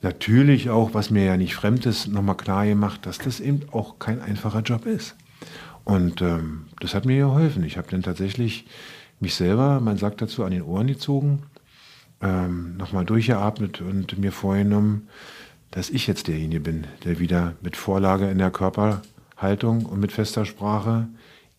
natürlich 0.00 0.70
auch, 0.70 0.94
was 0.94 1.10
mir 1.10 1.24
ja 1.24 1.36
nicht 1.36 1.54
fremd 1.54 1.84
ist, 1.84 2.08
nochmal 2.08 2.36
klar 2.36 2.64
gemacht, 2.64 3.04
dass 3.04 3.18
das 3.18 3.38
eben 3.38 3.60
auch 3.72 3.98
kein 3.98 4.20
einfacher 4.22 4.62
Job 4.62 4.86
ist. 4.86 5.14
Und 5.84 6.22
ähm, 6.22 6.66
das 6.80 6.94
hat 6.94 7.04
mir 7.04 7.18
geholfen. 7.18 7.64
Ich 7.64 7.76
habe 7.76 7.88
dann 7.90 8.02
tatsächlich 8.02 8.66
mich 9.20 9.34
selber, 9.34 9.80
man 9.80 9.98
sagt 9.98 10.22
dazu, 10.22 10.44
an 10.44 10.52
den 10.52 10.62
Ohren 10.62 10.86
gezogen 10.86 11.42
ähm, 12.20 12.76
nochmal 12.76 13.04
durchgeatmet 13.04 13.80
und 13.80 14.18
mir 14.18 14.32
vorgenommen, 14.32 15.08
dass 15.70 15.90
ich 15.90 16.06
jetzt 16.06 16.28
derjenige 16.28 16.60
bin, 16.60 16.86
der 17.04 17.18
wieder 17.18 17.54
mit 17.60 17.76
Vorlage 17.76 18.30
in 18.30 18.38
der 18.38 18.50
Körperhaltung 18.50 19.84
und 19.86 20.00
mit 20.00 20.12
fester 20.12 20.44
Sprache 20.44 21.08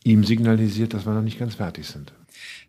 ihm 0.03 0.23
signalisiert, 0.23 0.93
dass 0.93 1.05
wir 1.05 1.13
noch 1.13 1.21
nicht 1.21 1.39
ganz 1.39 1.55
fertig 1.55 1.87
sind. 1.87 2.13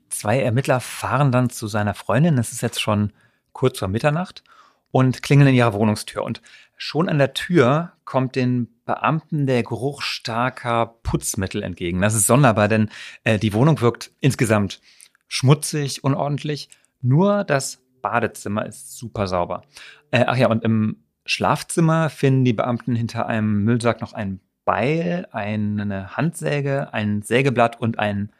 Zwei 0.08 0.40
Ermittler 0.40 0.80
fahren 0.80 1.32
dann 1.32 1.50
zu 1.50 1.66
seiner 1.66 1.94
Freundin, 1.94 2.38
es 2.38 2.52
ist 2.52 2.62
jetzt 2.62 2.80
schon 2.80 3.12
kurz 3.52 3.78
vor 3.78 3.88
Mitternacht, 3.88 4.42
und 4.90 5.22
klingeln 5.22 5.48
in 5.48 5.54
ihrer 5.54 5.72
Wohnungstür. 5.72 6.22
Und 6.22 6.42
schon 6.76 7.08
an 7.08 7.18
der 7.18 7.34
Tür 7.34 7.92
kommt 8.04 8.36
den 8.36 8.68
Beamten 8.84 9.46
der 9.46 9.62
Geruch 9.62 10.02
starker 10.02 10.96
Putzmittel 11.02 11.62
entgegen. 11.62 12.00
Das 12.00 12.14
ist 12.14 12.26
sonderbar, 12.26 12.68
denn 12.68 12.90
äh, 13.24 13.38
die 13.38 13.52
Wohnung 13.52 13.80
wirkt 13.80 14.10
insgesamt 14.20 14.80
schmutzig, 15.28 16.02
unordentlich. 16.02 16.68
Nur 17.02 17.44
das 17.44 17.79
Badezimmer 18.02 18.66
ist 18.66 18.96
super 18.96 19.26
sauber. 19.26 19.62
Äh, 20.10 20.24
ach 20.26 20.36
ja, 20.36 20.48
und 20.48 20.64
im 20.64 21.04
Schlafzimmer 21.24 22.10
finden 22.10 22.44
die 22.44 22.52
Beamten 22.52 22.94
hinter 22.94 23.26
einem 23.26 23.64
Müllsack 23.64 24.00
noch 24.00 24.12
ein 24.12 24.40
Beil, 24.64 25.26
eine 25.32 26.16
Handsäge, 26.16 26.92
ein 26.92 27.22
Sägeblatt 27.22 27.80
und 27.80 27.98
ein 27.98 28.32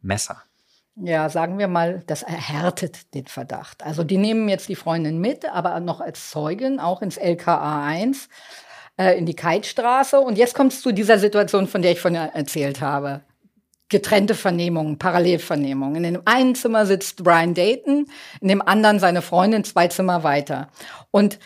Messer. 0.00 0.42
Ja, 0.96 1.28
sagen 1.28 1.58
wir 1.58 1.68
mal, 1.68 2.02
das 2.06 2.22
erhärtet 2.22 3.14
den 3.14 3.26
Verdacht. 3.26 3.84
Also 3.84 4.02
die 4.02 4.16
nehmen 4.16 4.48
jetzt 4.48 4.68
die 4.68 4.76
Freundin 4.76 5.18
mit, 5.18 5.44
aber 5.44 5.78
noch 5.80 6.00
als 6.00 6.30
Zeugin 6.30 6.80
auch 6.80 7.02
ins 7.02 7.18
LKA 7.18 7.84
1 7.84 8.28
äh, 8.96 9.18
in 9.18 9.26
die 9.26 9.36
Keitstraße. 9.36 10.18
Und 10.18 10.38
jetzt 10.38 10.54
kommt 10.54 10.72
es 10.72 10.80
zu 10.80 10.92
dieser 10.92 11.18
Situation, 11.18 11.66
von 11.66 11.82
der 11.82 11.92
ich 11.92 12.00
vorhin 12.00 12.20
erzählt 12.32 12.80
habe 12.80 13.20
getrennte 13.88 14.34
Vernehmungen, 14.34 14.98
Parallelvernehmungen. 14.98 16.04
In 16.04 16.14
dem 16.14 16.22
einen 16.24 16.54
Zimmer 16.54 16.86
sitzt 16.86 17.22
Brian 17.22 17.54
Dayton, 17.54 18.06
in 18.40 18.48
dem 18.48 18.62
anderen 18.62 18.98
seine 18.98 19.22
Freundin 19.22 19.64
zwei 19.64 19.88
Zimmer 19.88 20.24
weiter. 20.24 20.68
Und 21.10 21.38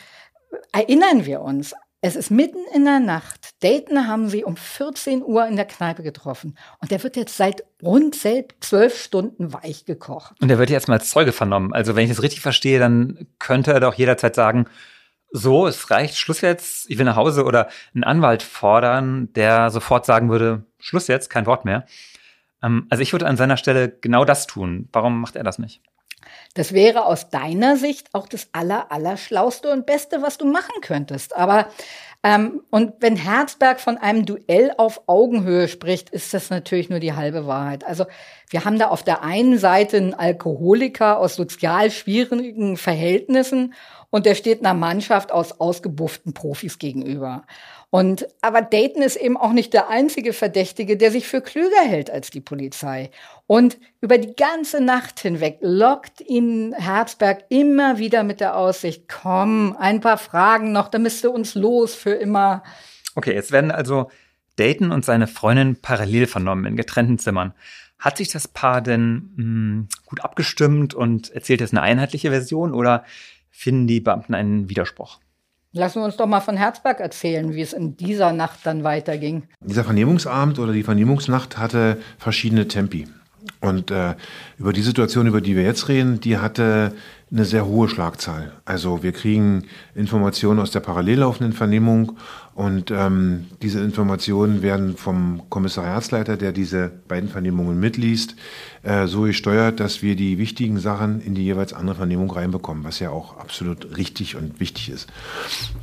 erinnern 0.72 1.26
wir 1.26 1.40
uns, 1.42 1.74
es 2.02 2.16
ist 2.16 2.30
mitten 2.30 2.64
in 2.74 2.86
der 2.86 2.98
Nacht. 2.98 3.62
Dayton 3.62 4.06
haben 4.06 4.30
sie 4.30 4.42
um 4.42 4.56
14 4.56 5.22
Uhr 5.22 5.46
in 5.46 5.56
der 5.56 5.66
Kneipe 5.66 6.02
getroffen. 6.02 6.56
Und 6.80 6.90
der 6.90 7.02
wird 7.02 7.14
jetzt 7.16 7.36
seit 7.36 7.62
rund 7.82 8.14
zwölf 8.14 8.98
Stunden 8.98 9.52
weich 9.52 9.84
gekocht. 9.84 10.34
Und 10.40 10.48
der 10.48 10.58
wird 10.58 10.70
jetzt 10.70 10.88
mal 10.88 10.94
als 10.94 11.10
Zeuge 11.10 11.32
vernommen. 11.32 11.74
Also 11.74 11.96
wenn 11.96 12.04
ich 12.04 12.10
das 12.10 12.22
richtig 12.22 12.40
verstehe, 12.40 12.78
dann 12.78 13.26
könnte 13.38 13.74
er 13.74 13.80
doch 13.80 13.94
jederzeit 13.94 14.34
sagen, 14.34 14.64
so, 15.30 15.66
es 15.66 15.90
reicht, 15.90 16.16
Schluss 16.16 16.40
jetzt, 16.40 16.90
ich 16.90 16.98
will 16.98 17.04
nach 17.04 17.16
Hause 17.16 17.44
oder 17.44 17.68
einen 17.94 18.02
Anwalt 18.02 18.42
fordern, 18.42 19.32
der 19.34 19.70
sofort 19.70 20.06
sagen 20.06 20.30
würde, 20.30 20.64
Schluss 20.78 21.06
jetzt, 21.06 21.28
kein 21.28 21.46
Wort 21.46 21.64
mehr. 21.64 21.86
Ähm, 22.62 22.86
also 22.90 23.02
ich 23.02 23.12
würde 23.12 23.26
an 23.26 23.36
seiner 23.36 23.56
Stelle 23.56 23.88
genau 23.88 24.24
das 24.24 24.46
tun. 24.46 24.88
Warum 24.92 25.20
macht 25.20 25.36
er 25.36 25.44
das 25.44 25.58
nicht? 25.58 25.80
Das 26.54 26.72
wäre 26.72 27.04
aus 27.04 27.30
deiner 27.30 27.76
Sicht 27.76 28.14
auch 28.14 28.26
das 28.26 28.48
aller, 28.52 28.90
aller 28.90 29.16
Schlauste 29.16 29.70
und 29.70 29.86
Beste, 29.86 30.20
was 30.20 30.36
du 30.36 30.46
machen 30.46 30.80
könntest. 30.82 31.36
Aber 31.36 31.68
ähm, 32.22 32.62
und 32.70 32.94
wenn 33.00 33.16
Herzberg 33.16 33.80
von 33.80 33.96
einem 33.96 34.26
Duell 34.26 34.72
auf 34.76 35.02
Augenhöhe 35.06 35.68
spricht, 35.68 36.10
ist 36.10 36.34
das 36.34 36.50
natürlich 36.50 36.90
nur 36.90 37.00
die 37.00 37.14
halbe 37.14 37.46
Wahrheit. 37.46 37.86
Also 37.86 38.04
wir 38.50 38.64
haben 38.64 38.78
da 38.78 38.88
auf 38.88 39.02
der 39.02 39.22
einen 39.22 39.58
Seite 39.58 39.96
einen 39.96 40.12
Alkoholiker 40.12 41.18
aus 41.18 41.36
sozial 41.36 41.90
schwierigen 41.90 42.76
Verhältnissen 42.76 43.72
und 44.10 44.26
der 44.26 44.34
steht 44.34 44.60
einer 44.60 44.74
Mannschaft 44.74 45.32
aus 45.32 45.60
ausgebufften 45.60 46.34
Profis 46.34 46.78
gegenüber. 46.78 47.44
Und, 47.90 48.28
aber 48.40 48.62
Dayton 48.62 49.02
ist 49.02 49.16
eben 49.16 49.36
auch 49.36 49.52
nicht 49.52 49.72
der 49.74 49.88
einzige 49.88 50.32
Verdächtige, 50.32 50.96
der 50.96 51.10
sich 51.10 51.26
für 51.26 51.40
klüger 51.40 51.82
hält 51.82 52.08
als 52.08 52.30
die 52.30 52.40
Polizei. 52.40 53.10
Und 53.48 53.78
über 54.00 54.16
die 54.16 54.34
ganze 54.36 54.80
Nacht 54.80 55.18
hinweg 55.18 55.58
lockt 55.60 56.20
ihn 56.20 56.72
Herzberg 56.72 57.44
immer 57.48 57.98
wieder 57.98 58.22
mit 58.22 58.40
der 58.40 58.56
Aussicht, 58.56 59.08
komm, 59.08 59.76
ein 59.76 60.00
paar 60.00 60.18
Fragen 60.18 60.70
noch, 60.70 60.86
dann 60.86 61.02
bist 61.02 61.24
du 61.24 61.30
uns 61.30 61.56
los 61.56 61.96
für 61.96 62.12
immer. 62.12 62.62
Okay, 63.16 63.34
jetzt 63.34 63.50
werden 63.50 63.72
also 63.72 64.08
Dayton 64.54 64.92
und 64.92 65.04
seine 65.04 65.26
Freundin 65.26 65.76
parallel 65.82 66.28
vernommen 66.28 66.66
in 66.66 66.76
getrennten 66.76 67.18
Zimmern. 67.18 67.54
Hat 67.98 68.18
sich 68.18 68.28
das 68.28 68.46
Paar 68.46 68.82
denn 68.82 69.32
mh, 69.34 69.42
hm, 69.42 69.88
gut 70.06 70.20
abgestimmt 70.20 70.94
und 70.94 71.30
erzählt 71.30 71.60
jetzt 71.60 71.72
eine 71.72 71.82
einheitliche 71.82 72.30
Version 72.30 72.72
oder 72.72 73.04
finden 73.50 73.88
die 73.88 74.00
Beamten 74.00 74.34
einen 74.34 74.68
Widerspruch? 74.68 75.18
Lassen 75.72 76.00
wir 76.00 76.04
uns 76.04 76.16
doch 76.16 76.26
mal 76.26 76.40
von 76.40 76.56
Herzberg 76.56 76.98
erzählen, 76.98 77.54
wie 77.54 77.60
es 77.60 77.72
in 77.72 77.96
dieser 77.96 78.32
Nacht 78.32 78.58
dann 78.64 78.82
weiterging. 78.82 79.44
Dieser 79.64 79.84
Vernehmungsabend 79.84 80.58
oder 80.58 80.72
die 80.72 80.82
Vernehmungsnacht 80.82 81.58
hatte 81.58 81.98
verschiedene 82.18 82.66
Tempi. 82.66 83.06
Und 83.60 83.92
äh, 83.92 84.16
über 84.58 84.72
die 84.72 84.82
Situation, 84.82 85.28
über 85.28 85.40
die 85.40 85.54
wir 85.54 85.62
jetzt 85.62 85.88
reden, 85.88 86.18
die 86.18 86.38
hatte 86.38 86.92
eine 87.30 87.44
sehr 87.44 87.66
hohe 87.66 87.88
Schlagzahl. 87.88 88.52
Also 88.64 89.04
wir 89.04 89.12
kriegen 89.12 89.66
Informationen 89.94 90.58
aus 90.58 90.72
der 90.72 90.80
parallel 90.80 91.20
laufenden 91.20 91.52
Vernehmung 91.52 92.16
und 92.60 92.90
ähm, 92.90 93.46
diese 93.62 93.80
Informationen 93.80 94.60
werden 94.60 94.98
vom 94.98 95.48
Kommissariatsleiter, 95.48 96.36
der 96.36 96.52
diese 96.52 96.92
beiden 97.08 97.30
Vernehmungen 97.30 97.80
mitliest, 97.80 98.36
äh, 98.82 99.06
so 99.06 99.22
gesteuert, 99.22 99.80
dass 99.80 100.02
wir 100.02 100.14
die 100.14 100.36
wichtigen 100.36 100.78
Sachen 100.78 101.22
in 101.22 101.34
die 101.34 101.42
jeweils 101.42 101.72
andere 101.72 101.96
Vernehmung 101.96 102.30
reinbekommen, 102.30 102.84
was 102.84 102.98
ja 102.98 103.08
auch 103.08 103.38
absolut 103.38 103.96
richtig 103.96 104.36
und 104.36 104.60
wichtig 104.60 104.90
ist. 104.90 105.08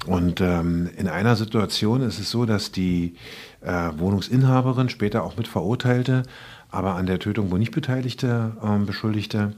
Und 0.06 0.40
ähm, 0.40 0.92
in 0.96 1.08
einer 1.08 1.36
Situation 1.36 2.04
ist 2.04 2.20
es 2.20 2.30
so, 2.30 2.46
dass 2.46 2.72
die 2.72 3.16
äh, 3.62 3.90
Wohnungsinhaberin, 3.98 4.90
später 4.90 5.24
auch 5.24 5.36
mit 5.36 5.48
Verurteilte, 5.48 6.22
aber 6.70 6.94
an 6.94 7.08
der 7.08 7.18
Tötung 7.18 7.50
wohl 7.50 7.58
nicht 7.58 7.72
beteiligte 7.72 8.56
ähm, 8.64 8.86
Beschuldigte, 8.86 9.54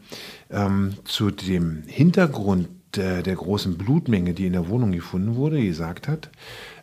ähm, 0.50 0.94
zu 1.04 1.32
dem 1.32 1.84
Hintergrund 1.86 2.70
der, 2.96 3.24
der, 3.24 3.36
großen 3.36 3.78
Blutmenge, 3.78 4.34
die 4.34 4.48
in 4.48 4.54
der 4.54 4.70
Wohnung 4.70 4.94
gefunden 4.94 5.36
wurde, 5.36 5.62
gesagt 5.62 6.08
hat, 6.08 6.30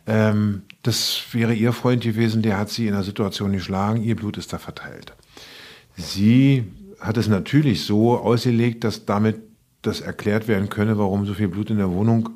ähm, 0.06 0.62
das 0.82 1.22
wäre 1.32 1.54
ihr 1.54 1.72
Freund 1.72 2.02
gewesen, 2.02 2.42
der 2.42 2.58
hat 2.58 2.70
sie 2.70 2.86
in 2.86 2.94
der 2.94 3.02
Situation 3.02 3.52
geschlagen, 3.52 4.02
ihr 4.02 4.16
Blut 4.16 4.38
ist 4.38 4.52
da 4.52 4.58
verteilt. 4.58 5.12
Sie 5.96 6.64
hat 7.00 7.16
es 7.16 7.28
natürlich 7.28 7.84
so 7.84 8.18
ausgelegt, 8.18 8.84
dass 8.84 9.04
damit 9.04 9.36
das 9.82 10.00
erklärt 10.00 10.48
werden 10.48 10.68
könne, 10.68 10.98
warum 10.98 11.26
so 11.26 11.34
viel 11.34 11.48
Blut 11.48 11.70
in 11.70 11.78
der 11.78 11.90
Wohnung, 11.90 12.30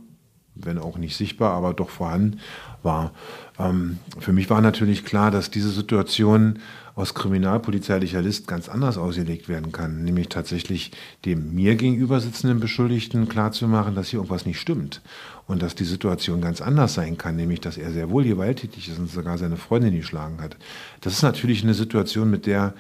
wenn 0.54 0.78
auch 0.78 0.98
nicht 0.98 1.16
sichtbar, 1.16 1.52
aber 1.52 1.74
doch 1.74 1.90
vorhanden 1.90 2.40
war. 2.82 3.12
Ähm, 3.58 3.98
für 4.18 4.32
mich 4.32 4.50
war 4.50 4.60
natürlich 4.60 5.04
klar, 5.04 5.30
dass 5.30 5.50
diese 5.50 5.70
Situation 5.70 6.58
aus 6.94 7.14
kriminalpolizeilicher 7.14 8.20
List 8.20 8.46
ganz 8.46 8.68
anders 8.68 8.98
ausgelegt 8.98 9.48
werden 9.48 9.72
kann, 9.72 10.04
nämlich 10.04 10.28
tatsächlich 10.28 10.90
dem 11.24 11.54
mir 11.54 11.76
gegenüber 11.76 12.20
sitzenden 12.20 12.60
Beschuldigten 12.60 13.28
klarzumachen, 13.28 13.94
dass 13.94 14.08
hier 14.08 14.18
irgendwas 14.18 14.44
nicht 14.44 14.60
stimmt 14.60 15.00
und 15.51 15.62
dass 15.62 15.74
die 15.74 15.84
Situation 15.84 16.40
ganz 16.40 16.61
anders 16.61 16.94
sein 16.94 17.18
kann, 17.18 17.34
nämlich 17.34 17.61
dass 17.61 17.76
er 17.76 17.90
sehr 17.90 18.09
wohl 18.09 18.22
gewalttätig 18.22 18.88
ist 18.88 19.01
und 19.01 19.11
sogar 19.11 19.36
seine 19.36 19.57
Freundin 19.57 19.96
geschlagen 19.96 20.40
hat. 20.40 20.57
Das 21.01 21.12
ist 21.12 21.22
natürlich 21.22 21.64
eine 21.64 21.74
Situation, 21.74 22.30
mit 22.30 22.46
der 22.46 22.74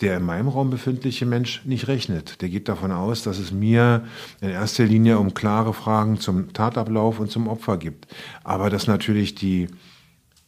der 0.00 0.16
in 0.16 0.24
meinem 0.24 0.48
Raum 0.48 0.70
befindliche 0.70 1.24
Mensch 1.24 1.62
nicht 1.64 1.86
rechnet. 1.86 2.42
Der 2.42 2.48
geht 2.48 2.68
davon 2.68 2.90
aus, 2.90 3.22
dass 3.22 3.38
es 3.38 3.52
mir 3.52 4.04
in 4.40 4.50
erster 4.50 4.84
Linie 4.86 5.20
um 5.20 5.34
klare 5.34 5.72
Fragen 5.72 6.18
zum 6.18 6.52
Tatablauf 6.52 7.20
und 7.20 7.30
zum 7.30 7.46
Opfer 7.46 7.76
gibt. 7.76 8.08
Aber 8.42 8.70
dass 8.70 8.88
natürlich 8.88 9.36
die 9.36 9.68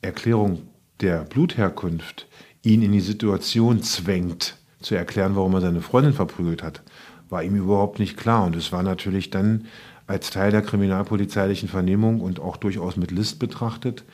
Erklärung 0.03 0.62
der 1.01 1.22
Blutherkunft 1.22 2.27
ihn 2.64 2.83
in 2.83 2.91
die 2.91 3.01
Situation 3.01 3.83
zwängt, 3.83 4.57
zu 4.81 4.97
erklären, 4.97 5.37
warum 5.37 5.55
er 5.55 5.61
seine 5.61 5.81
Freundin 5.81 6.12
verprügelt 6.12 6.64
hat, 6.64 6.83
war 7.29 7.45
ihm 7.45 7.55
überhaupt 7.55 8.01
nicht 8.01 8.16
klar. 8.16 8.45
Und 8.45 8.57
es 8.57 8.72
war 8.72 8.83
natürlich 8.83 9.31
dann 9.31 9.66
als 10.07 10.31
Teil 10.31 10.51
der 10.51 10.63
kriminalpolizeilichen 10.63 11.69
Vernehmung 11.69 12.21
und 12.21 12.41
auch 12.41 12.57
durchaus 12.57 12.97
mit 12.97 13.11
List 13.11 13.39
betrachtet 13.39 14.05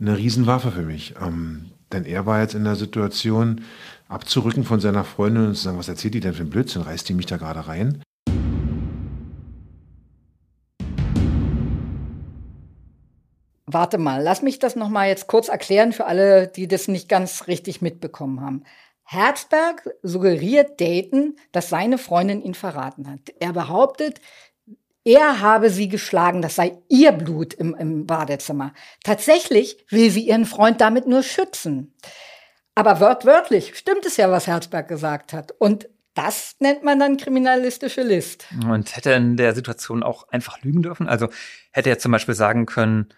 eine 0.00 0.16
Riesenwaffe 0.16 0.70
für 0.72 0.82
mich. 0.82 1.14
Ähm, 1.20 1.66
denn 1.92 2.04
er 2.04 2.26
war 2.26 2.40
jetzt 2.40 2.54
in 2.54 2.64
der 2.64 2.76
Situation, 2.76 3.62
abzurücken 4.08 4.64
von 4.64 4.80
seiner 4.80 5.04
Freundin 5.04 5.46
und 5.46 5.54
zu 5.54 5.62
sagen, 5.62 5.78
was 5.78 5.88
erzählt 5.88 6.14
die 6.14 6.20
denn 6.20 6.34
für 6.34 6.42
ein 6.42 6.50
Blödsinn? 6.50 6.82
Reißt 6.82 7.08
die 7.08 7.14
mich 7.14 7.26
da 7.26 7.36
gerade 7.36 7.66
rein? 7.66 8.02
Warte 13.70 13.98
mal, 13.98 14.22
lass 14.22 14.40
mich 14.40 14.58
das 14.58 14.76
noch 14.76 14.88
mal 14.88 15.08
jetzt 15.08 15.26
kurz 15.26 15.48
erklären 15.48 15.92
für 15.92 16.06
alle, 16.06 16.48
die 16.48 16.68
das 16.68 16.88
nicht 16.88 17.08
ganz 17.08 17.48
richtig 17.48 17.82
mitbekommen 17.82 18.40
haben. 18.40 18.64
Herzberg 19.04 19.88
suggeriert 20.02 20.80
Dayton, 20.80 21.36
dass 21.52 21.70
seine 21.70 21.96
Freundin 21.96 22.42
ihn 22.42 22.54
verraten 22.54 23.10
hat. 23.10 23.20
Er 23.40 23.54
behauptet, 23.54 24.20
er 25.08 25.40
habe 25.40 25.70
sie 25.70 25.88
geschlagen, 25.88 26.42
das 26.42 26.56
sei 26.56 26.76
ihr 26.88 27.12
Blut 27.12 27.54
im, 27.54 27.74
im 27.74 28.04
Badezimmer. 28.04 28.74
Tatsächlich 29.04 29.86
will 29.88 30.10
sie 30.10 30.28
ihren 30.28 30.44
Freund 30.44 30.82
damit 30.82 31.06
nur 31.06 31.22
schützen. 31.22 31.94
Aber 32.74 33.00
wörtwörtlich 33.00 33.74
stimmt 33.74 34.04
es 34.04 34.18
ja, 34.18 34.30
was 34.30 34.46
Herzberg 34.46 34.86
gesagt 34.86 35.32
hat. 35.32 35.52
Und 35.58 35.88
das 36.12 36.56
nennt 36.58 36.84
man 36.84 36.98
dann 36.98 37.16
kriminalistische 37.16 38.02
List. 38.02 38.46
Und 38.68 38.94
hätte 38.96 39.12
in 39.12 39.38
der 39.38 39.54
Situation 39.54 40.02
auch 40.02 40.28
einfach 40.28 40.62
lügen 40.62 40.82
dürfen? 40.82 41.08
Also 41.08 41.28
hätte 41.72 41.88
er 41.88 41.98
zum 41.98 42.12
Beispiel 42.12 42.34
sagen 42.34 42.66
können, 42.66 43.08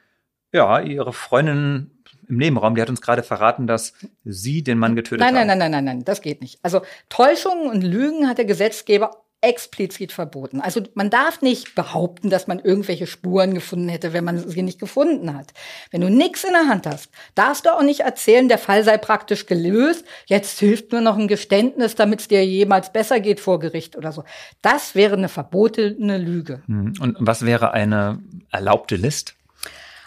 ja, 0.53 0.79
ihre 0.81 1.13
Freundin 1.13 1.91
im 2.29 2.37
Nebenraum, 2.37 2.77
die 2.77 2.83
hat 2.83 2.89
uns 2.89 3.01
gerade 3.01 3.25
verraten, 3.25 3.67
dass 3.67 3.95
sie 4.25 4.63
den 4.63 4.79
Mann 4.79 4.95
getötet 4.95 5.21
nein, 5.21 5.35
hat. 5.37 5.47
Nein, 5.47 5.59
nein, 5.59 5.59
nein, 5.59 5.71
nein, 5.71 5.85
nein, 5.97 6.05
das 6.05 6.21
geht 6.21 6.41
nicht. 6.41 6.61
Also 6.63 6.83
Täuschungen 7.09 7.69
und 7.69 7.83
Lügen 7.83 8.29
hat 8.29 8.39
der 8.39 8.45
Gesetzgeber 8.45 9.25
explizit 9.43 10.13
verboten. 10.13 10.61
Also 10.61 10.83
man 10.95 11.09
darf 11.09 11.41
nicht 11.41 11.75
behaupten, 11.75 12.29
dass 12.29 12.47
man 12.47 12.59
irgendwelche 12.59 13.07
Spuren 13.07 13.55
gefunden 13.55 13.89
hätte, 13.89 14.13
wenn 14.13 14.25
man 14.25 14.39
sie 14.49 14.63
nicht 14.63 14.79
gefunden 14.79 15.35
hat. 15.35 15.53
Wenn 15.91 16.03
du 16.03 16.11
nichts 16.11 16.45
in 16.45 16.53
der 16.53 16.69
Hand 16.69 16.87
hast, 16.87 17.11
darfst 17.35 17.65
du 17.65 17.71
auch 17.71 17.83
nicht 17.83 18.01
erzählen, 18.01 18.49
der 18.49 18.59
Fall 18.59 18.85
sei 18.85 18.99
praktisch 18.99 19.47
gelöst. 19.47 20.05
Jetzt 20.27 20.59
hilft 20.59 20.93
nur 20.93 21.01
noch 21.01 21.17
ein 21.17 21.29
Geständnis, 21.29 21.95
damit 21.95 22.21
es 22.21 22.29
dir 22.29 22.45
jemals 22.45 22.93
besser 22.93 23.21
geht 23.21 23.41
vor 23.41 23.61
Gericht 23.61 23.97
oder 23.97 24.13
so. 24.13 24.25
Das 24.61 24.95
wäre 24.95 25.17
eine 25.17 25.31
verbotene 25.31 26.19
Lüge. 26.19 26.63
Hm. 26.67 26.95
Und 27.01 27.17
was 27.19 27.47
wäre 27.47 27.73
eine 27.73 28.23
erlaubte 28.51 28.97
List? 28.97 29.37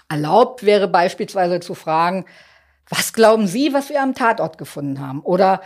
Erlaubt 0.10 0.64
wäre 0.64 0.88
beispielsweise 0.88 1.60
zu 1.60 1.74
fragen, 1.74 2.26
was 2.88 3.14
glauben 3.14 3.48
Sie, 3.48 3.74
was 3.74 3.90
wir 3.90 4.02
am 4.02 4.14
Tatort 4.14 4.60
gefunden 4.60 5.00
haben? 5.00 5.22
Oder 5.22 5.62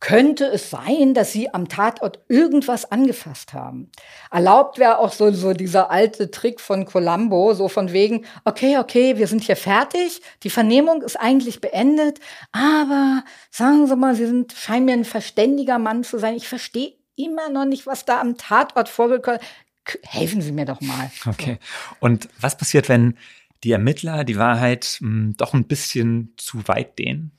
könnte 0.00 0.46
es 0.46 0.70
sein, 0.70 1.12
dass 1.12 1.32
Sie 1.32 1.52
am 1.52 1.68
Tatort 1.68 2.20
irgendwas 2.28 2.90
angefasst 2.90 3.52
haben? 3.52 3.90
Erlaubt 4.30 4.78
wäre 4.78 4.98
auch 4.98 5.12
so, 5.12 5.30
so 5.30 5.52
dieser 5.52 5.90
alte 5.90 6.30
Trick 6.30 6.58
von 6.58 6.86
Columbo, 6.86 7.52
so 7.52 7.68
von 7.68 7.92
wegen, 7.92 8.24
okay, 8.46 8.78
okay, 8.78 9.18
wir 9.18 9.26
sind 9.26 9.44
hier 9.44 9.56
fertig, 9.56 10.22
die 10.42 10.50
Vernehmung 10.50 11.02
ist 11.02 11.16
eigentlich 11.16 11.60
beendet, 11.60 12.18
aber 12.50 13.24
sagen 13.50 13.86
Sie 13.86 13.96
mal, 13.96 14.14
Sie 14.14 14.26
sind, 14.26 14.54
scheinen 14.54 14.86
mir 14.86 14.94
ein 14.94 15.04
verständiger 15.04 15.78
Mann 15.78 16.02
zu 16.02 16.18
sein. 16.18 16.34
Ich 16.34 16.48
verstehe 16.48 16.94
immer 17.16 17.50
noch 17.50 17.66
nicht, 17.66 17.86
was 17.86 18.06
da 18.06 18.20
am 18.20 18.38
Tatort 18.38 18.88
vorgekommen 18.88 19.40
ist. 19.40 19.98
Helfen 20.02 20.40
Sie 20.40 20.52
mir 20.52 20.64
doch 20.64 20.80
mal. 20.80 21.10
Okay. 21.26 21.58
Und 22.00 22.28
was 22.40 22.56
passiert, 22.56 22.88
wenn 22.88 23.18
die 23.64 23.72
Ermittler 23.72 24.24
die 24.24 24.38
Wahrheit 24.38 24.98
mh, 25.00 25.08
hm, 25.08 25.36
doch 25.36 25.52
ein 25.52 25.64
bisschen 25.64 26.32
zu 26.36 26.66
weit 26.68 26.98
dehnen? 26.98 27.32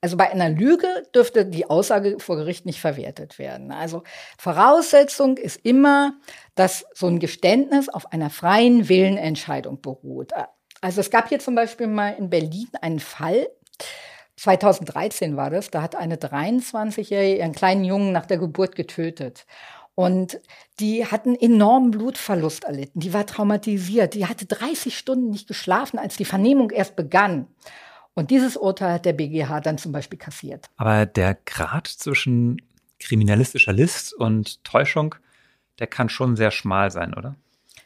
Also 0.00 0.16
bei 0.16 0.30
einer 0.30 0.48
Lüge 0.48 0.86
dürfte 1.14 1.44
die 1.44 1.68
Aussage 1.68 2.20
vor 2.20 2.36
Gericht 2.36 2.66
nicht 2.66 2.80
verwertet 2.80 3.38
werden. 3.38 3.72
Also 3.72 4.04
Voraussetzung 4.38 5.36
ist 5.36 5.64
immer, 5.64 6.14
dass 6.54 6.86
so 6.94 7.08
ein 7.08 7.18
Geständnis 7.18 7.88
auf 7.88 8.12
einer 8.12 8.30
freien 8.30 8.88
Willenentscheidung 8.88 9.80
beruht. 9.80 10.32
Also 10.80 11.00
es 11.00 11.10
gab 11.10 11.28
hier 11.28 11.40
zum 11.40 11.56
Beispiel 11.56 11.88
mal 11.88 12.10
in 12.10 12.30
Berlin 12.30 12.68
einen 12.80 13.00
Fall, 13.00 13.48
2013 14.38 15.36
war 15.36 15.50
das, 15.50 15.70
da 15.70 15.82
hat 15.82 15.96
eine 15.96 16.16
23-Jährige 16.16 17.38
ihren 17.38 17.52
kleinen 17.52 17.84
Jungen 17.84 18.12
nach 18.12 18.26
der 18.26 18.38
Geburt 18.38 18.76
getötet. 18.76 19.46
Und 19.96 20.40
die 20.78 21.04
hat 21.04 21.26
einen 21.26 21.34
enormen 21.34 21.90
Blutverlust 21.90 22.62
erlitten. 22.62 23.00
Die 23.00 23.12
war 23.12 23.26
traumatisiert. 23.26 24.14
Die 24.14 24.26
hatte 24.26 24.46
30 24.46 24.96
Stunden 24.96 25.30
nicht 25.30 25.48
geschlafen, 25.48 25.98
als 25.98 26.16
die 26.16 26.24
Vernehmung 26.24 26.70
erst 26.70 26.94
begann. 26.94 27.48
Und 28.18 28.32
dieses 28.32 28.56
Urteil 28.56 28.94
hat 28.94 29.04
der 29.04 29.12
BGH 29.12 29.60
dann 29.60 29.78
zum 29.78 29.92
Beispiel 29.92 30.18
kassiert. 30.18 30.66
Aber 30.76 31.06
der 31.06 31.36
Grad 31.46 31.86
zwischen 31.86 32.60
kriminalistischer 32.98 33.72
List 33.72 34.12
und 34.12 34.64
Täuschung, 34.64 35.14
der 35.78 35.86
kann 35.86 36.08
schon 36.08 36.34
sehr 36.34 36.50
schmal 36.50 36.90
sein, 36.90 37.14
oder? 37.14 37.36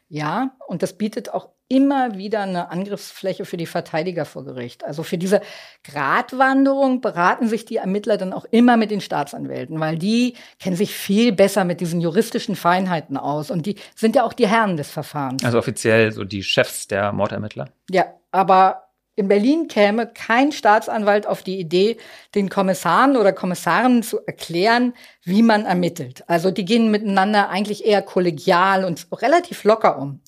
Ja, 0.08 0.52
und 0.66 0.82
das 0.82 0.96
bietet 0.96 1.34
auch 1.34 1.50
immer 1.68 2.16
wieder 2.16 2.40
eine 2.44 2.70
Angriffsfläche 2.70 3.44
für 3.44 3.58
die 3.58 3.66
Verteidiger 3.66 4.24
vor 4.24 4.42
Gericht. 4.46 4.84
Also 4.84 5.02
für 5.02 5.18
diese 5.18 5.42
Gratwanderung 5.84 7.02
beraten 7.02 7.46
sich 7.46 7.66
die 7.66 7.76
Ermittler 7.76 8.16
dann 8.16 8.32
auch 8.32 8.46
immer 8.50 8.78
mit 8.78 8.90
den 8.90 9.02
Staatsanwälten, 9.02 9.80
weil 9.80 9.98
die 9.98 10.36
kennen 10.58 10.76
sich 10.76 10.94
viel 10.94 11.32
besser 11.32 11.64
mit 11.64 11.82
diesen 11.82 12.00
juristischen 12.00 12.56
Feinheiten 12.56 13.18
aus 13.18 13.50
und 13.50 13.66
die 13.66 13.76
sind 13.94 14.16
ja 14.16 14.24
auch 14.24 14.32
die 14.32 14.48
Herren 14.48 14.78
des 14.78 14.90
Verfahrens. 14.90 15.44
Also 15.44 15.58
offiziell 15.58 16.10
so 16.10 16.24
die 16.24 16.42
Chefs 16.42 16.88
der 16.88 17.12
Mordermittler. 17.12 17.68
Ja, 17.90 18.06
aber 18.30 18.88
in 19.14 19.28
Berlin 19.28 19.68
käme 19.68 20.06
kein 20.06 20.52
Staatsanwalt 20.52 21.26
auf 21.26 21.42
die 21.42 21.58
Idee, 21.58 21.98
den 22.34 22.48
Kommissaren 22.48 23.16
oder 23.16 23.32
Kommissaren 23.32 24.02
zu 24.02 24.20
erklären, 24.26 24.94
wie 25.22 25.42
man 25.42 25.66
ermittelt. 25.66 26.24
Also 26.28 26.50
die 26.50 26.64
gehen 26.64 26.90
miteinander 26.90 27.50
eigentlich 27.50 27.84
eher 27.84 28.00
kollegial 28.02 28.84
und 28.84 29.06
relativ 29.12 29.64
locker 29.64 29.98
um. 29.98 30.20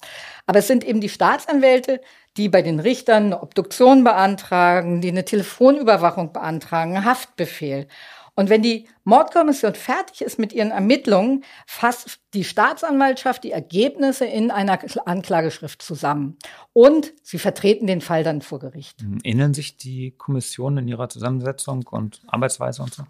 Aber 0.46 0.58
es 0.58 0.66
sind 0.66 0.84
eben 0.84 1.00
die 1.00 1.08
Staatsanwälte, 1.08 2.00
die 2.36 2.48
bei 2.48 2.60
den 2.60 2.80
Richtern 2.80 3.26
eine 3.26 3.42
Obduktion 3.42 4.04
beantragen, 4.04 5.00
die 5.00 5.08
eine 5.08 5.24
Telefonüberwachung 5.24 6.32
beantragen, 6.32 6.96
einen 6.96 7.04
Haftbefehl. 7.04 7.88
Und 8.34 8.50
wenn 8.50 8.62
die 8.62 8.88
Mordkommission 9.04 9.74
fertig 9.74 10.22
ist 10.22 10.38
mit 10.38 10.52
ihren 10.52 10.72
Ermittlungen, 10.72 11.44
fasst 11.66 12.18
die 12.34 12.44
Staatsanwaltschaft 12.44 13.44
die 13.44 13.52
Ergebnisse 13.52 14.24
in 14.24 14.50
einer 14.50 14.78
Anklageschrift 15.06 15.82
zusammen. 15.82 16.36
Und 16.72 17.12
sie 17.22 17.38
vertreten 17.38 17.86
den 17.86 18.00
Fall 18.00 18.24
dann 18.24 18.42
vor 18.42 18.58
Gericht. 18.58 19.04
Ähneln 19.22 19.54
sich 19.54 19.76
die 19.76 20.12
Kommissionen 20.12 20.78
in 20.78 20.88
ihrer 20.88 21.08
Zusammensetzung 21.08 21.86
und 21.88 22.22
Arbeitsweise 22.26 22.82
und 22.82 22.92
so? 22.92 23.04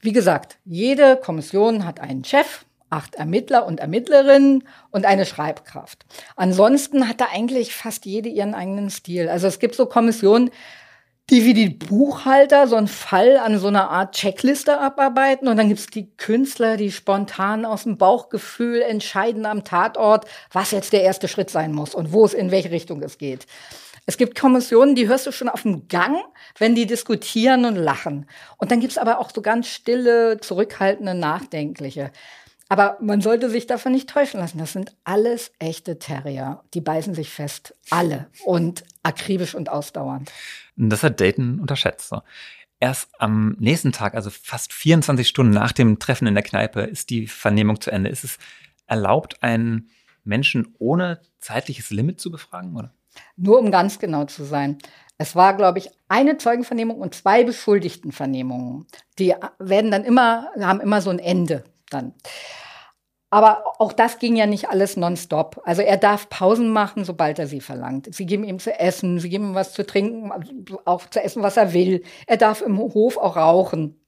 Wie 0.00 0.12
gesagt, 0.12 0.58
jede 0.64 1.16
Kommission 1.16 1.86
hat 1.86 2.00
einen 2.00 2.24
Chef, 2.24 2.64
acht 2.90 3.14
Ermittler 3.14 3.64
und 3.64 3.80
Ermittlerinnen 3.80 4.64
und 4.90 5.06
eine 5.06 5.24
Schreibkraft. 5.24 6.04
Ansonsten 6.36 7.08
hat 7.08 7.20
da 7.20 7.28
eigentlich 7.32 7.74
fast 7.74 8.04
jede 8.04 8.28
ihren 8.28 8.54
eigenen 8.54 8.90
Stil. 8.90 9.28
Also 9.28 9.46
es 9.46 9.58
gibt 9.58 9.74
so 9.74 9.86
Kommissionen, 9.86 10.50
die 11.32 11.46
wie 11.46 11.54
die 11.54 11.70
Buchhalter 11.70 12.68
so 12.68 12.76
einen 12.76 12.88
Fall 12.88 13.38
an 13.38 13.58
so 13.58 13.68
einer 13.68 13.88
Art 13.88 14.14
Checkliste 14.14 14.78
abarbeiten. 14.78 15.48
Und 15.48 15.56
dann 15.56 15.68
gibt's 15.68 15.86
die 15.86 16.14
Künstler, 16.18 16.76
die 16.76 16.92
spontan 16.92 17.64
aus 17.64 17.84
dem 17.84 17.96
Bauchgefühl 17.96 18.82
entscheiden 18.82 19.46
am 19.46 19.64
Tatort, 19.64 20.26
was 20.52 20.72
jetzt 20.72 20.92
der 20.92 21.04
erste 21.04 21.28
Schritt 21.28 21.48
sein 21.48 21.72
muss 21.72 21.94
und 21.94 22.12
wo 22.12 22.26
es 22.26 22.34
in 22.34 22.50
welche 22.50 22.70
Richtung 22.70 23.02
es 23.02 23.16
geht. 23.16 23.46
Es 24.04 24.18
gibt 24.18 24.38
Kommissionen, 24.38 24.94
die 24.94 25.08
hörst 25.08 25.26
du 25.26 25.32
schon 25.32 25.48
auf 25.48 25.62
dem 25.62 25.88
Gang, 25.88 26.18
wenn 26.58 26.74
die 26.74 26.84
diskutieren 26.84 27.64
und 27.64 27.76
lachen. 27.76 28.26
Und 28.58 28.70
dann 28.70 28.80
gibt's 28.80 28.98
aber 28.98 29.18
auch 29.18 29.30
so 29.34 29.40
ganz 29.40 29.68
stille, 29.68 30.38
zurückhaltende, 30.38 31.14
nachdenkliche. 31.14 32.10
Aber 32.72 32.96
man 33.02 33.20
sollte 33.20 33.50
sich 33.50 33.66
davon 33.66 33.92
nicht 33.92 34.08
täuschen 34.08 34.40
lassen. 34.40 34.56
Das 34.56 34.72
sind 34.72 34.96
alles 35.04 35.52
echte 35.58 35.98
Terrier. 35.98 36.64
Die 36.72 36.80
beißen 36.80 37.14
sich 37.14 37.28
fest. 37.28 37.74
Alle. 37.90 38.30
Und 38.46 38.82
akribisch 39.02 39.54
und 39.54 39.68
ausdauernd. 39.68 40.32
Das 40.76 41.02
hat 41.02 41.20
Dayton 41.20 41.60
unterschätzt. 41.60 42.08
So. 42.08 42.22
Erst 42.80 43.10
am 43.18 43.56
nächsten 43.58 43.92
Tag, 43.92 44.14
also 44.14 44.30
fast 44.30 44.72
24 44.72 45.28
Stunden 45.28 45.52
nach 45.52 45.72
dem 45.72 45.98
Treffen 45.98 46.26
in 46.26 46.32
der 46.32 46.42
Kneipe, 46.42 46.80
ist 46.80 47.10
die 47.10 47.26
Vernehmung 47.26 47.78
zu 47.78 47.90
Ende. 47.90 48.08
Ist 48.08 48.24
es 48.24 48.38
erlaubt, 48.86 49.42
einen 49.42 49.90
Menschen 50.24 50.74
ohne 50.78 51.20
zeitliches 51.40 51.90
Limit 51.90 52.20
zu 52.20 52.30
befragen, 52.30 52.74
oder? 52.74 52.94
Nur 53.36 53.58
um 53.58 53.70
ganz 53.70 53.98
genau 53.98 54.24
zu 54.24 54.44
sein. 54.44 54.78
Es 55.18 55.36
war, 55.36 55.58
glaube 55.58 55.78
ich, 55.78 55.90
eine 56.08 56.38
Zeugenvernehmung 56.38 56.96
und 56.96 57.14
zwei 57.14 57.44
Beschuldigtenvernehmungen. 57.44 58.86
Die 59.18 59.34
werden 59.58 59.90
dann 59.90 60.04
immer, 60.04 60.48
haben 60.58 60.80
immer 60.80 61.02
so 61.02 61.10
ein 61.10 61.18
Ende 61.18 61.64
dann. 61.92 62.14
Aber 63.32 63.64
auch 63.78 63.94
das 63.94 64.18
ging 64.18 64.36
ja 64.36 64.44
nicht 64.44 64.68
alles 64.68 64.98
nonstop. 64.98 65.62
Also 65.64 65.80
er 65.80 65.96
darf 65.96 66.28
Pausen 66.28 66.68
machen, 66.68 67.04
sobald 67.04 67.38
er 67.38 67.46
sie 67.46 67.62
verlangt. 67.62 68.14
Sie 68.14 68.26
geben 68.26 68.44
ihm 68.44 68.58
zu 68.58 68.78
essen, 68.78 69.20
sie 69.20 69.30
geben 69.30 69.48
ihm 69.48 69.54
was 69.54 69.72
zu 69.72 69.86
trinken, 69.86 70.30
auch 70.84 71.08
zu 71.08 71.24
essen, 71.24 71.42
was 71.42 71.56
er 71.56 71.72
will. 71.72 72.02
Er 72.26 72.36
darf 72.36 72.60
im 72.60 72.76
Hof 72.78 73.16
auch 73.16 73.36
rauchen. 73.36 73.98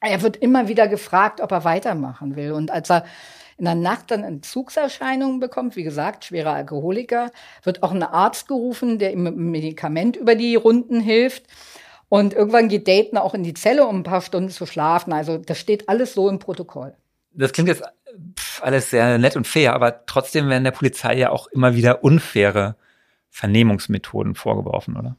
Er 0.00 0.20
wird 0.20 0.36
immer 0.36 0.68
wieder 0.68 0.86
gefragt, 0.86 1.40
ob 1.40 1.50
er 1.50 1.64
weitermachen 1.64 2.36
will. 2.36 2.52
Und 2.52 2.70
als 2.70 2.90
er 2.90 3.06
in 3.56 3.64
der 3.64 3.74
Nacht 3.74 4.10
dann 4.10 4.22
Entzugserscheinungen 4.22 5.40
bekommt, 5.40 5.74
wie 5.74 5.82
gesagt, 5.82 6.26
schwerer 6.26 6.52
Alkoholiker, 6.52 7.30
wird 7.62 7.82
auch 7.82 7.92
ein 7.92 8.02
Arzt 8.02 8.48
gerufen, 8.48 8.98
der 8.98 9.14
ihm 9.14 9.22
mit 9.22 9.32
einem 9.32 9.50
Medikament 9.50 10.14
über 10.14 10.34
die 10.34 10.56
Runden 10.56 11.00
hilft. 11.00 11.44
Und 12.10 12.34
irgendwann 12.34 12.68
geht 12.68 12.86
Dayton 12.86 13.18
auch 13.18 13.32
in 13.32 13.44
die 13.44 13.54
Zelle, 13.54 13.86
um 13.86 14.00
ein 14.00 14.02
paar 14.02 14.20
Stunden 14.20 14.50
zu 14.50 14.66
schlafen. 14.66 15.14
Also 15.14 15.38
das 15.38 15.58
steht 15.58 15.88
alles 15.88 16.12
so 16.12 16.28
im 16.28 16.38
Protokoll. 16.38 16.94
Das 17.38 17.52
klingt 17.52 17.68
jetzt 17.68 17.82
alles 18.60 18.90
sehr 18.90 19.18
nett 19.18 19.36
und 19.36 19.46
fair, 19.46 19.74
aber 19.74 20.04
trotzdem 20.06 20.48
werden 20.48 20.64
der 20.64 20.72
Polizei 20.72 21.16
ja 21.16 21.30
auch 21.30 21.46
immer 21.48 21.74
wieder 21.74 22.02
unfaire 22.02 22.76
Vernehmungsmethoden 23.30 24.34
vorgeworfen, 24.34 24.96
oder? 24.96 25.16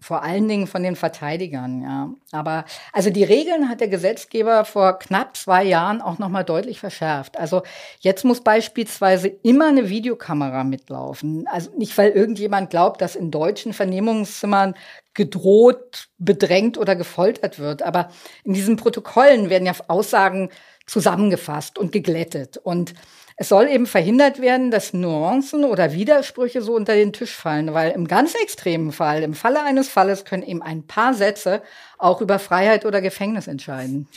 Vor 0.00 0.22
allen 0.22 0.46
Dingen 0.46 0.68
von 0.68 0.84
den 0.84 0.94
Verteidigern, 0.94 1.82
ja. 1.82 2.10
Aber 2.30 2.64
also 2.92 3.10
die 3.10 3.24
Regeln 3.24 3.68
hat 3.68 3.80
der 3.80 3.88
Gesetzgeber 3.88 4.64
vor 4.64 5.00
knapp 5.00 5.36
zwei 5.36 5.64
Jahren 5.64 6.00
auch 6.00 6.20
noch 6.20 6.28
mal 6.28 6.44
deutlich 6.44 6.78
verschärft. 6.78 7.36
Also 7.36 7.64
jetzt 7.98 8.24
muss 8.24 8.40
beispielsweise 8.40 9.26
immer 9.26 9.66
eine 9.66 9.88
Videokamera 9.88 10.62
mitlaufen. 10.62 11.48
Also 11.48 11.76
nicht, 11.76 11.98
weil 11.98 12.10
irgendjemand 12.10 12.70
glaubt, 12.70 13.00
dass 13.00 13.16
in 13.16 13.32
deutschen 13.32 13.72
Vernehmungszimmern 13.72 14.76
gedroht, 15.18 16.08
bedrängt 16.16 16.78
oder 16.78 16.94
gefoltert 16.94 17.58
wird. 17.58 17.82
Aber 17.82 18.10
in 18.44 18.54
diesen 18.54 18.76
Protokollen 18.76 19.50
werden 19.50 19.66
ja 19.66 19.74
Aussagen 19.88 20.48
zusammengefasst 20.86 21.76
und 21.76 21.90
geglättet. 21.90 22.56
Und 22.56 22.94
es 23.36 23.48
soll 23.48 23.66
eben 23.66 23.86
verhindert 23.86 24.40
werden, 24.40 24.70
dass 24.70 24.92
Nuancen 24.94 25.64
oder 25.64 25.92
Widersprüche 25.92 26.62
so 26.62 26.74
unter 26.74 26.94
den 26.94 27.12
Tisch 27.12 27.34
fallen, 27.34 27.74
weil 27.74 27.90
im 27.90 28.06
ganz 28.06 28.34
extremen 28.36 28.92
Fall, 28.92 29.22
im 29.24 29.34
Falle 29.34 29.62
eines 29.64 29.88
Falles, 29.88 30.24
können 30.24 30.44
eben 30.44 30.62
ein 30.62 30.86
paar 30.86 31.14
Sätze 31.14 31.62
auch 31.98 32.20
über 32.20 32.38
Freiheit 32.38 32.86
oder 32.86 33.00
Gefängnis 33.00 33.48
entscheiden. 33.48 34.08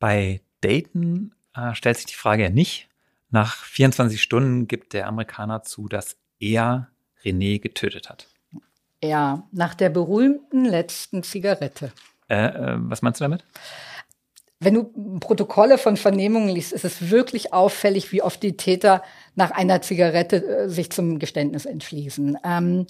Bei 0.00 0.40
Dayton 0.60 1.34
äh, 1.54 1.72
stellt 1.74 1.96
sich 1.96 2.06
die 2.06 2.14
Frage 2.14 2.42
ja 2.42 2.50
nicht. 2.50 2.88
Nach 3.30 3.64
24 3.64 4.20
Stunden 4.20 4.66
gibt 4.66 4.92
der 4.92 5.06
Amerikaner 5.06 5.62
zu, 5.62 5.88
dass 5.88 6.16
er 6.40 6.88
René 7.24 7.60
getötet 7.60 8.10
hat. 8.10 8.26
Ja, 9.02 9.46
nach 9.52 9.74
der 9.74 9.90
berühmten 9.90 10.64
letzten 10.64 11.22
Zigarette. 11.22 11.92
Äh, 12.28 12.46
äh, 12.46 12.76
was 12.78 13.02
meinst 13.02 13.20
du 13.20 13.24
damit? 13.24 13.44
Wenn 14.60 14.74
du 14.74 15.18
Protokolle 15.20 15.78
von 15.78 15.96
Vernehmungen 15.96 16.48
liest, 16.48 16.72
ist 16.72 16.84
es 16.84 17.10
wirklich 17.10 17.52
auffällig, 17.52 18.10
wie 18.10 18.22
oft 18.22 18.42
die 18.42 18.56
Täter 18.56 19.04
nach 19.36 19.52
einer 19.52 19.82
Zigarette 19.82 20.44
äh, 20.44 20.68
sich 20.68 20.90
zum 20.90 21.20
Geständnis 21.20 21.64
entschließen. 21.64 22.38
Ähm, 22.44 22.86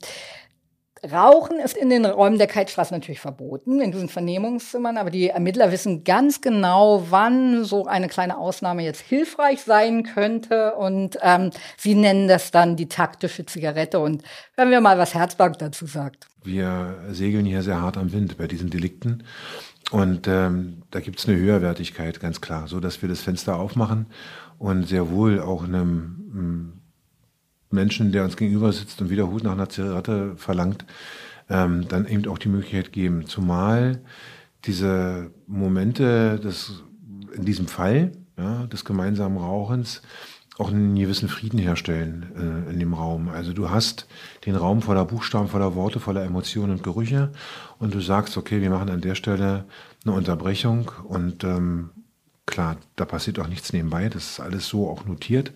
Rauchen 1.04 1.60
ist 1.60 1.76
in 1.76 1.90
den 1.90 2.04
Räumen 2.04 2.38
der 2.38 2.46
Keitstraße 2.46 2.92
natürlich 2.92 3.20
verboten, 3.20 3.80
in 3.80 3.92
diesen 3.92 4.08
Vernehmungszimmern, 4.08 4.96
aber 4.96 5.10
die 5.10 5.28
Ermittler 5.28 5.70
wissen 5.70 6.04
ganz 6.04 6.40
genau, 6.40 7.06
wann 7.10 7.64
so 7.64 7.86
eine 7.86 8.08
kleine 8.08 8.38
Ausnahme 8.38 8.82
jetzt 8.82 9.00
hilfreich 9.00 9.62
sein 9.62 10.02
könnte 10.02 10.74
und 10.74 11.18
ähm, 11.22 11.50
sie 11.76 11.94
nennen 11.94 12.28
das 12.28 12.50
dann 12.50 12.76
die 12.76 12.88
taktische 12.88 13.46
Zigarette 13.46 14.00
und 14.00 14.22
hören 14.56 14.70
wir 14.70 14.80
mal, 14.80 14.98
was 14.98 15.14
Herzberg 15.14 15.58
dazu 15.58 15.86
sagt. 15.86 16.26
Wir 16.42 16.96
segeln 17.10 17.46
hier 17.46 17.62
sehr 17.62 17.80
hart 17.80 17.96
am 17.96 18.12
Wind 18.12 18.38
bei 18.38 18.46
diesen 18.46 18.70
Delikten 18.70 19.24
und 19.90 20.26
ähm, 20.28 20.82
da 20.90 21.00
gibt 21.00 21.18
es 21.18 21.28
eine 21.28 21.38
Höherwertigkeit, 21.38 22.20
ganz 22.20 22.40
klar, 22.40 22.68
so 22.68 22.80
dass 22.80 23.02
wir 23.02 23.08
das 23.08 23.20
Fenster 23.20 23.56
aufmachen 23.56 24.06
und 24.58 24.84
sehr 24.84 25.10
wohl 25.10 25.40
auch 25.40 25.64
einem, 25.64 26.30
einem 26.32 26.77
Menschen, 27.70 28.12
der 28.12 28.24
uns 28.24 28.36
gegenüber 28.36 28.72
sitzt 28.72 29.00
und 29.00 29.10
wieder 29.10 29.30
Hut 29.30 29.44
nach 29.44 29.52
einer 29.52 29.68
Zigarette 29.68 30.34
verlangt, 30.36 30.84
ähm, 31.50 31.86
dann 31.88 32.06
eben 32.06 32.26
auch 32.28 32.38
die 32.38 32.48
Möglichkeit 32.48 32.92
geben. 32.92 33.26
Zumal 33.26 34.00
diese 34.64 35.30
Momente 35.46 36.38
des, 36.40 36.82
in 37.34 37.44
diesem 37.44 37.68
Fall 37.68 38.12
ja, 38.36 38.66
des 38.66 38.84
gemeinsamen 38.84 39.38
Rauchens 39.38 40.02
auch 40.58 40.70
einen 40.70 40.96
gewissen 40.96 41.28
Frieden 41.28 41.58
herstellen 41.58 42.66
äh, 42.66 42.72
in 42.72 42.80
dem 42.80 42.92
Raum. 42.92 43.28
Also 43.28 43.52
du 43.52 43.70
hast 43.70 44.08
den 44.44 44.56
Raum 44.56 44.82
voller 44.82 45.04
Buchstaben, 45.04 45.48
voller 45.48 45.76
Worte, 45.76 46.00
voller 46.00 46.24
Emotionen 46.24 46.72
und 46.72 46.82
Gerüche 46.82 47.30
und 47.78 47.94
du 47.94 48.00
sagst, 48.00 48.36
okay, 48.36 48.60
wir 48.60 48.70
machen 48.70 48.90
an 48.90 49.00
der 49.00 49.14
Stelle 49.14 49.66
eine 50.04 50.14
Unterbrechung 50.14 50.90
und 51.04 51.44
ähm, 51.44 51.90
klar, 52.44 52.76
da 52.96 53.04
passiert 53.04 53.38
auch 53.38 53.46
nichts 53.46 53.72
nebenbei, 53.72 54.08
das 54.08 54.32
ist 54.32 54.40
alles 54.40 54.66
so 54.66 54.88
auch 54.88 55.04
notiert. 55.06 55.52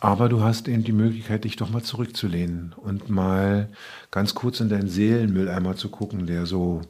Aber 0.00 0.30
du 0.30 0.42
hast 0.42 0.66
eben 0.66 0.82
die 0.82 0.92
Möglichkeit, 0.92 1.44
dich 1.44 1.56
doch 1.56 1.70
mal 1.70 1.82
zurückzulehnen 1.82 2.72
und 2.72 3.10
mal 3.10 3.68
ganz 4.10 4.34
kurz 4.34 4.60
in 4.60 4.70
deinen 4.70 4.88
Seelenmülleimer 4.88 5.76
zu 5.76 5.90
gucken, 5.90 6.26
der 6.26 6.46
so 6.46 6.80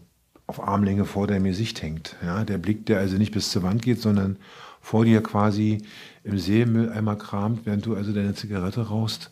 auf 0.46 0.66
Armlänge 0.66 1.04
vor 1.04 1.26
deinem 1.26 1.44
Gesicht 1.44 1.82
hängt. 1.82 2.16
Ja, 2.24 2.44
der 2.44 2.58
Blick, 2.58 2.86
der 2.86 3.00
also 3.00 3.16
nicht 3.16 3.32
bis 3.32 3.50
zur 3.50 3.64
Wand 3.64 3.82
geht, 3.82 4.00
sondern 4.00 4.36
vor 4.80 5.04
dir 5.04 5.22
quasi 5.22 5.82
im 6.22 6.38
Seemülleimer 6.38 7.16
kramt, 7.16 7.66
während 7.66 7.84
du 7.84 7.96
also 7.96 8.12
deine 8.12 8.34
Zigarette 8.34 8.88
rauchst. 8.88 9.30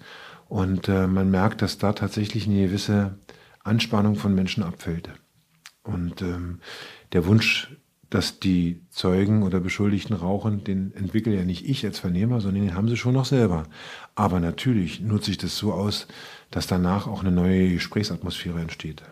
Und 0.48 0.88
äh, 0.88 1.06
man 1.06 1.30
merkt, 1.30 1.62
dass 1.62 1.78
da 1.78 1.92
tatsächlich 1.92 2.46
eine 2.46 2.66
gewisse 2.66 3.18
Anspannung 3.62 4.16
von 4.16 4.34
Menschen 4.34 4.62
abfällt. 4.62 5.10
Und 5.84 6.20
ähm, 6.22 6.60
der 7.12 7.26
Wunsch, 7.26 7.76
dass 8.10 8.40
die 8.40 8.80
Zeugen 8.90 9.42
oder 9.42 9.60
Beschuldigten 9.60 10.16
rauchen, 10.16 10.64
den 10.64 10.94
entwickle 10.94 11.34
ja 11.34 11.44
nicht 11.44 11.68
ich 11.68 11.84
als 11.84 11.98
Vernehmer, 11.98 12.40
sondern 12.40 12.64
den 12.64 12.74
haben 12.74 12.88
sie 12.88 12.96
schon 12.96 13.14
noch 13.14 13.26
selber. 13.26 13.64
Aber 14.14 14.40
natürlich 14.40 15.00
nutze 15.00 15.30
ich 15.30 15.38
das 15.38 15.56
so 15.56 15.72
aus, 15.72 16.06
dass 16.50 16.66
danach 16.66 17.06
auch 17.06 17.20
eine 17.20 17.32
neue 17.32 17.72
Gesprächsatmosphäre 17.74 18.60
entsteht. 18.60 19.02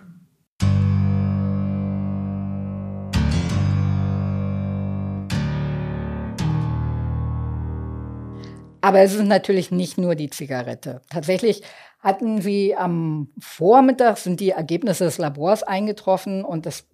Aber 8.80 9.00
es 9.00 9.14
ist 9.14 9.24
natürlich 9.24 9.72
nicht 9.72 9.98
nur 9.98 10.14
die 10.14 10.30
Zigarette. 10.30 11.02
Tatsächlich 11.10 11.62
hatten 11.98 12.40
sie 12.40 12.76
am 12.76 13.30
Vormittag 13.36 14.16
sind 14.16 14.38
die 14.38 14.50
Ergebnisse 14.50 15.04
des 15.04 15.18
Labors 15.18 15.64
eingetroffen 15.64 16.44
und 16.44 16.66
das 16.66 16.86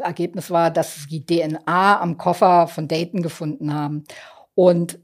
Ergebnis 0.00 0.50
war, 0.50 0.70
dass 0.70 1.06
sie 1.08 1.24
DNA 1.24 2.00
am 2.00 2.18
Koffer 2.18 2.66
von 2.68 2.88
Dayton 2.88 3.22
gefunden 3.22 3.72
haben. 3.72 4.04
Und 4.54 4.98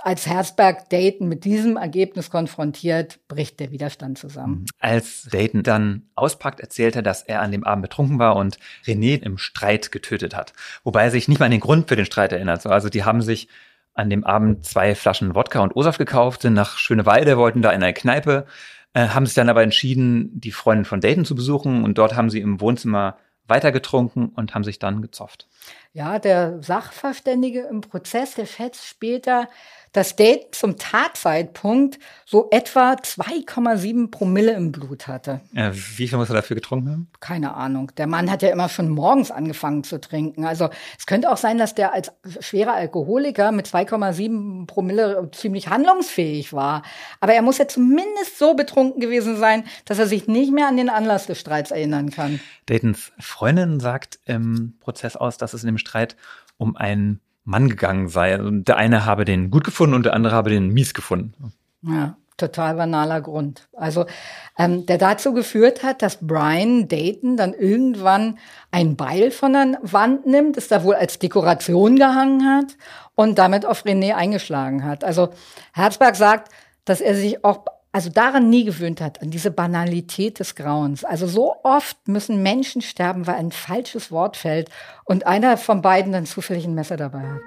als 0.00 0.26
Herzberg 0.26 0.88
Dayton 0.90 1.28
mit 1.28 1.44
diesem 1.44 1.76
Ergebnis 1.76 2.30
konfrontiert, 2.30 3.18
bricht 3.28 3.58
der 3.60 3.72
Widerstand 3.72 4.18
zusammen. 4.18 4.66
Als 4.78 5.24
Dayton 5.24 5.62
dann 5.62 6.08
auspackt, 6.14 6.60
erzählt 6.60 6.96
er, 6.96 7.02
dass 7.02 7.22
er 7.22 7.40
an 7.40 7.50
dem 7.50 7.64
Abend 7.64 7.82
betrunken 7.82 8.18
war 8.18 8.36
und 8.36 8.58
René 8.86 9.20
im 9.22 9.38
Streit 9.38 9.90
getötet 9.90 10.36
hat. 10.36 10.52
Wobei 10.84 11.04
er 11.04 11.10
sich 11.10 11.28
nicht 11.28 11.40
mal 11.40 11.46
an 11.46 11.50
den 11.50 11.60
Grund 11.60 11.88
für 11.88 11.96
den 11.96 12.06
Streit 12.06 12.32
erinnert. 12.32 12.64
Also 12.66 12.88
die 12.88 13.04
haben 13.04 13.22
sich 13.22 13.48
an 13.94 14.10
dem 14.10 14.24
Abend 14.24 14.64
zwei 14.64 14.94
Flaschen 14.94 15.34
Wodka 15.34 15.60
und 15.60 15.74
O-Saft 15.74 15.98
gekauft, 15.98 16.42
sind 16.42 16.54
nach 16.54 16.76
Schöneweide, 16.76 17.36
wollten 17.36 17.62
da 17.62 17.72
in 17.72 17.82
eine 17.82 17.94
Kneipe, 17.94 18.46
äh, 18.92 19.08
haben 19.08 19.26
sich 19.26 19.34
dann 19.34 19.48
aber 19.48 19.64
entschieden, 19.64 20.30
die 20.38 20.52
Freundin 20.52 20.84
von 20.84 21.00
Dayton 21.00 21.24
zu 21.24 21.34
besuchen 21.34 21.82
und 21.82 21.98
dort 21.98 22.14
haben 22.14 22.30
sie 22.30 22.40
im 22.40 22.60
Wohnzimmer 22.60 23.16
weitergetrunken 23.48 24.28
und 24.30 24.54
haben 24.54 24.64
sich 24.64 24.78
dann 24.78 25.02
gezofft. 25.02 25.48
Ja, 25.92 26.18
der 26.18 26.62
Sachverständige 26.62 27.62
im 27.62 27.80
Prozess, 27.80 28.34
der 28.34 28.46
schätzt 28.46 28.86
später, 28.86 29.48
dass 29.92 30.16
Dayton 30.16 30.52
zum 30.52 30.76
Tatzeitpunkt 30.76 31.98
so 32.26 32.48
etwa 32.50 32.92
2,7 32.92 34.10
Promille 34.10 34.52
im 34.52 34.72
Blut 34.72 35.06
hatte. 35.06 35.40
Ja, 35.52 35.74
wie 35.74 36.08
viel 36.08 36.18
muss 36.18 36.28
er 36.28 36.36
dafür 36.36 36.56
getrunken 36.56 36.90
haben? 36.90 37.10
Keine 37.20 37.54
Ahnung. 37.54 37.92
Der 37.96 38.06
Mann 38.06 38.30
hat 38.30 38.42
ja 38.42 38.50
immer 38.50 38.68
schon 38.68 38.88
morgens 38.88 39.30
angefangen 39.30 39.84
zu 39.84 40.00
trinken. 40.00 40.44
Also 40.44 40.68
es 40.98 41.06
könnte 41.06 41.30
auch 41.30 41.36
sein, 41.36 41.58
dass 41.58 41.74
der 41.74 41.92
als 41.92 42.12
schwerer 42.40 42.74
Alkoholiker 42.74 43.52
mit 43.52 43.66
2,7 43.66 44.66
Promille 44.66 45.30
ziemlich 45.32 45.68
handlungsfähig 45.68 46.52
war. 46.52 46.82
Aber 47.20 47.34
er 47.34 47.42
muss 47.42 47.58
ja 47.58 47.68
zumindest 47.68 48.38
so 48.38 48.54
betrunken 48.54 49.00
gewesen 49.00 49.36
sein, 49.36 49.64
dass 49.84 49.98
er 49.98 50.06
sich 50.06 50.26
nicht 50.26 50.52
mehr 50.52 50.68
an 50.68 50.76
den 50.76 50.90
Anlass 50.90 51.26
des 51.26 51.40
Streits 51.40 51.70
erinnern 51.70 52.10
kann. 52.10 52.40
Daytons 52.66 53.12
Freundin 53.18 53.80
sagt 53.80 54.18
im 54.26 54.76
Prozess 54.80 55.16
aus, 55.16 55.38
dass 55.38 55.54
es 55.54 55.62
in 55.62 55.68
dem 55.68 55.78
Streit 55.78 56.16
um 56.58 56.76
einen 56.76 57.20
Mann 57.48 57.70
gegangen 57.70 58.08
sei. 58.08 58.40
Und 58.40 58.68
der 58.68 58.76
eine 58.76 59.06
habe 59.06 59.24
den 59.24 59.50
gut 59.50 59.64
gefunden 59.64 59.94
und 59.94 60.04
der 60.04 60.14
andere 60.14 60.34
habe 60.34 60.50
den 60.50 60.68
mies 60.68 60.92
gefunden. 60.92 61.52
Ja, 61.82 62.16
total 62.36 62.74
banaler 62.74 63.22
Grund. 63.22 63.68
Also 63.72 64.04
ähm, 64.58 64.84
der 64.84 64.98
dazu 64.98 65.32
geführt 65.32 65.82
hat, 65.82 66.02
dass 66.02 66.18
Brian 66.20 66.88
Dayton 66.88 67.36
dann 67.38 67.54
irgendwann 67.54 68.38
ein 68.70 68.96
Beil 68.96 69.30
von 69.30 69.54
der 69.54 69.78
Wand 69.82 70.26
nimmt, 70.26 70.58
das 70.58 70.68
da 70.68 70.84
wohl 70.84 70.94
als 70.94 71.18
Dekoration 71.18 71.96
gehangen 71.96 72.44
hat 72.44 72.76
und 73.14 73.38
damit 73.38 73.64
auf 73.64 73.84
René 73.84 74.14
eingeschlagen 74.14 74.84
hat. 74.84 75.02
Also 75.02 75.30
Herzberg 75.72 76.16
sagt, 76.16 76.52
dass 76.84 77.00
er 77.00 77.14
sich 77.14 77.44
auch 77.44 77.64
also 77.92 78.10
daran 78.10 78.50
nie 78.50 78.64
gewöhnt 78.64 79.00
hat, 79.00 79.22
an 79.22 79.30
diese 79.30 79.50
Banalität 79.50 80.38
des 80.40 80.54
Grauens. 80.54 81.04
Also 81.04 81.26
so 81.26 81.56
oft 81.62 81.96
müssen 82.06 82.42
Menschen 82.42 82.82
sterben, 82.82 83.26
weil 83.26 83.36
ein 83.36 83.52
falsches 83.52 84.10
Wort 84.12 84.36
fällt 84.36 84.70
und 85.04 85.26
einer 85.26 85.56
von 85.56 85.80
beiden 85.80 86.12
dann 86.12 86.26
zufällig 86.26 86.64
ein 86.64 86.74
Messer 86.74 86.96
dabei 86.96 87.22
hat. 87.22 87.40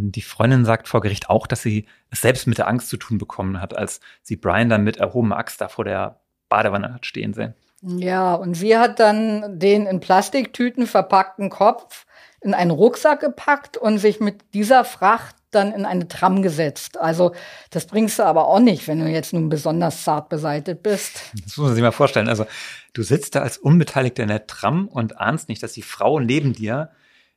Die 0.00 0.22
Freundin 0.22 0.64
sagt 0.64 0.88
vor 0.88 1.00
Gericht 1.00 1.28
auch, 1.28 1.46
dass 1.46 1.62
sie 1.62 1.86
es 2.10 2.22
selbst 2.22 2.46
mit 2.46 2.58
der 2.58 2.66
Angst 2.66 2.88
zu 2.88 2.96
tun 2.96 3.18
bekommen 3.18 3.60
hat, 3.60 3.76
als 3.76 4.00
sie 4.22 4.36
Brian 4.36 4.68
dann 4.68 4.84
mit 4.84 4.96
erhobener 4.96 5.36
Axt 5.36 5.60
da 5.60 5.68
vor 5.68 5.84
der 5.84 6.20
Badewanne 6.48 6.94
hat 6.94 7.06
stehen 7.06 7.34
sehen. 7.34 7.54
Ja, 7.82 8.34
und 8.34 8.54
sie 8.54 8.76
hat 8.76 8.98
dann 8.98 9.58
den 9.58 9.86
in 9.86 10.00
Plastiktüten 10.00 10.86
verpackten 10.86 11.48
Kopf 11.48 12.06
in 12.40 12.54
einen 12.54 12.70
Rucksack 12.70 13.20
gepackt 13.20 13.76
und 13.76 13.98
sich 13.98 14.20
mit 14.20 14.54
dieser 14.54 14.84
Fracht 14.84 15.36
dann 15.50 15.72
in 15.72 15.84
eine 15.84 16.08
Tram 16.08 16.42
gesetzt. 16.42 16.98
Also 16.98 17.32
das 17.70 17.86
bringst 17.86 18.18
du 18.18 18.24
aber 18.24 18.46
auch 18.48 18.60
nicht, 18.60 18.86
wenn 18.86 18.98
du 18.98 19.08
jetzt 19.08 19.32
nun 19.32 19.48
besonders 19.48 20.04
zart 20.04 20.28
beseitet 20.28 20.82
bist. 20.82 21.22
Das 21.44 21.56
muss 21.56 21.66
man 21.66 21.74
sich 21.74 21.82
mal 21.82 21.92
vorstellen. 21.92 22.28
Also 22.28 22.46
du 22.92 23.02
sitzt 23.02 23.34
da 23.34 23.40
als 23.40 23.58
Unbeteiligter 23.58 24.22
in 24.22 24.28
der 24.28 24.46
Tram 24.46 24.88
und 24.88 25.18
ahnst 25.18 25.48
nicht, 25.48 25.62
dass 25.62 25.72
die 25.72 25.82
Frau 25.82 26.20
neben 26.20 26.52
dir 26.52 26.90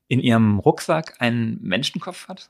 in 0.07 0.19
ihrem 0.19 0.59
Rucksack 0.59 1.15
einen 1.19 1.59
Menschenkopf 1.61 2.27
hat. 2.27 2.49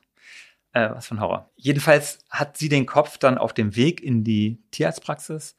Äh, 0.72 0.90
was 0.90 1.06
für 1.06 1.14
ein 1.14 1.20
Horror. 1.20 1.50
Jedenfalls 1.54 2.20
hat 2.30 2.56
sie 2.56 2.70
den 2.70 2.86
Kopf 2.86 3.18
dann 3.18 3.36
auf 3.38 3.52
dem 3.52 3.76
Weg 3.76 4.02
in 4.02 4.24
die 4.24 4.62
Tierarztpraxis 4.70 5.54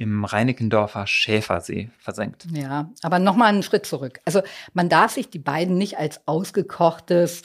im 0.00 0.24
Reinickendorfer 0.24 1.08
Schäfersee 1.08 1.90
versenkt. 1.98 2.46
Ja, 2.52 2.88
aber 3.02 3.18
nochmal 3.18 3.48
einen 3.48 3.64
Schritt 3.64 3.84
zurück. 3.84 4.20
Also 4.24 4.42
man 4.72 4.88
darf 4.88 5.10
sich 5.10 5.28
die 5.28 5.40
beiden 5.40 5.76
nicht 5.76 5.98
als 5.98 6.20
ausgekochtes 6.24 7.42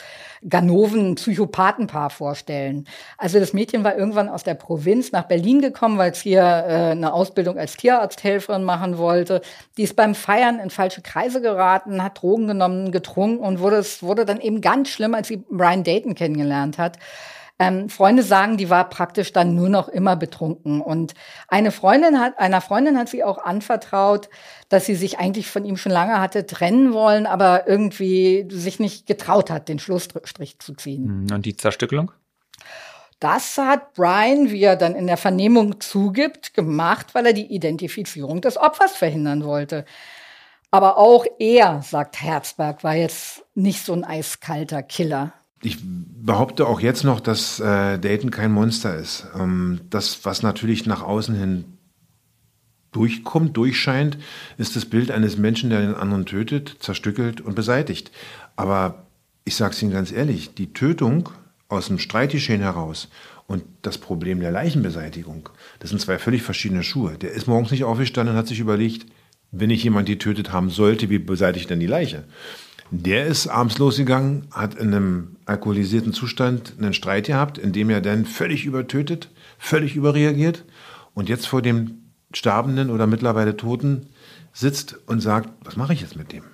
Ganoven-Psychopathenpaar 0.48 2.10
vorstellen. 2.10 2.86
Also 3.18 3.40
das 3.40 3.54
Mädchen 3.54 3.82
war 3.82 3.96
irgendwann 3.96 4.28
aus 4.28 4.44
der 4.44 4.54
Provinz 4.54 5.10
nach 5.10 5.24
Berlin 5.24 5.62
gekommen, 5.62 5.98
weil 5.98 6.12
es 6.12 6.20
hier 6.20 6.42
äh, 6.42 6.92
eine 6.92 7.12
Ausbildung 7.12 7.58
als 7.58 7.76
Tierarzthelferin 7.76 8.62
machen 8.62 8.98
wollte. 8.98 9.42
Die 9.76 9.82
ist 9.82 9.96
beim 9.96 10.14
Feiern 10.14 10.60
in 10.60 10.70
falsche 10.70 11.02
Kreise 11.02 11.42
geraten, 11.42 12.04
hat 12.04 12.22
Drogen 12.22 12.46
genommen, 12.46 12.92
getrunken 12.92 13.44
und 13.44 13.58
wurde, 13.58 13.76
es 13.78 14.00
wurde 14.00 14.24
dann 14.24 14.40
eben 14.40 14.60
ganz 14.60 14.90
schlimm, 14.90 15.14
als 15.14 15.26
sie 15.26 15.38
Brian 15.38 15.82
Dayton 15.82 16.14
kennengelernt 16.14 16.78
hat. 16.78 17.00
Ähm, 17.60 17.88
Freunde 17.88 18.24
sagen, 18.24 18.56
die 18.56 18.68
war 18.68 18.88
praktisch 18.88 19.32
dann 19.32 19.54
nur 19.54 19.68
noch 19.68 19.88
immer 19.88 20.16
betrunken. 20.16 20.80
Und 20.80 21.14
eine 21.46 21.70
Freundin 21.70 22.18
hat, 22.18 22.38
einer 22.38 22.60
Freundin 22.60 22.98
hat 22.98 23.08
sie 23.08 23.22
auch 23.22 23.38
anvertraut, 23.38 24.28
dass 24.68 24.86
sie 24.86 24.96
sich 24.96 25.18
eigentlich 25.18 25.48
von 25.48 25.64
ihm 25.64 25.76
schon 25.76 25.92
lange 25.92 26.20
hatte 26.20 26.46
trennen 26.46 26.92
wollen, 26.92 27.26
aber 27.26 27.68
irgendwie 27.68 28.48
sich 28.50 28.80
nicht 28.80 29.06
getraut 29.06 29.50
hat, 29.50 29.68
den 29.68 29.78
Schlussstrich 29.78 30.58
zu 30.58 30.74
ziehen. 30.74 31.28
Hm, 31.28 31.36
und 31.36 31.46
die 31.46 31.56
Zerstückelung? 31.56 32.10
Das 33.20 33.56
hat 33.56 33.94
Brian, 33.94 34.50
wie 34.50 34.62
er 34.62 34.74
dann 34.74 34.96
in 34.96 35.06
der 35.06 35.16
Vernehmung 35.16 35.80
zugibt, 35.80 36.54
gemacht, 36.54 37.14
weil 37.14 37.26
er 37.26 37.32
die 37.32 37.54
Identifizierung 37.54 38.40
des 38.40 38.56
Opfers 38.56 38.96
verhindern 38.96 39.44
wollte. 39.44 39.84
Aber 40.72 40.98
auch 40.98 41.24
er, 41.38 41.82
sagt 41.82 42.20
Herzberg, 42.20 42.82
war 42.82 42.96
jetzt 42.96 43.44
nicht 43.54 43.84
so 43.84 43.92
ein 43.92 44.02
eiskalter 44.02 44.82
Killer 44.82 45.32
ich 45.64 45.78
behaupte 45.82 46.66
auch 46.66 46.80
jetzt 46.80 47.04
noch, 47.04 47.20
dass 47.20 47.60
äh, 47.60 47.98
Dayton 47.98 48.30
kein 48.30 48.52
Monster 48.52 48.96
ist. 48.96 49.26
Ähm, 49.38 49.80
das, 49.90 50.24
was 50.24 50.42
natürlich 50.42 50.86
nach 50.86 51.02
außen 51.02 51.34
hin 51.34 51.64
durchkommt, 52.92 53.56
durchscheint, 53.56 54.18
ist 54.56 54.76
das 54.76 54.84
Bild 54.84 55.10
eines 55.10 55.36
Menschen, 55.36 55.70
der 55.70 55.80
den 55.80 55.94
anderen 55.94 56.26
tötet, 56.26 56.76
zerstückelt 56.80 57.40
und 57.40 57.54
beseitigt. 57.54 58.12
Aber 58.56 59.06
ich 59.44 59.56
sage 59.56 59.74
es 59.74 59.82
Ihnen 59.82 59.92
ganz 59.92 60.12
ehrlich, 60.12 60.54
die 60.54 60.72
Tötung 60.72 61.30
aus 61.68 61.88
dem 61.88 61.98
Streitgeschehen 61.98 62.60
heraus 62.60 63.08
und 63.46 63.64
das 63.82 63.98
Problem 63.98 64.40
der 64.40 64.52
Leichenbeseitigung, 64.52 65.48
das 65.80 65.90
sind 65.90 66.00
zwei 66.00 66.18
völlig 66.18 66.42
verschiedene 66.42 66.82
Schuhe. 66.82 67.18
Der 67.18 67.32
ist 67.32 67.46
morgens 67.46 67.70
nicht 67.70 67.84
aufgestanden 67.84 68.34
und 68.34 68.38
hat 68.38 68.46
sich 68.46 68.60
überlegt, 68.60 69.06
wenn 69.50 69.70
ich 69.70 69.84
jemand 69.84 70.08
die 70.08 70.18
tötet 70.18 70.52
haben 70.52 70.70
sollte, 70.70 71.10
wie 71.10 71.18
beseitige 71.18 71.60
ich 71.60 71.66
denn 71.66 71.80
die 71.80 71.86
Leiche? 71.86 72.24
Der 72.90 73.26
ist 73.26 73.48
abends 73.48 73.78
losgegangen, 73.78 74.46
hat 74.50 74.74
in 74.74 74.94
einem 74.94 75.36
alkoholisierten 75.46 76.12
Zustand 76.12 76.74
einen 76.78 76.94
Streit 76.94 77.26
gehabt, 77.26 77.58
in 77.58 77.72
dem 77.72 77.90
er 77.90 78.00
dann 78.00 78.24
völlig 78.24 78.64
übertötet, 78.66 79.30
völlig 79.58 79.96
überreagiert 79.96 80.64
und 81.14 81.28
jetzt 81.28 81.46
vor 81.46 81.62
dem 81.62 82.02
Sterbenden 82.32 82.90
oder 82.90 83.06
mittlerweile 83.06 83.56
Toten 83.56 84.06
sitzt 84.52 84.96
und 85.06 85.20
sagt, 85.20 85.50
was 85.64 85.76
mache 85.76 85.92
ich 85.92 86.00
jetzt 86.00 86.16
mit 86.16 86.32
dem? 86.32 86.44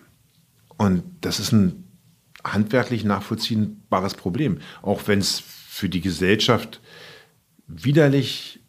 Und 0.76 1.02
das 1.20 1.40
ist 1.40 1.52
ein 1.52 1.84
handwerklich 2.44 3.04
nachvollziehbares 3.04 4.14
Problem, 4.14 4.58
auch 4.82 5.06
wenn 5.06 5.18
es 5.18 5.40
für 5.40 5.88
die 5.88 6.00
Gesellschaft 6.00 6.80
widerlich 7.66 8.59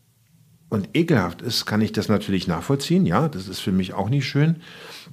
und 0.72 0.96
ekelhaft 0.96 1.42
ist, 1.42 1.66
kann 1.66 1.82
ich 1.82 1.92
das 1.92 2.08
natürlich 2.08 2.48
nachvollziehen. 2.48 3.06
Ja, 3.06 3.28
das 3.28 3.50
ist 3.50 3.60
für 3.60 3.74
mich 3.74 3.94
auch 3.94 4.08
nicht 4.08 4.26
schön. 4.26 4.62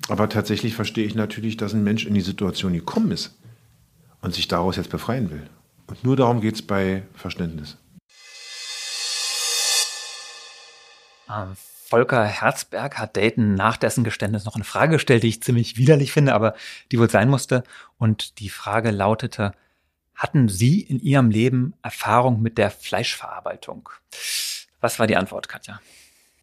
Aber 0.09 0.29
tatsächlich 0.29 0.77
verstehe 0.77 1.05
ich 1.05 1.17
natürlich, 1.17 1.57
dass 1.57 1.75
ein 1.75 1.83
Mensch 1.83 2.07
in 2.07 2.15
die 2.15 2.21
Situation 2.21 2.75
gekommen 2.75 3.11
ist 3.11 3.37
und 4.23 4.33
sich 4.33 4.47
daraus 4.47 4.77
jetzt 4.77 4.91
befreien 4.91 5.33
will. 5.33 5.51
Und 5.89 6.05
nur 6.05 6.15
darum 6.15 6.41
geht 6.41 6.55
es 6.55 6.63
bei 6.63 7.03
Verständnis. 7.13 7.77
Ähm, 11.29 11.57
Volker 11.57 12.25
Herzberg 12.25 12.97
hat 12.97 13.17
Dayton 13.17 13.57
nach 13.57 13.79
dessen 13.79 14.05
Geständnis 14.05 14.45
noch 14.45 14.55
eine 14.55 14.63
Frage 14.63 14.93
gestellt, 14.93 15.25
die 15.25 15.29
ich 15.29 15.43
ziemlich 15.43 15.77
widerlich 15.77 16.13
finde, 16.13 16.35
aber 16.35 16.55
die 16.93 17.01
wohl 17.01 17.11
sein 17.11 17.29
musste. 17.29 17.65
Und 17.99 18.39
die 18.39 18.49
Frage 18.49 18.93
lautete, 18.93 19.51
hatten 20.15 20.49
Sie 20.49 20.81
in 20.83 21.01
Ihrem 21.01 21.31
Leben 21.31 21.75
Erfahrung 21.83 22.43
mit 22.43 22.59
der 22.59 22.71
Fleischverarbeitung? 22.71 23.89
Was 24.81 24.99
war 24.99 25.07
die 25.07 25.17
Antwort, 25.17 25.49
Katja? 25.49 25.81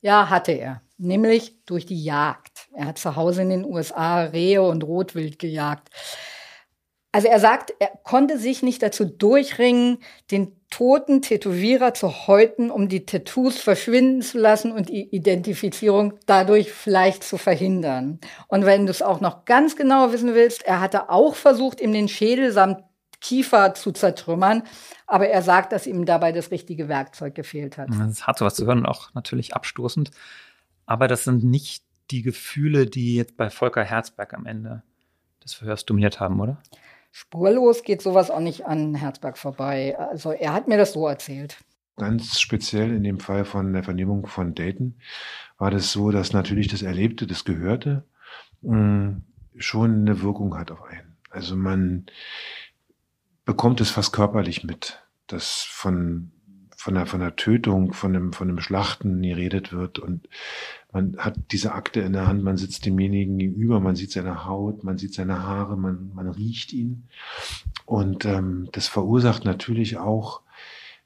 Ja, 0.01 0.29
hatte 0.29 0.51
er. 0.51 0.81
Nämlich 0.97 1.55
durch 1.65 1.85
die 1.85 2.03
Jagd. 2.03 2.67
Er 2.73 2.85
hat 2.85 2.97
zu 2.97 3.15
Hause 3.15 3.41
in 3.41 3.49
den 3.49 3.65
USA 3.65 4.23
Rehe 4.23 4.61
und 4.61 4.83
Rotwild 4.83 5.39
gejagt. 5.39 5.89
Also 7.11 7.29
er 7.29 7.39
sagt, 7.39 7.73
er 7.79 7.91
konnte 8.03 8.37
sich 8.37 8.61
nicht 8.61 8.83
dazu 8.83 9.05
durchringen, 9.05 9.99
den 10.31 10.51
toten 10.69 11.21
Tätowierer 11.21 11.93
zu 11.93 12.27
häuten, 12.27 12.69
um 12.69 12.89
die 12.89 13.05
Tattoos 13.05 13.57
verschwinden 13.57 14.21
zu 14.21 14.37
lassen 14.37 14.73
und 14.73 14.89
die 14.89 15.15
Identifizierung 15.15 16.15
dadurch 16.25 16.73
vielleicht 16.73 17.23
zu 17.23 17.37
verhindern. 17.37 18.19
Und 18.49 18.65
wenn 18.65 18.85
du 18.85 18.91
es 18.91 19.01
auch 19.01 19.21
noch 19.21 19.45
ganz 19.45 19.77
genau 19.77 20.11
wissen 20.11 20.33
willst, 20.33 20.63
er 20.63 20.81
hatte 20.81 21.09
auch 21.09 21.35
versucht, 21.35 21.79
ihm 21.79 21.93
den 21.93 22.09
Schädel 22.09 22.51
samt 22.51 22.83
Kiefer 23.25 23.73
zu 23.73 23.91
zertrümmern. 23.91 24.63
Aber 25.07 25.27
er 25.27 25.41
sagt, 25.41 25.71
dass 25.71 25.87
ihm 25.87 26.05
dabei 26.05 26.31
das 26.31 26.51
richtige 26.51 26.87
Werkzeug 26.87 27.33
gefehlt 27.33 27.77
hat. 27.77 27.89
Das 27.89 28.09
ist 28.09 28.27
hart, 28.27 28.37
sowas 28.37 28.55
zu 28.55 28.65
hören 28.65 28.79
und 28.79 28.85
auch 28.85 29.13
natürlich 29.15 29.55
abstoßend. 29.55 30.11
Aber 30.85 31.07
das 31.07 31.23
sind 31.23 31.43
nicht 31.43 31.83
die 32.11 32.21
Gefühle, 32.21 32.85
die 32.85 33.15
jetzt 33.15 33.35
bei 33.35 33.49
Volker 33.49 33.83
Herzberg 33.83 34.33
am 34.35 34.45
Ende 34.45 34.83
des 35.43 35.55
Verhörs 35.55 35.85
dominiert 35.85 36.19
haben, 36.19 36.39
oder? 36.39 36.61
Spurlos 37.11 37.81
geht 37.81 38.01
sowas 38.01 38.29
auch 38.29 38.39
nicht 38.39 38.67
an 38.67 38.93
Herzberg 38.93 39.37
vorbei. 39.37 39.97
Also 39.97 40.31
er 40.31 40.53
hat 40.53 40.67
mir 40.67 40.77
das 40.77 40.93
so 40.93 41.07
erzählt. 41.07 41.57
Ganz 41.97 42.39
speziell 42.39 42.91
in 42.91 43.03
dem 43.03 43.19
Fall 43.19 43.45
von 43.45 43.73
der 43.73 43.83
Vernehmung 43.83 44.27
von 44.27 44.53
Dayton 44.53 44.99
war 45.57 45.71
das 45.71 45.91
so, 45.91 46.11
dass 46.11 46.33
natürlich 46.33 46.67
das 46.67 46.81
Erlebte, 46.83 47.25
das 47.25 47.45
Gehörte 47.45 48.03
mh, 48.61 48.77
mm, 48.77 49.23
schon 49.57 50.01
eine 50.01 50.21
Wirkung 50.21 50.57
hat 50.57 50.71
auf 50.71 50.83
einen. 50.83 51.15
Also 51.29 51.55
man 51.55 52.05
bekommt 53.45 53.81
es 53.81 53.91
fast 53.91 54.11
körperlich 54.11 54.63
mit, 54.63 55.03
dass 55.27 55.61
von 55.61 56.31
von 56.77 56.93
der, 56.93 57.07
von 57.07 57.19
der 57.19 57.35
Tötung, 57.35 57.93
von 57.93 58.13
dem, 58.13 58.31
von 58.31 58.47
dem 58.47 58.59
Schlachten 58.59 59.19
geredet 59.23 59.73
wird 59.73 59.97
und 59.97 60.29
man 60.91 61.17
hat 61.17 61.35
diese 61.51 61.73
Akte 61.73 62.01
in 62.01 62.13
der 62.13 62.27
Hand, 62.27 62.43
man 62.43 62.57
sitzt 62.57 62.85
demjenigen 62.85 63.39
gegenüber, 63.39 63.79
man 63.79 63.95
sieht 63.95 64.11
seine 64.11 64.45
Haut, 64.45 64.83
man 64.83 64.99
sieht 64.99 65.13
seine 65.15 65.41
Haare, 65.41 65.77
man, 65.77 66.11
man 66.13 66.29
riecht 66.29 66.73
ihn. 66.73 67.07
Und 67.85 68.23
ähm, 68.25 68.69
das 68.71 68.87
verursacht 68.87 69.45
natürlich 69.45 69.97
auch 69.97 70.41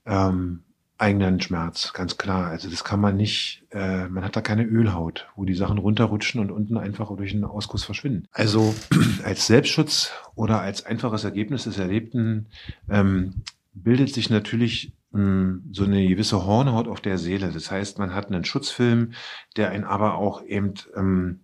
ähm, 0.06 0.64
eigenen 1.00 1.40
Schmerz, 1.42 1.94
ganz 1.94 2.18
klar. 2.18 2.48
Also 2.48 2.70
das 2.70 2.84
kann 2.84 3.00
man 3.00 3.16
nicht, 3.16 3.66
äh, 3.72 4.08
man 4.10 4.24
hat 4.24 4.36
da 4.36 4.42
keine 4.42 4.66
Ölhaut, 4.66 5.28
wo 5.36 5.46
die 5.46 5.54
Sachen 5.54 5.78
runterrutschen 5.78 6.42
und 6.42 6.52
unten 6.52 6.78
einfach 6.78 7.16
durch 7.16 7.34
einen 7.34 7.46
Ausguss 7.46 7.86
verschwinden. 7.86 8.28
Also 8.32 8.76
als 9.24 9.48
Selbstschutz 9.48 10.12
oder 10.36 10.60
als 10.60 10.86
einfaches 10.86 11.24
Ergebnis 11.24 11.64
des 11.64 11.78
Erlebten 11.78 12.48
ähm, 12.90 13.44
bildet 13.74 14.14
sich 14.14 14.30
natürlich 14.30 14.94
ähm, 15.14 15.64
so 15.72 15.86
eine 15.86 16.06
gewisse 16.06 16.46
Hornhaut 16.46 16.90
auf 16.90 17.00
der 17.00 17.18
Seele. 17.18 17.52
Das 17.52 17.72
heißt, 17.72 17.98
man 17.98 18.14
hat 18.14 18.28
einen 18.28 18.44
Schutzfilm, 18.44 19.14
der 19.56 19.70
einen 19.70 19.86
aber 19.86 20.16
auch 20.16 20.44
eben 20.44 20.74
ähm, 20.98 21.40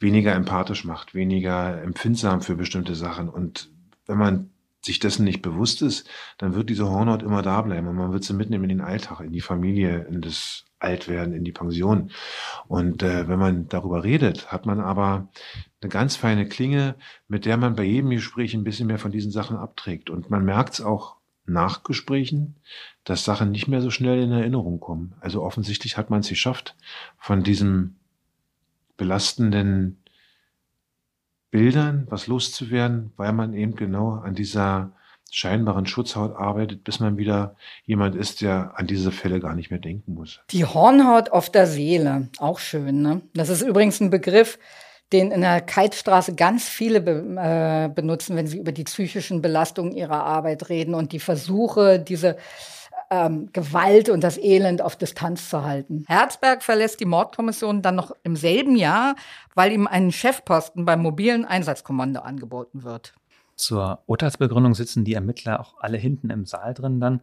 weniger 0.00 0.34
empathisch 0.34 0.84
macht, 0.84 1.14
weniger 1.14 1.82
empfindsam 1.82 2.40
für 2.40 2.56
bestimmte 2.56 2.94
Sachen. 2.94 3.28
Und 3.28 3.70
wenn 4.06 4.18
man 4.18 4.50
sich 4.84 4.98
dessen 4.98 5.24
nicht 5.24 5.42
bewusst 5.42 5.82
ist, 5.82 6.08
dann 6.38 6.54
wird 6.54 6.70
diese 6.70 6.88
Hornhaut 6.88 7.22
immer 7.22 7.42
da 7.42 7.62
bleiben 7.62 7.88
und 7.88 7.96
man 7.96 8.12
wird 8.12 8.24
sie 8.24 8.34
mitnehmen 8.34 8.64
in 8.64 8.78
den 8.78 8.80
Alltag, 8.80 9.20
in 9.20 9.32
die 9.32 9.40
Familie, 9.40 10.06
in 10.10 10.20
das 10.20 10.64
Altwerden, 10.78 11.34
in 11.34 11.44
die 11.44 11.52
Pension. 11.52 12.10
Und 12.68 13.02
äh, 13.02 13.26
wenn 13.28 13.38
man 13.38 13.68
darüber 13.68 14.04
redet, 14.04 14.52
hat 14.52 14.66
man 14.66 14.80
aber 14.80 15.28
eine 15.80 15.88
ganz 15.88 16.16
feine 16.16 16.46
Klinge, 16.46 16.96
mit 17.28 17.46
der 17.46 17.56
man 17.56 17.74
bei 17.74 17.84
jedem 17.84 18.10
Gespräch 18.10 18.54
ein 18.54 18.64
bisschen 18.64 18.86
mehr 18.86 18.98
von 18.98 19.10
diesen 19.10 19.32
Sachen 19.32 19.56
abträgt. 19.56 20.10
Und 20.10 20.30
man 20.30 20.44
merkt 20.44 20.74
es 20.74 20.80
auch 20.80 21.16
nach 21.46 21.82
Gesprächen, 21.82 22.56
dass 23.04 23.24
Sachen 23.24 23.50
nicht 23.50 23.68
mehr 23.68 23.82
so 23.82 23.90
schnell 23.90 24.22
in 24.22 24.32
Erinnerung 24.32 24.80
kommen. 24.80 25.14
Also 25.20 25.42
offensichtlich 25.42 25.96
hat 25.96 26.10
man 26.10 26.20
es 26.20 26.28
geschafft, 26.28 26.76
von 27.18 27.42
diesem 27.42 27.96
belastenden 28.96 29.98
Bildern 31.54 32.08
was 32.10 32.26
loszuwerden, 32.26 33.12
weil 33.16 33.32
man 33.32 33.54
eben 33.54 33.76
genau 33.76 34.14
an 34.14 34.34
dieser 34.34 34.90
scheinbaren 35.30 35.86
Schutzhaut 35.86 36.34
arbeitet, 36.34 36.82
bis 36.82 36.98
man 36.98 37.16
wieder 37.16 37.54
jemand 37.84 38.16
ist, 38.16 38.40
der 38.40 38.72
an 38.74 38.88
diese 38.88 39.12
Fälle 39.12 39.38
gar 39.38 39.54
nicht 39.54 39.70
mehr 39.70 39.78
denken 39.78 40.14
muss. 40.14 40.40
Die 40.50 40.64
Hornhaut 40.64 41.30
auf 41.30 41.50
der 41.50 41.68
Seele, 41.68 42.26
auch 42.38 42.58
schön. 42.58 43.02
Ne? 43.02 43.20
Das 43.34 43.50
ist 43.50 43.62
übrigens 43.62 44.00
ein 44.00 44.10
Begriff, 44.10 44.58
den 45.12 45.30
in 45.30 45.42
der 45.42 45.60
Keitstraße 45.60 46.34
ganz 46.34 46.68
viele 46.68 47.00
be 47.00 47.22
äh, 47.38 47.88
benutzen, 47.88 48.34
wenn 48.34 48.48
sie 48.48 48.58
über 48.58 48.72
die 48.72 48.82
psychischen 48.82 49.40
Belastungen 49.40 49.92
ihrer 49.92 50.24
Arbeit 50.24 50.68
reden 50.70 50.92
und 50.92 51.12
die 51.12 51.20
Versuche, 51.20 52.00
diese 52.00 52.36
ähm, 53.14 53.50
Gewalt 53.52 54.08
und 54.08 54.24
das 54.24 54.38
Elend 54.38 54.82
auf 54.82 54.96
Distanz 54.96 55.48
zu 55.48 55.62
halten. 55.62 56.04
Herzberg 56.08 56.62
verlässt 56.62 57.00
die 57.00 57.04
Mordkommission 57.04 57.82
dann 57.82 57.94
noch 57.94 58.12
im 58.22 58.36
selben 58.36 58.76
Jahr, 58.76 59.14
weil 59.54 59.72
ihm 59.72 59.86
ein 59.86 60.10
Chefposten 60.10 60.84
beim 60.84 61.02
mobilen 61.02 61.44
Einsatzkommando 61.44 62.20
angeboten 62.20 62.82
wird. 62.82 63.14
Zur 63.56 64.00
Urteilsbegründung 64.06 64.74
sitzen 64.74 65.04
die 65.04 65.14
Ermittler 65.14 65.60
auch 65.60 65.74
alle 65.78 65.96
hinten 65.96 66.30
im 66.30 66.44
Saal 66.44 66.74
drin 66.74 67.00
dann 67.00 67.20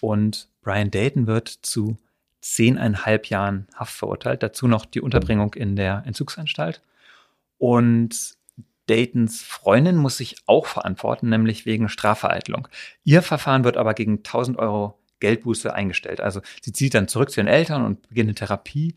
und 0.00 0.48
Brian 0.62 0.90
Dayton 0.90 1.26
wird 1.26 1.48
zu 1.48 1.96
zehneinhalb 2.40 3.26
Jahren 3.26 3.68
Haft 3.74 3.94
verurteilt, 3.94 4.42
dazu 4.42 4.66
noch 4.66 4.84
die 4.84 5.00
Unterbringung 5.00 5.54
in 5.54 5.76
der 5.76 6.02
Entzugsanstalt. 6.04 6.82
Und 7.56 8.36
Daytons 8.88 9.42
Freundin 9.42 9.96
muss 9.96 10.16
sich 10.16 10.36
auch 10.46 10.66
verantworten, 10.66 11.28
nämlich 11.28 11.66
wegen 11.66 11.88
Strafvereitlung. 11.88 12.68
Ihr 13.04 13.22
Verfahren 13.22 13.64
wird 13.64 13.76
aber 13.76 13.94
gegen 13.94 14.18
1000 14.18 14.58
Euro 14.58 14.98
Geldbuße 15.22 15.72
eingestellt. 15.72 16.20
Also 16.20 16.42
sie 16.60 16.72
zieht 16.72 16.94
dann 16.94 17.08
zurück 17.08 17.30
zu 17.30 17.40
ihren 17.40 17.46
Eltern 17.46 17.86
und 17.86 18.08
beginnt 18.08 18.28
eine 18.28 18.34
Therapie. 18.34 18.96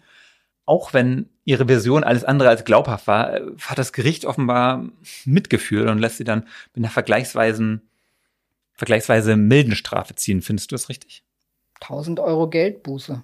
Auch 0.65 0.93
wenn 0.93 1.29
ihre 1.45 1.67
Version 1.67 2.03
alles 2.03 2.23
andere 2.23 2.49
als 2.49 2.65
glaubhaft 2.65 3.05
war, 3.05 3.39
hat 3.61 3.77
das 3.77 3.93
Gericht 3.93 4.25
offenbar 4.25 4.89
Mitgefühl 5.23 5.87
und 5.87 5.99
lässt 5.99 6.17
sie 6.17 6.23
dann 6.23 6.47
mit 6.73 6.83
einer 6.83 6.89
vergleichsweise, 6.89 7.79
vergleichsweise 8.73 9.35
milden 9.35 9.75
Strafe 9.75 10.15
ziehen. 10.15 10.41
Findest 10.41 10.71
du 10.71 10.75
das 10.75 10.89
richtig? 10.89 11.23
1000 11.81 12.19
Euro 12.19 12.49
Geldbuße. 12.49 13.21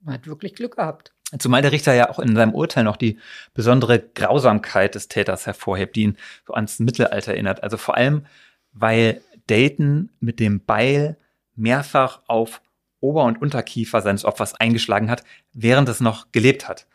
Man 0.00 0.14
hat 0.14 0.26
wirklich 0.26 0.54
Glück 0.54 0.76
gehabt. 0.76 1.14
Zumal 1.38 1.62
der 1.62 1.72
Richter 1.72 1.94
ja 1.94 2.10
auch 2.10 2.18
in 2.18 2.36
seinem 2.36 2.54
Urteil 2.54 2.84
noch 2.84 2.96
die 2.96 3.18
besondere 3.54 3.98
Grausamkeit 3.98 4.94
des 4.94 5.08
Täters 5.08 5.46
hervorhebt, 5.46 5.96
die 5.96 6.02
ihn 6.02 6.16
so 6.46 6.52
ans 6.52 6.78
Mittelalter 6.78 7.32
erinnert. 7.32 7.62
Also 7.64 7.78
vor 7.78 7.96
allem, 7.96 8.26
weil 8.72 9.22
Dayton 9.46 10.10
mit 10.20 10.40
dem 10.40 10.64
Beil 10.64 11.16
mehrfach 11.56 12.20
auf 12.26 12.60
Ober- 13.00 13.24
und 13.24 13.40
Unterkiefer 13.40 14.00
seines 14.00 14.24
Opfers 14.24 14.54
eingeschlagen 14.54 15.10
hat, 15.10 15.24
während 15.52 15.88
es 15.88 16.00
noch 16.00 16.32
gelebt 16.32 16.68
hat. 16.68 16.86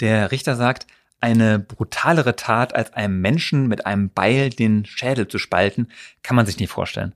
Der 0.00 0.30
Richter 0.30 0.56
sagt, 0.56 0.86
eine 1.20 1.58
brutalere 1.58 2.34
Tat 2.36 2.74
als 2.74 2.92
einem 2.94 3.20
Menschen 3.20 3.68
mit 3.68 3.84
einem 3.86 4.10
Beil 4.10 4.50
den 4.50 4.86
Schädel 4.86 5.28
zu 5.28 5.38
spalten, 5.38 5.88
kann 6.22 6.36
man 6.36 6.46
sich 6.46 6.58
nicht 6.58 6.70
vorstellen. 6.70 7.14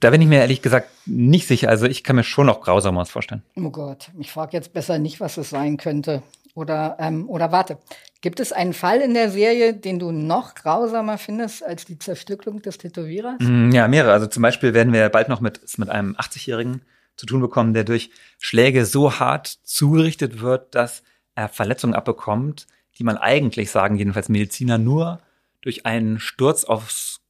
Da 0.00 0.10
bin 0.10 0.20
ich 0.20 0.26
mir 0.26 0.40
ehrlich 0.40 0.60
gesagt 0.60 0.88
nicht 1.06 1.46
sicher. 1.46 1.68
Also 1.68 1.86
ich 1.86 2.02
kann 2.02 2.16
mir 2.16 2.24
schon 2.24 2.46
noch 2.46 2.62
grausamer 2.62 3.06
vorstellen. 3.06 3.44
Oh 3.54 3.70
Gott, 3.70 4.10
ich 4.18 4.32
frage 4.32 4.56
jetzt 4.56 4.72
besser 4.72 4.98
nicht, 4.98 5.20
was 5.20 5.36
es 5.36 5.50
sein 5.50 5.76
könnte. 5.76 6.22
Oder, 6.58 6.96
ähm, 6.98 7.28
oder 7.28 7.52
warte, 7.52 7.78
gibt 8.20 8.40
es 8.40 8.52
einen 8.52 8.72
Fall 8.72 9.00
in 9.00 9.14
der 9.14 9.30
Serie, 9.30 9.74
den 9.74 10.00
du 10.00 10.10
noch 10.10 10.56
grausamer 10.56 11.16
findest 11.16 11.64
als 11.64 11.84
die 11.84 12.00
Zerstückelung 12.00 12.62
des 12.62 12.78
Tätowierers? 12.78 13.36
Mm, 13.38 13.70
ja, 13.70 13.86
mehrere. 13.86 14.12
Also 14.12 14.26
zum 14.26 14.42
Beispiel 14.42 14.74
werden 14.74 14.92
wir 14.92 15.08
bald 15.08 15.28
noch 15.28 15.40
mit, 15.40 15.60
mit 15.78 15.88
einem 15.88 16.16
80-Jährigen 16.16 16.82
zu 17.14 17.26
tun 17.26 17.40
bekommen, 17.40 17.74
der 17.74 17.84
durch 17.84 18.10
Schläge 18.40 18.86
so 18.86 19.20
hart 19.20 19.46
zugerichtet 19.62 20.40
wird, 20.40 20.74
dass 20.74 21.04
er 21.36 21.48
Verletzungen 21.48 21.94
abbekommt, 21.94 22.66
die 22.98 23.04
man 23.04 23.18
eigentlich, 23.18 23.70
sagen 23.70 23.96
jedenfalls 23.96 24.28
Mediziner, 24.28 24.78
nur 24.78 25.20
durch 25.60 25.86
einen 25.86 26.18
Sturz 26.18 26.64
aus 26.64 27.20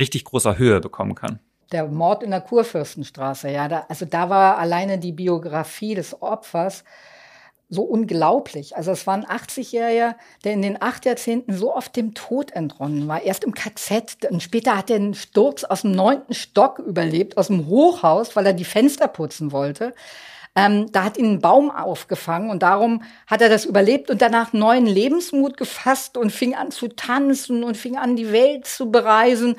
richtig 0.00 0.24
großer 0.24 0.58
Höhe 0.58 0.80
bekommen 0.80 1.14
kann. 1.14 1.38
Der 1.70 1.86
Mord 1.86 2.24
in 2.24 2.32
der 2.32 2.40
Kurfürstenstraße, 2.40 3.50
ja, 3.50 3.68
da, 3.68 3.86
also 3.88 4.04
da 4.04 4.30
war 4.30 4.58
alleine 4.58 4.98
die 4.98 5.12
Biografie 5.12 5.94
des 5.94 6.20
Opfers 6.20 6.82
so 7.68 7.82
unglaublich. 7.82 8.76
Also 8.76 8.92
es 8.92 9.06
war 9.06 9.14
ein 9.14 9.26
80-Jähriger, 9.26 10.14
der 10.44 10.52
in 10.52 10.62
den 10.62 10.80
acht 10.80 11.04
Jahrzehnten 11.04 11.54
so 11.54 11.74
oft 11.74 11.96
dem 11.96 12.14
Tod 12.14 12.52
entronnen 12.52 13.08
war. 13.08 13.22
Erst 13.22 13.44
im 13.44 13.54
KZ 13.54 14.26
und 14.30 14.42
später 14.42 14.76
hat 14.76 14.90
er 14.90 14.96
einen 14.96 15.14
Sturz 15.14 15.64
aus 15.64 15.82
dem 15.82 15.92
neunten 15.92 16.34
Stock 16.34 16.78
überlebt, 16.78 17.36
aus 17.36 17.48
dem 17.48 17.66
Hochhaus, 17.66 18.36
weil 18.36 18.46
er 18.46 18.52
die 18.52 18.64
Fenster 18.64 19.08
putzen 19.08 19.52
wollte. 19.52 19.94
Ähm, 20.56 20.92
da 20.92 21.04
hat 21.04 21.16
ihn 21.16 21.32
ein 21.32 21.40
Baum 21.40 21.70
aufgefangen 21.70 22.50
und 22.50 22.62
darum 22.62 23.02
hat 23.26 23.42
er 23.42 23.48
das 23.48 23.64
überlebt 23.64 24.08
und 24.08 24.22
danach 24.22 24.52
neuen 24.52 24.86
Lebensmut 24.86 25.56
gefasst 25.56 26.16
und 26.16 26.30
fing 26.30 26.54
an 26.54 26.70
zu 26.70 26.88
tanzen 26.88 27.64
und 27.64 27.76
fing 27.76 27.96
an, 27.96 28.14
die 28.14 28.30
Welt 28.30 28.66
zu 28.66 28.90
bereisen. 28.90 29.56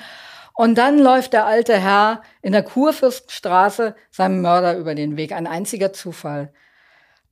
Und 0.53 0.77
dann 0.77 0.99
läuft 0.99 1.33
der 1.33 1.45
alte 1.45 1.77
Herr 1.77 2.21
in 2.41 2.53
der 2.53 2.63
Kurfürstenstraße 2.63 3.93
seinem 4.09 4.41
Mörder 4.41 4.77
über 4.77 4.95
den 4.95 5.17
Weg. 5.17 5.33
Ein 5.33 5.47
einziger 5.47 5.91
Zufall. 5.91 6.53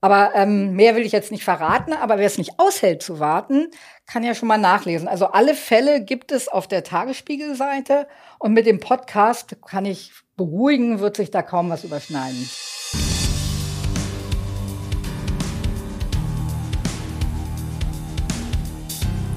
Aber 0.04 0.36
ähm, 0.36 0.74
mehr 0.74 0.98
will 0.98 1.06
ich 1.06 1.14
jetzt 1.14 1.32
nicht 1.32 1.46
verraten. 1.46 1.94
Aber 1.94 2.18
wer 2.18 2.26
es 2.26 2.38
nicht 2.38 2.60
aushält 2.60 3.02
zu 3.02 3.22
warten, 3.22 3.72
kann 4.06 4.26
ja 4.26 4.36
schon 4.36 4.50
mal 4.50 4.58
nachlesen. 4.58 5.08
Also 5.08 5.28
alle 5.28 5.56
Fälle 5.56 6.04
gibt 6.04 6.34
es 6.34 6.50
auf 6.50 6.68
der 6.68 6.84
Tagesspiegel-Seite. 6.84 8.06
Und 8.38 8.52
mit 8.52 8.66
dem 8.66 8.82
Podcast 8.82 9.56
kann 9.66 9.86
ich 9.86 10.12
beruhigen, 10.36 11.00
wird 11.00 11.16
sich 11.16 11.32
da 11.32 11.42
kaum 11.42 11.70
was 11.70 11.86
überschneiden. 11.86 12.50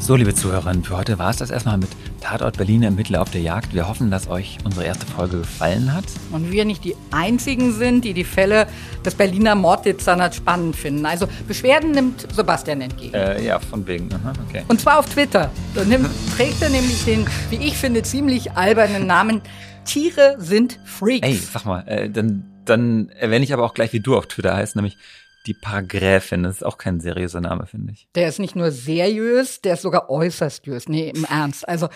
So, 0.06 0.14
liebe 0.14 0.36
Zuhörerinnen, 0.36 0.84
für 0.84 0.96
heute 0.96 1.18
war 1.18 1.30
es 1.30 1.38
das 1.38 1.50
erstmal 1.50 1.78
mit 1.78 1.88
Tatort 2.20 2.56
Berlin 2.58 2.84
Ermittler 2.84 3.20
auf 3.20 3.30
der 3.30 3.40
Jagd. 3.40 3.74
Wir 3.74 3.88
hoffen, 3.88 4.08
dass 4.08 4.28
euch 4.28 4.56
unsere 4.62 4.84
erste 4.84 5.04
Folge 5.04 5.38
gefallen 5.38 5.92
hat. 5.92 6.04
Und 6.30 6.52
wir 6.52 6.64
nicht 6.64 6.84
die 6.84 6.94
Einzigen 7.10 7.72
sind, 7.72 8.04
die 8.04 8.14
die 8.14 8.22
Fälle 8.22 8.68
des 9.04 9.16
Berliner 9.16 9.56
Morddezernats 9.56 10.36
spannend 10.36 10.76
finden. 10.76 11.04
Also 11.04 11.26
Beschwerden 11.48 11.90
nimmt 11.90 12.32
Sebastian 12.32 12.82
entgegen. 12.82 13.14
Äh, 13.14 13.44
ja, 13.44 13.58
von 13.58 13.84
wegen. 13.88 14.08
Aha, 14.14 14.32
okay. 14.48 14.62
Und 14.68 14.80
zwar 14.80 15.00
auf 15.00 15.06
Twitter. 15.06 15.50
Da 15.74 15.82
nimmt, 15.82 16.08
trägt 16.36 16.62
er 16.62 16.68
nämlich 16.68 17.04
den, 17.04 17.26
wie 17.50 17.56
ich 17.56 17.76
finde, 17.76 18.04
ziemlich 18.04 18.52
albernen 18.52 19.08
Namen 19.08 19.42
Tiere 19.86 20.36
sind 20.38 20.78
Freaks. 20.84 21.26
Ey, 21.26 21.34
sag 21.34 21.64
mal, 21.64 21.80
äh, 21.88 22.08
dann, 22.08 22.44
dann 22.64 23.08
erwähne 23.08 23.44
ich 23.44 23.52
aber 23.52 23.64
auch 23.64 23.74
gleich, 23.74 23.92
wie 23.92 23.98
du 23.98 24.16
auf 24.16 24.28
Twitter 24.28 24.54
heißt, 24.54 24.76
nämlich 24.76 24.98
die 25.46 25.54
Paragräfin. 25.54 26.42
Das 26.42 26.56
ist 26.56 26.62
auch 26.62 26.78
kein 26.78 27.00
seriöser 27.00 27.40
Name, 27.40 27.66
finde 27.66 27.92
ich. 27.92 28.08
Der 28.14 28.28
ist 28.28 28.38
nicht 28.38 28.56
nur 28.56 28.70
seriös, 28.70 29.60
der 29.60 29.74
ist 29.74 29.82
sogar 29.82 30.10
äußerst 30.10 30.64
seriös. 30.64 30.88
Nee, 30.88 31.12
im 31.14 31.24
Ernst. 31.24 31.68
Also 31.68 31.88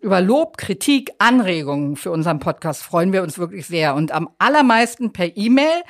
über 0.00 0.20
Lob, 0.20 0.58
Kritik, 0.58 1.12
Anregungen 1.18 1.96
für 1.96 2.10
unseren 2.10 2.38
Podcast 2.38 2.82
freuen 2.82 3.12
wir 3.12 3.22
uns 3.22 3.38
wirklich 3.38 3.66
sehr. 3.66 3.94
Und 3.94 4.12
am 4.12 4.28
allermeisten 4.38 5.12
per 5.12 5.36
E-Mail 5.36 5.82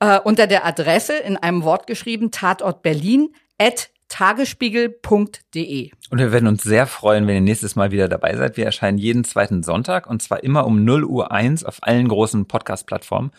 äh, 0.00 0.18
unter 0.20 0.46
der 0.46 0.66
Adresse 0.66 1.14
in 1.14 1.36
einem 1.36 1.62
Wort 1.62 1.86
geschrieben 1.86 2.30
Tatort 2.30 2.82
Berlin 2.82 3.34
at 3.58 3.90
tagesspiegel.de. 4.08 5.90
Und 6.10 6.18
wir 6.18 6.32
werden 6.32 6.46
uns 6.46 6.62
sehr 6.62 6.86
freuen, 6.86 7.26
wenn 7.26 7.36
ihr 7.36 7.40
nächstes 7.40 7.76
Mal 7.76 7.92
wieder 7.92 8.08
dabei 8.08 8.36
seid. 8.36 8.58
Wir 8.58 8.66
erscheinen 8.66 8.98
jeden 8.98 9.24
zweiten 9.24 9.62
Sonntag 9.62 10.06
und 10.06 10.20
zwar 10.20 10.44
immer 10.44 10.66
um 10.66 10.84
0 10.84 11.04
Uhr 11.04 11.32
1 11.32 11.64
auf 11.64 11.78
allen 11.80 12.08
großen 12.08 12.46
Podcast-Plattformen. 12.46 13.30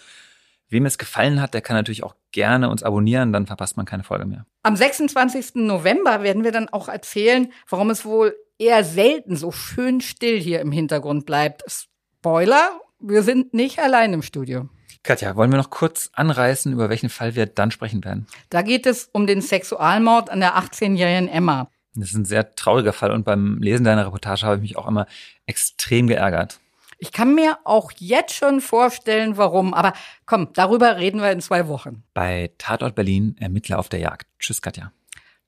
Wem 0.74 0.88
es 0.88 0.98
gefallen 0.98 1.40
hat, 1.40 1.54
der 1.54 1.62
kann 1.62 1.76
natürlich 1.76 2.04
auch 2.04 2.16
gerne 2.32 2.68
uns 2.68 2.82
abonnieren, 2.82 3.32
dann 3.32 3.46
verpasst 3.46 3.78
man 3.78 3.86
keine 3.86 4.04
Folge 4.04 4.26
mehr. 4.26 4.48
Am 4.64 4.76
26. 4.76 5.54
November 5.54 6.24
werden 6.24 6.44
wir 6.44 6.52
dann 6.52 6.68
auch 6.68 6.90
erzählen, 6.90 7.54
warum 7.70 7.92
es 7.92 8.06
wohl 8.06 8.36
eher 8.58 8.84
selten 8.84 9.36
so 9.36 9.52
schön 9.52 10.02
still 10.02 10.40
hier 10.40 10.62
im 10.62 10.72
Hintergrund 10.72 11.28
bleibt. 11.28 11.64
Spoiler, 11.68 12.82
wir 13.00 13.22
sind 13.22 13.54
nicht 13.54 13.78
allein 13.78 14.14
im 14.14 14.24
Studio. 14.24 14.68
Katja, 15.04 15.36
wollen 15.36 15.52
wir 15.52 15.58
noch 15.58 15.70
kurz 15.70 16.10
anreißen, 16.14 16.74
über 16.74 16.90
welchen 16.90 17.10
Fall 17.10 17.36
wir 17.36 17.46
dann 17.46 17.70
sprechen 17.70 18.04
werden? 18.04 18.26
Da 18.50 18.64
geht 18.64 18.88
es 18.88 19.10
um 19.12 19.28
den 19.28 19.42
Sexualmord 19.42 20.32
an 20.32 20.40
der 20.40 20.56
18-jährigen 20.56 21.28
Emma. 21.28 21.70
Das 21.94 22.10
ist 22.10 22.16
ein 22.16 22.26
sehr 22.26 22.56
trauriger 22.56 22.94
Fall 22.94 23.12
und 23.12 23.26
beim 23.26 23.60
Lesen 23.62 23.84
deiner 23.84 24.08
Reportage 24.08 24.48
habe 24.48 24.56
ich 24.56 24.62
mich 24.64 24.78
auch 24.78 24.88
immer 24.88 25.06
extrem 25.46 26.08
geärgert. 26.08 26.60
Ich 27.04 27.12
kann 27.12 27.36
mir 27.36 27.60
auch 27.66 27.92
jetzt 27.98 28.34
schon 28.34 28.62
vorstellen, 28.62 29.36
warum. 29.36 29.74
Aber 29.74 29.92
komm, 30.26 30.54
darüber 30.54 30.96
reden 30.96 31.20
wir 31.20 31.34
in 31.34 31.42
zwei 31.42 31.68
Wochen. 31.68 32.02
Bei 32.14 32.54
Tatort 32.58 32.96
Berlin 32.96 33.36
Ermittler 33.42 33.78
auf 33.78 33.90
der 33.90 34.00
Jagd. 34.00 34.26
Tschüss, 34.40 34.62
Katja. 34.62 34.94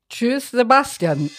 Tschüss, 0.09 0.51
Sebastian. 0.51 1.29